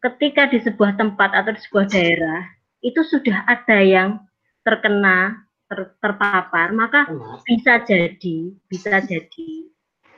Ketika 0.00 0.48
di 0.48 0.60
sebuah 0.60 0.96
tempat 1.00 1.32
atau 1.32 1.52
di 1.52 1.60
sebuah 1.64 1.86
daerah 1.88 2.40
itu 2.84 3.00
sudah 3.00 3.48
ada 3.48 3.78
yang 3.80 4.20
terkena 4.64 5.44
ter, 5.68 5.96
terpapar, 6.00 6.72
maka 6.76 7.08
bisa 7.48 7.80
jadi 7.84 8.52
bisa 8.68 9.00
jadi 9.00 9.50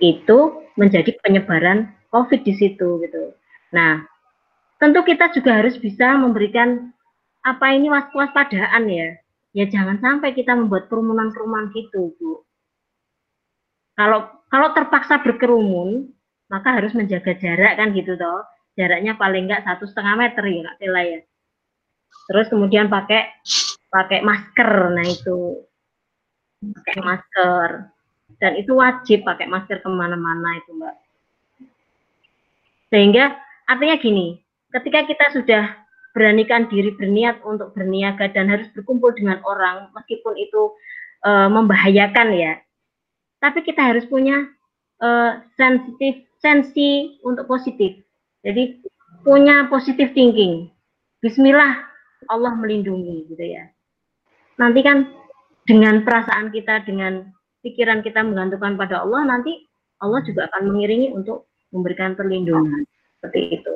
itu 0.02 0.38
menjadi 0.76 1.14
penyebaran 1.22 1.94
COVID 2.10 2.42
di 2.42 2.54
situ 2.58 3.00
gitu. 3.02 3.24
Nah, 3.72 4.04
tentu 4.82 5.00
kita 5.06 5.32
juga 5.32 5.62
harus 5.62 5.78
bisa 5.78 6.18
memberikan 6.18 6.92
apa 7.46 7.66
ini 7.70 7.86
was 7.86 8.10
waspadaan 8.10 8.90
ya. 8.90 9.14
Ya 9.56 9.64
jangan 9.70 10.02
sampai 10.02 10.34
kita 10.34 10.52
membuat 10.52 10.90
kerumunan-kerumunan 10.90 11.72
gitu, 11.72 12.12
Bu. 12.18 12.44
Kalau 13.96 14.28
kalau 14.52 14.68
terpaksa 14.76 15.24
berkerumun, 15.24 16.12
maka 16.52 16.76
harus 16.76 16.92
menjaga 16.92 17.32
jarak 17.38 17.78
kan 17.78 17.94
gitu 17.94 18.18
toh. 18.18 18.44
Jaraknya 18.76 19.16
paling 19.16 19.48
enggak 19.48 19.64
satu 19.64 19.88
setengah 19.88 20.14
meter 20.20 20.44
ya 20.44 20.60
Kak 20.68 20.76
ya. 20.82 21.20
Terus 22.28 22.46
kemudian 22.52 22.92
pakai 22.92 23.32
pakai 23.88 24.20
masker, 24.20 24.70
nah 24.92 25.06
itu 25.06 25.64
pakai 26.60 27.00
masker 27.00 27.70
dan 28.36 28.52
itu 28.60 28.76
wajib 28.76 29.24
pakai 29.24 29.48
masker 29.48 29.80
ke 29.80 29.88
mana-mana 29.88 30.60
itu 30.60 30.76
mbak. 30.76 30.96
Sehingga 32.92 33.46
Artinya 33.66 33.98
gini, 33.98 34.38
ketika 34.70 35.02
kita 35.02 35.26
sudah 35.34 35.64
beranikan 36.16 36.64
diri 36.72 36.96
berniat 36.96 37.44
untuk 37.44 37.76
berniaga 37.76 38.32
dan 38.32 38.48
harus 38.48 38.72
berkumpul 38.72 39.12
dengan 39.12 39.36
orang 39.44 39.92
meskipun 39.92 40.32
itu 40.40 40.72
e, 41.20 41.30
membahayakan 41.52 42.32
ya. 42.32 42.56
Tapi 43.44 43.60
kita 43.60 43.84
harus 43.84 44.08
punya 44.08 44.48
e, 44.96 45.08
sensitif 45.60 46.24
sensi 46.40 47.20
untuk 47.20 47.44
positif. 47.44 48.00
Jadi 48.40 48.80
punya 49.28 49.68
positif 49.68 50.16
thinking. 50.16 50.72
Bismillah 51.20 51.84
Allah 52.32 52.52
melindungi 52.56 53.28
gitu 53.28 53.44
ya. 53.44 53.68
Nanti 54.56 54.80
kan 54.80 55.12
dengan 55.68 56.00
perasaan 56.00 56.48
kita 56.48 56.88
dengan 56.88 57.28
pikiran 57.60 58.00
kita 58.00 58.24
menggantungkan 58.24 58.80
pada 58.80 59.04
Allah 59.04 59.36
nanti 59.36 59.68
Allah 60.00 60.24
juga 60.24 60.48
akan 60.48 60.72
mengiringi 60.72 61.12
untuk 61.12 61.52
memberikan 61.76 62.16
perlindungan 62.16 62.88
seperti 63.20 63.60
itu. 63.60 63.75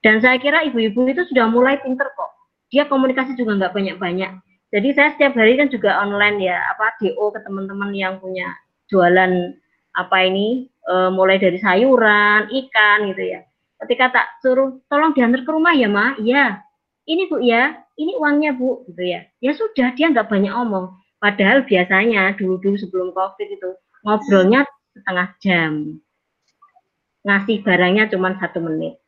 Dan 0.00 0.24
saya 0.24 0.40
kira 0.40 0.64
ibu-ibu 0.64 1.08
itu 1.08 1.22
sudah 1.28 1.48
mulai 1.52 1.76
pinter 1.80 2.08
kok. 2.16 2.30
Dia 2.72 2.88
komunikasi 2.88 3.36
juga 3.36 3.60
nggak 3.60 3.74
banyak-banyak. 3.76 4.32
Jadi 4.70 4.88
saya 4.94 5.12
setiap 5.18 5.34
hari 5.34 5.58
kan 5.58 5.66
juga 5.68 5.98
online 5.98 6.46
ya, 6.46 6.56
apa 6.70 6.94
DO 7.02 7.34
ke 7.34 7.42
teman-teman 7.42 7.90
yang 7.90 8.22
punya 8.22 8.46
jualan 8.86 9.58
apa 9.98 10.16
ini, 10.22 10.70
e, 10.86 10.94
mulai 11.10 11.42
dari 11.42 11.58
sayuran, 11.58 12.46
ikan 12.46 13.10
gitu 13.10 13.34
ya. 13.34 13.40
Ketika 13.82 14.14
tak 14.14 14.26
suruh 14.40 14.78
tolong 14.86 15.10
diantar 15.12 15.42
ke 15.42 15.50
rumah 15.50 15.74
ya 15.74 15.90
ma, 15.90 16.14
iya. 16.22 16.62
Ini 17.10 17.26
bu 17.26 17.42
ya, 17.42 17.74
ini 17.98 18.14
uangnya 18.14 18.54
bu, 18.54 18.86
gitu 18.86 19.02
ya. 19.02 19.26
Ya 19.42 19.52
sudah 19.58 19.90
dia 19.98 20.06
nggak 20.14 20.30
banyak 20.30 20.54
omong. 20.54 20.94
Padahal 21.18 21.66
biasanya 21.66 22.38
dulu-dulu 22.38 22.78
sebelum 22.78 23.10
covid 23.10 23.48
itu 23.50 23.74
ngobrolnya 24.06 24.64
setengah 24.94 25.28
jam 25.42 25.72
ngasih 27.24 27.60
barangnya 27.64 28.08
cuma 28.08 28.36
satu 28.40 28.64
menit. 28.64 28.99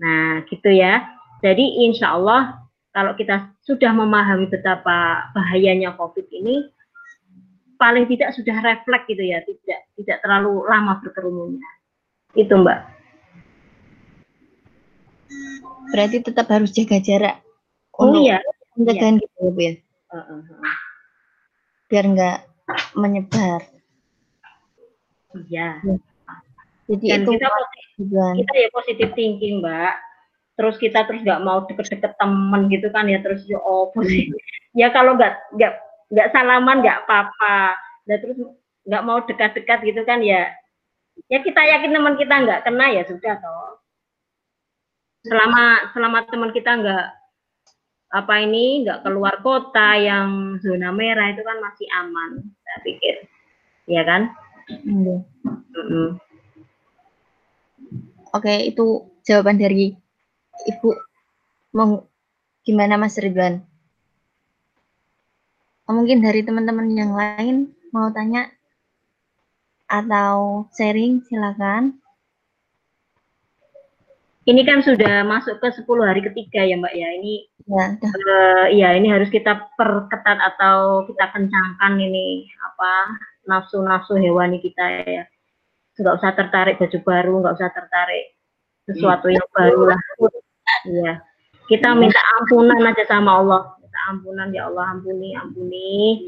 Nah, 0.00 0.42
gitu 0.48 0.72
ya. 0.72 1.04
Jadi 1.44 1.84
insya 1.84 2.16
Allah 2.16 2.60
kalau 2.90 3.14
kita 3.14 3.52
sudah 3.62 3.92
memahami 3.94 4.50
betapa 4.50 5.30
bahayanya 5.36 5.94
COVID 5.94 6.26
ini, 6.32 6.66
paling 7.78 8.08
tidak 8.10 8.34
sudah 8.34 8.56
refleks 8.60 9.06
gitu 9.08 9.22
ya, 9.24 9.40
tidak 9.46 9.80
tidak 9.96 10.18
terlalu 10.24 10.64
lama 10.66 10.98
berkerumunnya. 11.00 11.70
Itu 12.34 12.58
Mbak. 12.60 12.80
Berarti 15.90 16.16
tetap 16.22 16.46
harus 16.50 16.70
jaga 16.74 16.98
jarak. 16.98 17.36
Oh 17.98 18.14
iya. 18.16 18.38
Pencegahan 18.74 19.18
iya. 19.18 19.22
gitu 19.22 19.36
ya, 19.36 19.50
Bu 19.50 19.60
ya. 19.60 19.72
Uh, 20.10 20.16
uh, 20.16 20.40
uh. 20.40 20.76
Biar 21.90 22.04
nggak 22.06 22.38
menyebar. 22.94 23.60
Iya. 25.46 25.82
Ya. 25.82 26.09
Jadi 26.90 27.06
Dan 27.06 27.22
itu 27.22 27.30
kita, 27.38 27.48
kita 28.34 28.52
ya 28.58 28.68
positif 28.74 29.08
thinking, 29.14 29.62
Mbak. 29.62 29.94
Terus 30.58 30.76
kita 30.82 31.06
terus 31.06 31.22
nggak 31.22 31.42
mau 31.46 31.62
deket-deket 31.64 32.18
temen 32.18 32.66
gitu 32.68 32.90
kan 32.90 33.06
ya 33.06 33.22
terus 33.22 33.46
ya 33.46 33.62
oh 33.62 33.94
positif. 33.94 34.34
ya 34.74 34.90
kalau 34.90 35.14
nggak 35.14 35.38
nggak 35.54 35.72
nggak 36.10 36.28
salaman 36.34 36.82
nggak 36.82 37.06
apa-apa. 37.06 37.78
Dan 38.10 38.16
terus 38.18 38.36
nggak 38.90 39.04
mau 39.06 39.18
dekat-dekat 39.22 39.78
gitu 39.86 40.02
kan 40.02 40.18
ya 40.20 40.50
ya 41.30 41.38
kita 41.44 41.62
yakin 41.62 41.94
teman 41.94 42.18
kita 42.18 42.34
nggak 42.42 42.66
kena 42.66 42.86
ya 42.90 43.02
sudah 43.06 43.38
toh. 43.38 43.78
Selama 45.22 45.94
selama 45.94 46.18
teman 46.26 46.50
kita 46.50 46.74
nggak 46.74 47.06
apa 48.10 48.34
ini 48.42 48.82
nggak 48.82 49.06
keluar 49.06 49.38
kota 49.38 49.94
yang 49.94 50.58
zona 50.58 50.90
merah 50.90 51.30
itu 51.30 51.46
kan 51.46 51.62
masih 51.62 51.86
aman 51.94 52.42
saya 52.66 52.78
pikir 52.82 53.14
ya 53.86 54.02
kan 54.02 54.34
mm 54.66 55.22
-hmm. 55.22 56.18
Oke, 58.30 58.70
itu 58.70 59.10
jawaban 59.26 59.58
dari 59.58 59.90
Ibu. 60.70 60.90
Mau 61.74 62.06
gimana 62.62 62.94
Mas 62.94 63.18
Ridwan? 63.18 63.58
Oh, 65.90 65.94
mungkin 65.98 66.22
dari 66.22 66.46
teman-teman 66.46 66.86
yang 66.94 67.10
lain 67.10 67.74
mau 67.90 68.06
tanya 68.14 68.46
atau 69.90 70.70
sharing, 70.70 71.26
silakan. 71.26 71.98
Ini 74.46 74.62
kan 74.62 74.86
sudah 74.86 75.26
masuk 75.26 75.58
ke 75.58 75.68
10 75.82 76.06
hari 76.06 76.22
ketiga 76.22 76.62
ya 76.62 76.78
Mbak 76.78 76.94
ya. 76.94 77.08
Ini 77.18 77.34
ya, 77.66 77.86
uh, 77.98 78.64
ya 78.70 78.88
ini 78.94 79.10
harus 79.10 79.26
kita 79.26 79.74
perketat 79.74 80.38
atau 80.38 81.02
kita 81.10 81.34
kencangkan 81.34 81.98
ini 81.98 82.46
apa 82.62 82.92
nafsu-nafsu 83.50 84.14
hewani 84.22 84.62
kita 84.62 84.86
ya 85.06 85.24
nggak 86.00 86.16
usah 86.18 86.32
tertarik 86.32 86.80
baju 86.80 86.98
baru, 87.04 87.34
nggak 87.44 87.56
usah 87.60 87.70
tertarik 87.76 88.26
sesuatu 88.88 89.28
yang 89.28 89.48
baru 89.52 89.92
lah. 89.92 90.00
Iya. 90.88 91.14
Kita 91.70 91.94
minta 91.94 92.18
ampunan 92.40 92.82
aja 92.82 93.04
sama 93.06 93.38
Allah. 93.38 93.62
Minta 93.78 94.00
ampunan 94.10 94.48
ya 94.50 94.66
Allah 94.66 94.96
ampuni, 94.96 95.36
ampuni. 95.38 96.26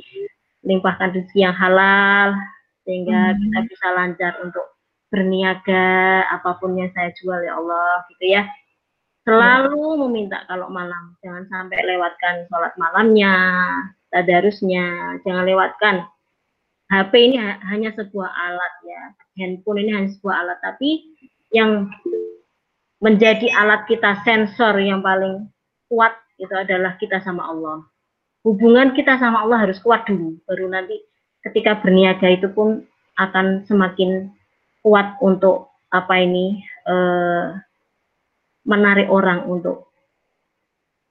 Limpahkan 0.62 1.10
rezeki 1.18 1.42
yang 1.42 1.56
halal 1.58 2.38
sehingga 2.86 3.34
hmm. 3.34 3.38
kita 3.42 3.58
bisa 3.66 3.86
lancar 3.94 4.32
untuk 4.42 4.66
berniaga 5.10 6.24
apa 6.30 6.56
pun 6.56 6.78
yang 6.78 6.90
saya 6.94 7.10
jual 7.18 7.42
ya 7.42 7.58
Allah 7.58 8.06
gitu 8.14 8.24
ya. 8.30 8.46
Selalu 9.22 10.02
meminta 10.06 10.42
kalau 10.50 10.66
malam 10.66 11.14
jangan 11.22 11.46
sampai 11.46 11.78
lewatkan 11.86 12.46
sholat 12.50 12.74
malamnya, 12.74 13.34
tadarusnya, 14.10 15.18
jangan 15.22 15.46
lewatkan 15.46 15.94
HP 16.93 17.32
ini 17.32 17.40
hanya 17.40 17.88
sebuah 17.97 18.28
alat 18.28 18.74
ya, 18.84 19.03
handphone 19.40 19.80
ini 19.80 19.90
hanya 19.97 20.11
sebuah 20.12 20.45
alat, 20.45 20.59
tapi 20.61 21.09
yang 21.49 21.88
menjadi 23.01 23.49
alat 23.57 23.88
kita 23.88 24.20
sensor 24.28 24.76
yang 24.76 25.01
paling 25.01 25.49
kuat 25.88 26.12
itu 26.36 26.53
adalah 26.53 27.01
kita 27.01 27.24
sama 27.24 27.49
Allah. 27.49 27.80
Hubungan 28.45 28.93
kita 28.93 29.16
sama 29.16 29.40
Allah 29.49 29.64
harus 29.64 29.80
kuat 29.80 30.05
dulu, 30.05 30.36
baru 30.45 30.68
nanti 30.68 31.01
ketika 31.49 31.80
berniaga 31.80 32.28
itu 32.28 32.53
pun 32.53 32.84
akan 33.16 33.64
semakin 33.64 34.28
kuat 34.84 35.16
untuk 35.24 35.72
apa 35.88 36.14
ini 36.20 36.61
eh, 36.88 37.47
menarik 38.68 39.09
orang 39.09 39.49
untuk 39.49 39.93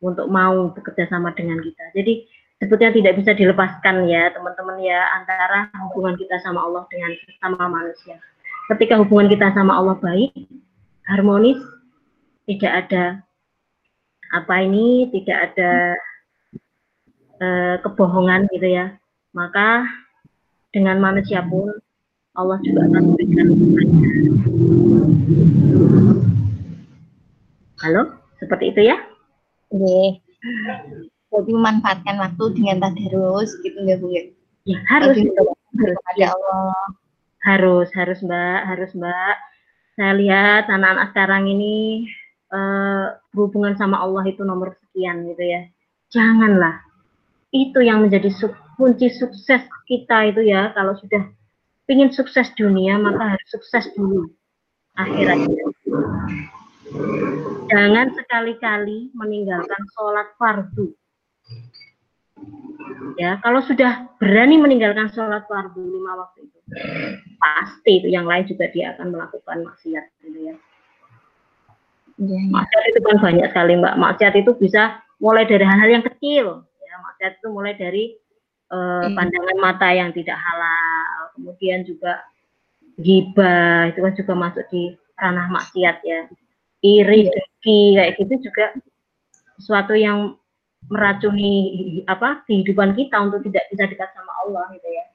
untuk 0.02 0.28
mau 0.30 0.74
bekerja 0.74 1.10
sama 1.10 1.34
dengan 1.34 1.62
kita. 1.62 1.94
Jadi 1.94 2.26
sebetulnya 2.62 2.93
tidak 2.93 3.14
bisa 3.18 3.32
dilepaskan 3.34 4.05
ya 4.05 4.30
teman-teman 4.38 4.78
ya 4.86 5.01
antara 5.18 5.74
hubungan 5.89 6.14
kita 6.14 6.38
sama 6.45 6.62
Allah 6.62 6.86
dengan 6.93 7.12
sesama 7.26 7.66
manusia. 7.66 8.22
Ketika 8.70 9.01
hubungan 9.01 9.28
kita 9.34 9.49
sama 9.57 9.82
Allah 9.82 9.97
baik, 9.97 10.30
harmonis, 11.09 11.57
tidak 12.45 12.86
ada 12.86 13.26
apa 14.32 14.53
ini, 14.62 15.09
tidak 15.09 15.38
ada 15.51 15.74
uh, 17.41 17.76
kebohongan 17.82 18.45
gitu 18.53 18.70
ya. 18.70 18.93
Maka 19.34 19.89
dengan 20.70 21.01
manusia 21.01 21.41
pun 21.41 21.74
Allah 22.38 22.62
juga 22.62 22.86
akan 22.88 23.01
memberikan 23.12 23.47
Halo, 27.82 28.22
seperti 28.38 28.70
itu 28.70 28.82
ya? 28.93 28.97
Iya. 29.74 30.22
Jadi 31.32 31.52
memanfaatkan 31.56 32.20
waktu 32.20 32.44
dengan 32.60 32.84
tadarus 32.84 33.56
gitu 33.64 33.80
ya 33.88 33.96
Bu 33.96 34.12
ya? 34.12 34.24
Ya 34.68 34.78
harus 34.92 35.16
gitu. 35.16 35.32
Harus 35.80 36.00
ada 36.12 36.26
Allah. 36.36 36.84
Harus, 37.42 37.88
harus 37.96 38.20
Mbak, 38.22 38.60
harus 38.68 38.92
Mbak. 38.94 39.36
Saya 39.98 40.14
lihat 40.20 40.64
anak-anak 40.70 41.16
sekarang 41.16 41.50
ini 41.50 42.06
uh, 42.54 43.18
berhubungan 43.34 43.74
sama 43.80 44.04
Allah 44.04 44.28
itu 44.28 44.44
nomor 44.44 44.76
sekian 44.78 45.26
gitu 45.32 45.42
ya. 45.42 45.62
Janganlah. 46.12 46.84
Itu 47.50 47.80
yang 47.82 48.06
menjadi 48.06 48.30
kunci 48.76 49.10
sukses 49.16 49.64
kita 49.88 50.36
itu 50.36 50.46
ya. 50.46 50.76
Kalau 50.76 50.94
sudah 51.00 51.32
ingin 51.92 52.12
sukses 52.12 52.52
dunia, 52.56 53.00
maka 53.00 53.36
harus 53.36 53.48
sukses 53.52 53.92
dulu 53.96 54.32
akhiratnya. 54.96 55.64
Jangan 57.72 58.08
sekali-kali 58.16 59.16
meninggalkan 59.16 59.82
sholat 59.96 60.28
fardu. 60.36 60.92
Ya, 63.20 63.38
kalau 63.44 63.62
sudah 63.66 64.08
berani 64.18 64.58
meninggalkan 64.58 65.12
sholat 65.12 65.46
fardu 65.46 65.82
lima 65.82 66.16
waktu 66.22 66.48
itu, 66.48 66.58
pasti 67.38 67.92
itu 68.02 68.08
yang 68.10 68.26
lain 68.26 68.48
juga 68.48 68.72
dia 68.72 68.96
akan 68.96 69.14
melakukan 69.14 69.68
maksiat, 69.68 70.06
gitu 70.26 70.39
ya. 70.52 70.56
Ya, 72.22 72.38
ya. 72.38 72.42
Maksiat 72.50 72.84
itu 72.94 73.00
kan 73.04 73.18
banyak 73.20 73.48
sekali 73.52 73.74
mbak. 73.78 73.96
Maksiat 73.98 74.34
itu 74.38 74.52
bisa 74.58 75.02
mulai 75.18 75.46
dari 75.46 75.66
hal-hal 75.66 75.89
yang 76.02 76.06
kecil. 76.06 76.66
Ya, 76.82 76.96
maksiat 77.02 77.42
itu 77.42 77.48
mulai 77.52 77.74
dari 77.76 78.16
uh, 78.72 79.12
pandangan 79.12 79.58
mata 79.60 79.89
yang 79.92 80.10
tidak 80.16 80.38
halal, 80.39 81.36
kemudian 81.36 81.84
juga 81.84 82.24
gibah 83.02 83.89
itu 83.89 84.00
kan 84.00 84.14
juga 84.14 84.34
masuk 84.38 84.66
di 84.70 84.94
ranah 85.18 85.48
maksiat 85.50 85.98
ya 86.06 86.22
iri, 86.82 87.30
yeah. 87.30 87.32
dengki 87.32 87.82
kayak 87.98 88.14
gitu 88.18 88.34
juga 88.50 88.66
sesuatu 89.62 89.94
yang 89.94 90.36
meracuni 90.90 92.02
apa 92.10 92.42
kehidupan 92.50 92.98
kita 92.98 93.16
untuk 93.22 93.46
tidak 93.46 93.64
bisa 93.70 93.84
dekat 93.86 94.10
sama 94.16 94.34
Allah 94.46 94.66
gitu 94.74 94.90
ya. 94.90 95.06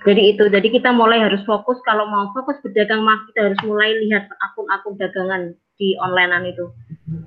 Jadi 0.00 0.32
itu, 0.32 0.48
jadi 0.48 0.64
kita 0.72 0.96
mulai 0.96 1.20
harus 1.20 1.44
fokus 1.44 1.76
kalau 1.84 2.08
mau 2.08 2.32
fokus 2.32 2.56
berdagang 2.64 3.04
maka 3.04 3.28
kita 3.28 3.52
harus 3.52 3.60
mulai 3.68 3.92
lihat 4.00 4.32
akun-akun 4.32 4.96
dagangan 4.96 5.52
di 5.76 5.92
onlinean 6.00 6.48
itu. 6.48 6.72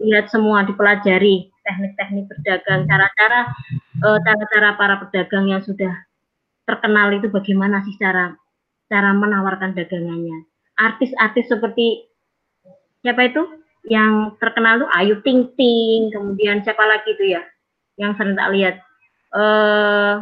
Lihat 0.01 0.33
semua 0.33 0.65
dipelajari 0.65 1.53
teknik-teknik 1.61 2.25
berdagang, 2.33 2.89
cara-cara 2.89 3.53
uh, 4.01 4.17
cara-cara 4.25 4.69
para 4.73 4.95
pedagang 5.05 5.53
yang 5.53 5.61
sudah 5.61 5.93
terkenal 6.65 7.13
itu 7.13 7.29
bagaimana 7.29 7.85
sih 7.85 7.93
cara 8.01 8.33
cara 8.89 9.13
menawarkan 9.13 9.77
dagangannya. 9.77 10.49
Artis-artis 10.73 11.53
seperti 11.53 12.09
siapa 13.05 13.29
itu 13.29 13.62
yang 13.87 14.39
terkenal 14.39 14.87
tuh 14.87 14.89
Ayu 14.95 15.19
Ting 15.23 15.51
Ting 15.59 16.11
kemudian 16.11 16.63
siapa 16.63 16.83
lagi 16.87 17.15
itu 17.15 17.35
ya 17.35 17.43
yang 17.99 18.15
sering 18.15 18.33
tak 18.33 18.49
lihat? 18.55 18.75
Eh 19.35 20.15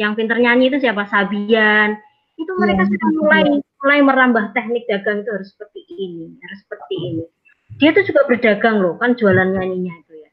yang 0.00 0.12
pinter 0.16 0.36
nyanyi 0.38 0.72
itu 0.72 0.78
siapa? 0.82 1.08
Sabian. 1.08 1.96
Itu 2.36 2.52
mereka 2.56 2.88
sudah 2.88 3.10
mulai 3.16 3.44
mulai 3.82 4.00
merambah 4.00 4.54
teknik 4.54 4.86
dagang 4.86 5.24
itu 5.24 5.30
harus 5.30 5.50
seperti 5.52 5.82
ini 5.88 6.36
harus 6.38 6.60
seperti 6.64 6.94
ini. 6.96 7.24
Dia 7.80 7.90
tuh 7.96 8.04
juga 8.04 8.28
berdagang 8.28 8.76
loh 8.84 9.00
kan 9.00 9.16
jualan 9.16 9.48
nyanyinya 9.56 9.94
itu 10.04 10.12
ya. 10.20 10.30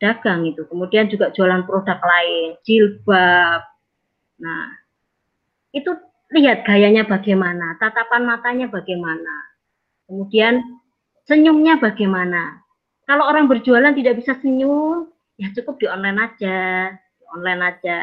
Dagang 0.00 0.48
itu 0.48 0.64
kemudian 0.68 1.12
juga 1.12 1.28
jualan 1.32 1.62
produk 1.68 2.00
lain 2.00 2.56
jilbab. 2.64 3.62
Nah 4.40 4.66
itu 5.76 5.92
lihat 6.32 6.64
gayanya 6.66 7.04
bagaimana 7.04 7.76
tatapan 7.76 8.24
matanya 8.24 8.66
bagaimana. 8.72 9.54
Kemudian 10.08 10.62
Senyumnya 11.26 11.82
bagaimana? 11.82 12.62
Kalau 13.02 13.26
orang 13.26 13.50
berjualan 13.50 13.90
tidak 13.98 14.22
bisa 14.22 14.38
senyum, 14.38 15.10
ya 15.34 15.50
cukup 15.58 15.74
di 15.82 15.90
online 15.90 16.22
aja, 16.22 16.94
di 16.94 17.24
online 17.34 17.62
aja. 17.66 17.98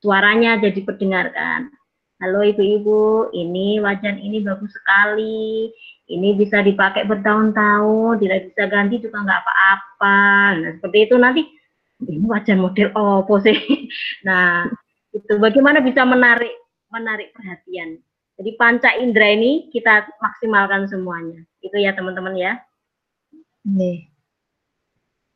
Suaranya 0.00 0.56
jadi 0.56 0.80
perdengarkan. 0.80 1.68
Halo 2.24 2.40
ibu-ibu, 2.40 3.28
ini 3.36 3.84
wajan 3.84 4.16
ini 4.16 4.40
bagus 4.40 4.72
sekali. 4.72 5.68
Ini 6.08 6.40
bisa 6.40 6.64
dipakai 6.64 7.04
bertahun-tahun, 7.04 8.24
tidak 8.24 8.48
bisa 8.48 8.62
ganti 8.72 8.96
juga 8.96 9.20
nggak 9.28 9.40
apa-apa. 9.44 10.20
Nah 10.64 10.70
seperti 10.80 10.98
itu 11.04 11.14
nanti 11.20 11.42
ini 12.00 12.24
wajan 12.24 12.64
model 12.64 12.88
apa 12.96 13.34
sih? 13.44 13.56
Nah 14.28 14.72
itu 15.12 15.36
bagaimana 15.36 15.84
bisa 15.84 16.00
menarik 16.08 16.56
menarik 16.88 17.28
perhatian. 17.36 18.00
Jadi 18.34 18.50
panca 18.58 18.90
indera 18.98 19.30
ini 19.30 19.70
kita 19.70 20.10
maksimalkan 20.18 20.90
semuanya. 20.90 21.46
Itu 21.62 21.78
ya 21.78 21.94
teman-teman 21.94 22.34
ya. 22.34 22.58
Oke. 23.62 24.10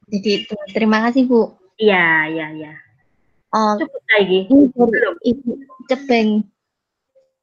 Jadi 0.08 0.30
itu 0.42 0.54
terima 0.74 1.04
kasih 1.06 1.30
Bu. 1.30 1.54
Iya, 1.78 2.26
iya, 2.32 2.46
iya. 2.58 2.72
Uh, 3.54 3.78
Cukup 3.78 4.02
lagi. 4.18 4.38
Belum. 4.50 5.14
Ibu 5.22 5.50
Cebeng. 5.86 6.42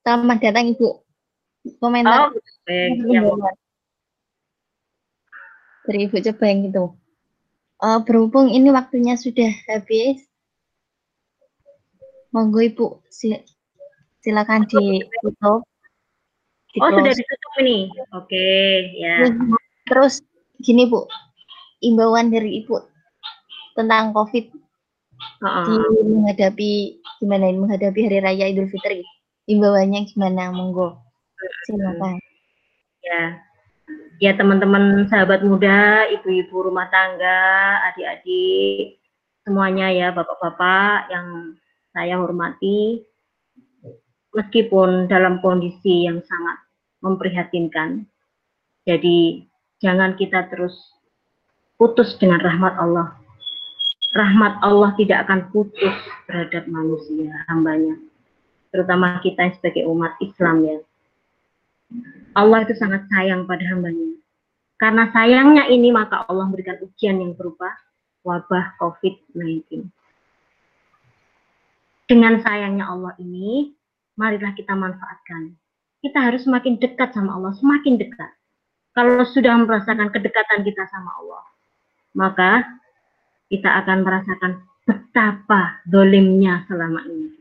Selamat 0.03 0.38
datang 0.43 0.76
Ibu. 0.76 0.89
Komentar. 1.80 2.30
Oh, 2.30 2.38
baik. 2.68 2.91
Ya, 3.10 3.22
Dari 5.88 5.99
Ibu 6.10 6.18
Cebeng 6.20 6.68
itu. 6.68 6.86
Uh, 7.80 7.99
berhubung 8.03 8.51
ini 8.51 8.70
waktunya 8.76 9.16
sudah 9.16 9.49
habis. 9.72 10.20
Monggo 12.36 12.60
Ibu 12.60 12.99
silakan 14.26 14.66
ditutup. 14.66 15.62
Oh, 16.82 16.90
sudah 16.92 17.14
ditutup 17.14 17.54
ini. 17.62 17.94
Oke, 18.12 18.26
okay, 18.26 18.66
ya. 18.98 19.30
Terus 19.86 20.26
gini 20.60 20.90
Bu, 20.90 21.06
imbauan 21.86 22.34
dari 22.34 22.66
Ibu 22.66 22.82
tentang 23.78 24.12
COVID 24.18 24.46
uh 25.44 25.46
-uh. 25.46 25.66
di 25.70 26.02
menghadapi 26.10 26.72
gimana 27.22 27.54
ini 27.54 27.60
menghadapi 27.62 28.00
Hari 28.10 28.20
Raya 28.26 28.46
Idul 28.50 28.68
Fitri. 28.74 29.06
Imbauannya 29.46 30.10
gimana? 30.10 30.50
Monggo. 30.50 30.97
Silakan. 31.70 32.18
Ya. 33.06 33.22
Ya 34.18 34.32
teman-teman 34.34 35.06
sahabat 35.12 35.46
muda, 35.46 36.10
ibu-ibu 36.10 36.72
rumah 36.72 36.88
tangga, 36.88 37.84
adik-adik, 37.92 38.97
semuanya 39.46 39.92
ya 39.92 40.10
bapak-bapak 40.16 41.12
yang 41.12 41.54
saya 41.92 42.18
hormati, 42.18 43.04
meskipun 44.36 45.07
dalam 45.07 45.39
kondisi 45.39 46.05
yang 46.05 46.20
sangat 46.21 46.57
memprihatinkan. 46.99 48.03
Jadi 48.86 49.47
jangan 49.79 50.13
kita 50.20 50.51
terus 50.51 50.75
putus 51.79 52.20
dengan 52.20 52.43
rahmat 52.43 52.75
Allah. 52.75 53.16
Rahmat 54.16 54.63
Allah 54.63 54.95
tidak 54.95 55.28
akan 55.28 55.51
putus 55.51 55.95
terhadap 56.28 56.67
manusia, 56.71 57.32
hambanya. 57.51 57.99
Terutama 58.71 59.20
kita 59.24 59.55
sebagai 59.59 59.87
umat 59.87 60.16
Islam 60.20 60.63
ya. 60.63 60.78
Allah 62.36 62.63
itu 62.67 62.75
sangat 62.75 63.07
sayang 63.12 63.47
pada 63.47 63.63
hambanya. 63.71 64.20
Karena 64.75 65.07
sayangnya 65.16 65.71
ini 65.71 65.91
maka 65.91 66.28
Allah 66.28 66.47
memberikan 66.51 66.79
ujian 66.83 67.24
yang 67.24 67.32
berupa 67.36 67.71
wabah 68.28 68.75
COVID-19. 68.79 69.87
Dengan 72.05 72.39
sayangnya 72.43 72.86
Allah 72.91 73.16
ini, 73.20 73.75
marilah 74.16 74.51
kita 74.55 74.75
manfaatkan. 74.75 75.55
Kita 76.04 76.20
harus 76.21 76.43
semakin 76.43 76.79
dekat 76.79 77.16
sama 77.16 77.36
Allah, 77.37 77.54
semakin 77.55 77.96
dekat 78.00 78.32
kalau 78.96 79.28
sudah 79.28 79.59
merasakan 79.59 80.08
kedekatan 80.08 80.63
kita 80.63 80.87
sama 80.87 81.12
Allah, 81.20 81.43
maka 82.16 82.63
kita 83.51 83.67
akan 83.83 84.08
merasakan 84.08 84.63
betapa 84.87 85.83
dolimnya 85.83 86.63
selama 86.71 87.04
ini. 87.04 87.36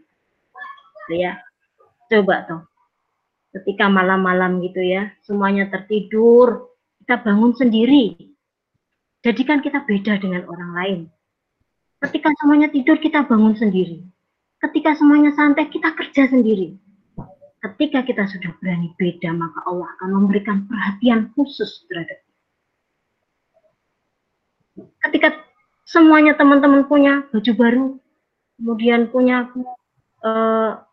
Ya, 1.14 1.38
coba 2.10 2.42
tuh. 2.51 2.62
Ketika 3.55 3.86
malam-malam 3.86 4.59
gitu 4.66 4.82
ya, 4.82 5.14
semuanya 5.22 5.70
tertidur, 5.70 6.74
kita 7.06 7.22
bangun 7.22 7.55
sendiri. 7.55 8.34
Jadi 9.22 9.42
kan 9.46 9.62
kita 9.62 9.86
beda 9.86 10.18
dengan 10.18 10.42
orang 10.51 10.72
lain. 10.74 11.01
Ketika 12.02 12.34
semuanya 12.42 12.66
tidur, 12.74 12.98
kita 12.98 13.22
bangun 13.30 13.55
sendiri. 13.55 14.02
Ketika 14.65 14.97
semuanya 14.97 15.36
santai, 15.36 15.69
kita 15.69 15.93
kerja 15.93 16.32
sendiri 16.32 16.81
ketika 17.65 18.05
kita 18.05 18.24
sudah 18.28 18.53
berani 18.61 18.93
beda, 19.01 19.32
maka 19.32 19.65
Allah 19.65 19.89
akan 19.97 20.09
memberikan 20.20 20.69
perhatian 20.69 21.32
khusus 21.32 21.89
terhadap. 21.89 22.20
Ketika 25.09 25.28
semuanya 25.89 26.36
teman-teman 26.36 26.85
punya 26.85 27.24
baju 27.32 27.53
baru, 27.57 27.86
kemudian 28.61 29.09
punya 29.09 29.49
uh, 30.20 30.85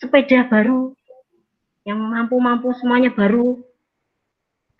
sepeda 0.00 0.48
baru, 0.48 0.96
yang 1.84 2.00
mampu-mampu 2.00 2.72
semuanya 2.80 3.12
baru, 3.12 3.60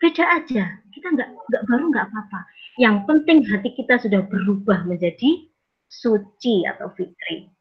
beda 0.01 0.41
aja. 0.41 0.81
Kita 0.89 1.07
nggak 1.13 1.29
nggak 1.29 1.63
baru 1.69 1.83
nggak 1.93 2.05
apa-apa. 2.09 2.39
Yang 2.81 2.95
penting 3.05 3.37
hati 3.45 3.69
kita 3.77 4.01
sudah 4.01 4.25
berubah 4.25 4.89
menjadi 4.89 5.45
suci 5.91 6.65
atau 6.65 6.89
fitri. 6.95 7.51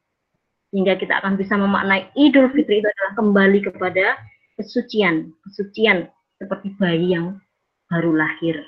Sehingga 0.71 0.95
kita 0.95 1.19
akan 1.19 1.35
bisa 1.35 1.59
memaknai 1.59 2.15
Idul 2.15 2.51
Fitri 2.55 2.79
itu 2.79 2.87
adalah 2.87 3.13
kembali 3.19 3.59
kepada 3.67 4.19
kesucian, 4.55 5.35
kesucian 5.43 6.07
seperti 6.39 6.73
bayi 6.79 7.19
yang 7.19 7.43
baru 7.91 8.15
lahir. 8.15 8.63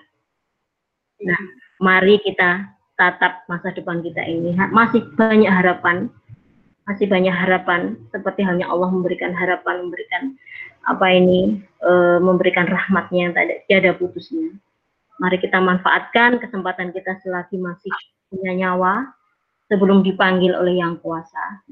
Nah, 1.22 1.40
mari 1.78 2.18
kita 2.26 2.66
tatap 2.98 3.46
masa 3.46 3.70
depan 3.70 4.02
kita 4.02 4.22
ini. 4.26 4.52
Masih 4.74 5.06
banyak 5.14 5.48
harapan, 5.48 6.10
masih 6.90 7.06
banyak 7.06 7.30
harapan 7.30 7.94
seperti 8.10 8.42
halnya 8.42 8.66
Allah 8.66 8.90
memberikan 8.90 9.30
harapan, 9.30 9.86
memberikan 9.86 10.34
apa 10.90 11.06
ini, 11.14 11.62
e, 11.78 11.90
memberikan 12.18 12.66
rahmatnya 12.66 13.30
yang 13.30 13.32
tidak 13.38 13.62
ada 13.70 13.92
putusnya. 13.94 14.50
Mari 15.22 15.38
kita 15.38 15.62
manfaatkan 15.62 16.42
kesempatan 16.42 16.90
kita 16.90 17.22
selagi 17.22 17.54
masih 17.54 17.94
punya 18.26 18.52
nyawa 18.58 19.06
sebelum 19.70 20.02
dipanggil 20.02 20.50
oleh 20.58 20.82
Yang 20.82 20.98
Kuasa. 21.06 21.62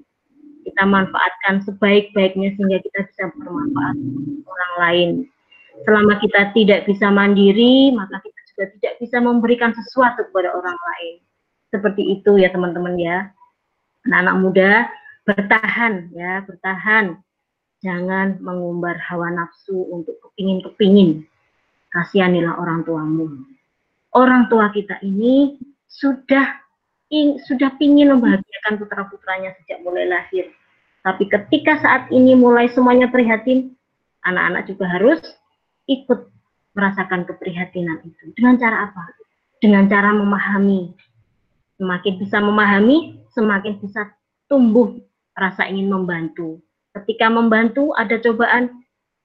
Kita 0.71 0.87
manfaatkan 0.87 1.67
sebaik-baiknya 1.67 2.55
sehingga 2.55 2.79
kita 2.79 3.11
bisa 3.11 3.23
bermanfaat 3.35 3.97
orang 4.47 4.75
lain. 4.79 5.11
Selama 5.83 6.15
kita 6.23 6.55
tidak 6.55 6.87
bisa 6.87 7.11
mandiri, 7.11 7.91
maka 7.91 8.23
kita 8.23 8.41
juga 8.55 8.65
tidak 8.79 8.95
bisa 9.03 9.17
memberikan 9.19 9.75
sesuatu 9.75 10.31
kepada 10.31 10.55
orang 10.55 10.79
lain. 10.79 11.15
Seperti 11.75 12.03
itu 12.21 12.39
ya 12.39 12.55
teman-teman 12.55 12.95
ya. 12.95 13.35
Anak-anak 14.07 14.37
muda 14.39 14.71
bertahan 15.27 16.15
ya, 16.15 16.47
bertahan. 16.47 17.19
Jangan 17.81 18.39
mengumbar 18.45 19.01
hawa 19.11 19.33
nafsu 19.33 19.89
untuk 19.91 20.21
kepingin-kepingin. 20.23 21.25
Kasihanilah 21.91 22.61
orang 22.61 22.87
tuamu. 22.87 23.27
Orang 24.15 24.47
tua 24.53 24.71
kita 24.71 25.01
ini 25.03 25.59
sudah 25.91 26.61
ing, 27.11 27.43
sudah 27.43 27.75
ingin 27.83 28.15
membahagiakan 28.15 28.79
putra-putranya 28.79 29.57
sejak 29.61 29.83
mulai 29.83 30.07
lahir. 30.07 30.53
Tapi 31.01 31.24
ketika 31.32 31.81
saat 31.81 32.12
ini 32.12 32.36
mulai 32.36 32.68
semuanya 32.68 33.09
prihatin, 33.09 33.72
anak-anak 34.24 34.68
juga 34.68 34.85
harus 34.85 35.20
ikut 35.89 36.28
merasakan 36.77 37.24
keprihatinan 37.24 38.05
itu. 38.05 38.36
Dengan 38.36 38.60
cara 38.60 38.90
apa? 38.93 39.05
Dengan 39.59 39.89
cara 39.89 40.12
memahami. 40.12 40.93
Semakin 41.81 42.14
bisa 42.20 42.39
memahami, 42.44 43.24
semakin 43.32 43.81
bisa 43.81 44.12
tumbuh 44.52 45.01
rasa 45.32 45.64
ingin 45.64 45.89
membantu. 45.89 46.60
Ketika 46.93 47.32
membantu 47.32 47.97
ada 47.97 48.20
cobaan, 48.20 48.81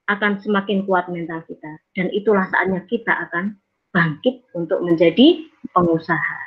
akan 0.06 0.38
semakin 0.40 0.86
kuat 0.86 1.10
mental 1.10 1.42
kita. 1.50 1.82
Dan 1.98 2.14
itulah 2.14 2.46
saatnya 2.54 2.86
kita 2.86 3.10
akan 3.30 3.58
bangkit 3.90 4.46
untuk 4.54 4.80
menjadi 4.86 5.44
pengusaha. 5.74 6.38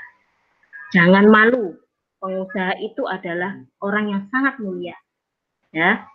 Jangan 0.95 1.27
malu. 1.29 1.75
Pengusaha 2.19 2.83
itu 2.83 3.07
adalah 3.07 3.55
orang 3.79 4.11
yang 4.11 4.23
sangat 4.31 4.59
mulia. 4.59 4.97
Ya. 5.75 6.09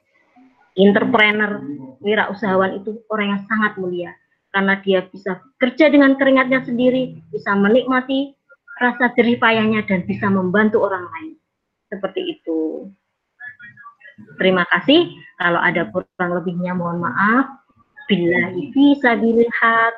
Entrepreneur, 0.73 1.61
wirausahawan 2.01 2.81
itu 2.81 2.97
orang 3.13 3.37
yang 3.37 3.41
sangat 3.45 3.77
mulia 3.77 4.11
karena 4.53 4.77
dia 4.85 5.05
bisa 5.09 5.41
kerja 5.57 5.89
dengan 5.89 6.13
keringatnya 6.17 6.61
sendiri, 6.65 7.17
bisa 7.33 7.57
menikmati 7.57 8.37
rasa 8.77 9.09
jerih 9.17 9.41
payahnya 9.41 9.85
dan 9.89 10.05
bisa 10.05 10.29
membantu 10.29 10.85
orang 10.85 11.05
lain. 11.09 11.33
Seperti 11.89 12.37
itu. 12.37 12.89
Terima 14.37 14.65
kasih. 14.69 15.13
Kalau 15.41 15.61
ada 15.61 15.89
kurang 15.89 16.31
lebihnya 16.41 16.77
mohon 16.77 17.01
maaf. 17.01 17.61
Billahi 18.09 18.73
fi 18.73 18.85
sabilil 19.01 19.49
haq 19.61 19.95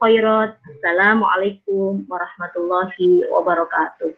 khairat. 0.00 0.56
Assalamualaikum 0.56 2.04
warahmatullahi 2.08 3.28
wabarakatuh. 3.28 4.12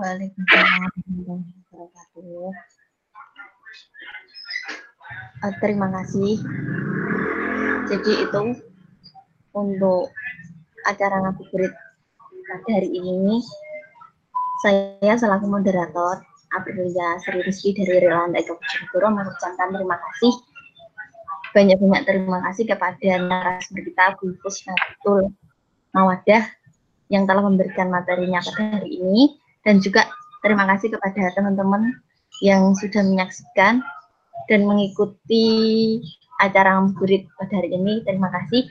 Waalaikumsalam 0.00 0.88
warahmatullahi 0.88 1.52
wabarakatuh. 1.72 2.73
Uh, 5.44 5.54
terima 5.60 5.88
kasih. 5.92 6.40
Jadi 7.90 8.12
itu 8.24 8.42
untuk 9.54 10.10
acara 10.84 11.24
ngabuburit 11.24 11.72
pada 12.54 12.70
hari 12.70 12.90
ini 12.92 13.40
saya 14.64 15.14
selaku 15.16 15.48
moderator 15.48 16.24
Aprilia 16.54 17.18
Sri 17.20 17.42
Rizky 17.42 17.74
dari 17.74 18.04
Relanda 18.04 18.38
Eka 18.38 18.54
Bojonegoro 18.54 19.08
mengucapkan 19.10 19.68
terima 19.74 19.96
kasih 19.98 20.32
banyak-banyak 21.54 22.02
terima 22.06 22.38
kasih 22.50 22.64
kepada 22.66 23.10
narasumber 23.20 23.82
kita 23.86 24.04
Bu 24.18 24.34
Fusnatul 24.42 25.34
Mawadah 25.94 26.44
yang 27.12 27.28
telah 27.28 27.42
memberikan 27.46 27.90
materinya 27.90 28.42
pada 28.42 28.80
hari 28.80 28.98
ini 28.98 29.38
dan 29.62 29.78
juga 29.78 30.10
terima 30.42 30.66
kasih 30.66 30.94
kepada 30.94 31.30
teman-teman 31.34 31.94
yang 32.42 32.74
sudah 32.74 33.02
menyaksikan 33.06 33.80
dan 34.50 34.66
mengikuti 34.66 35.46
acara 36.42 36.80
ngabuburit 36.82 37.30
pada 37.38 37.62
hari 37.62 37.70
ini. 37.72 38.02
Terima 38.02 38.28
kasih. 38.32 38.66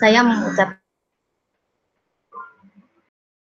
Saya 0.00 0.24
mengucapkan 0.26 0.89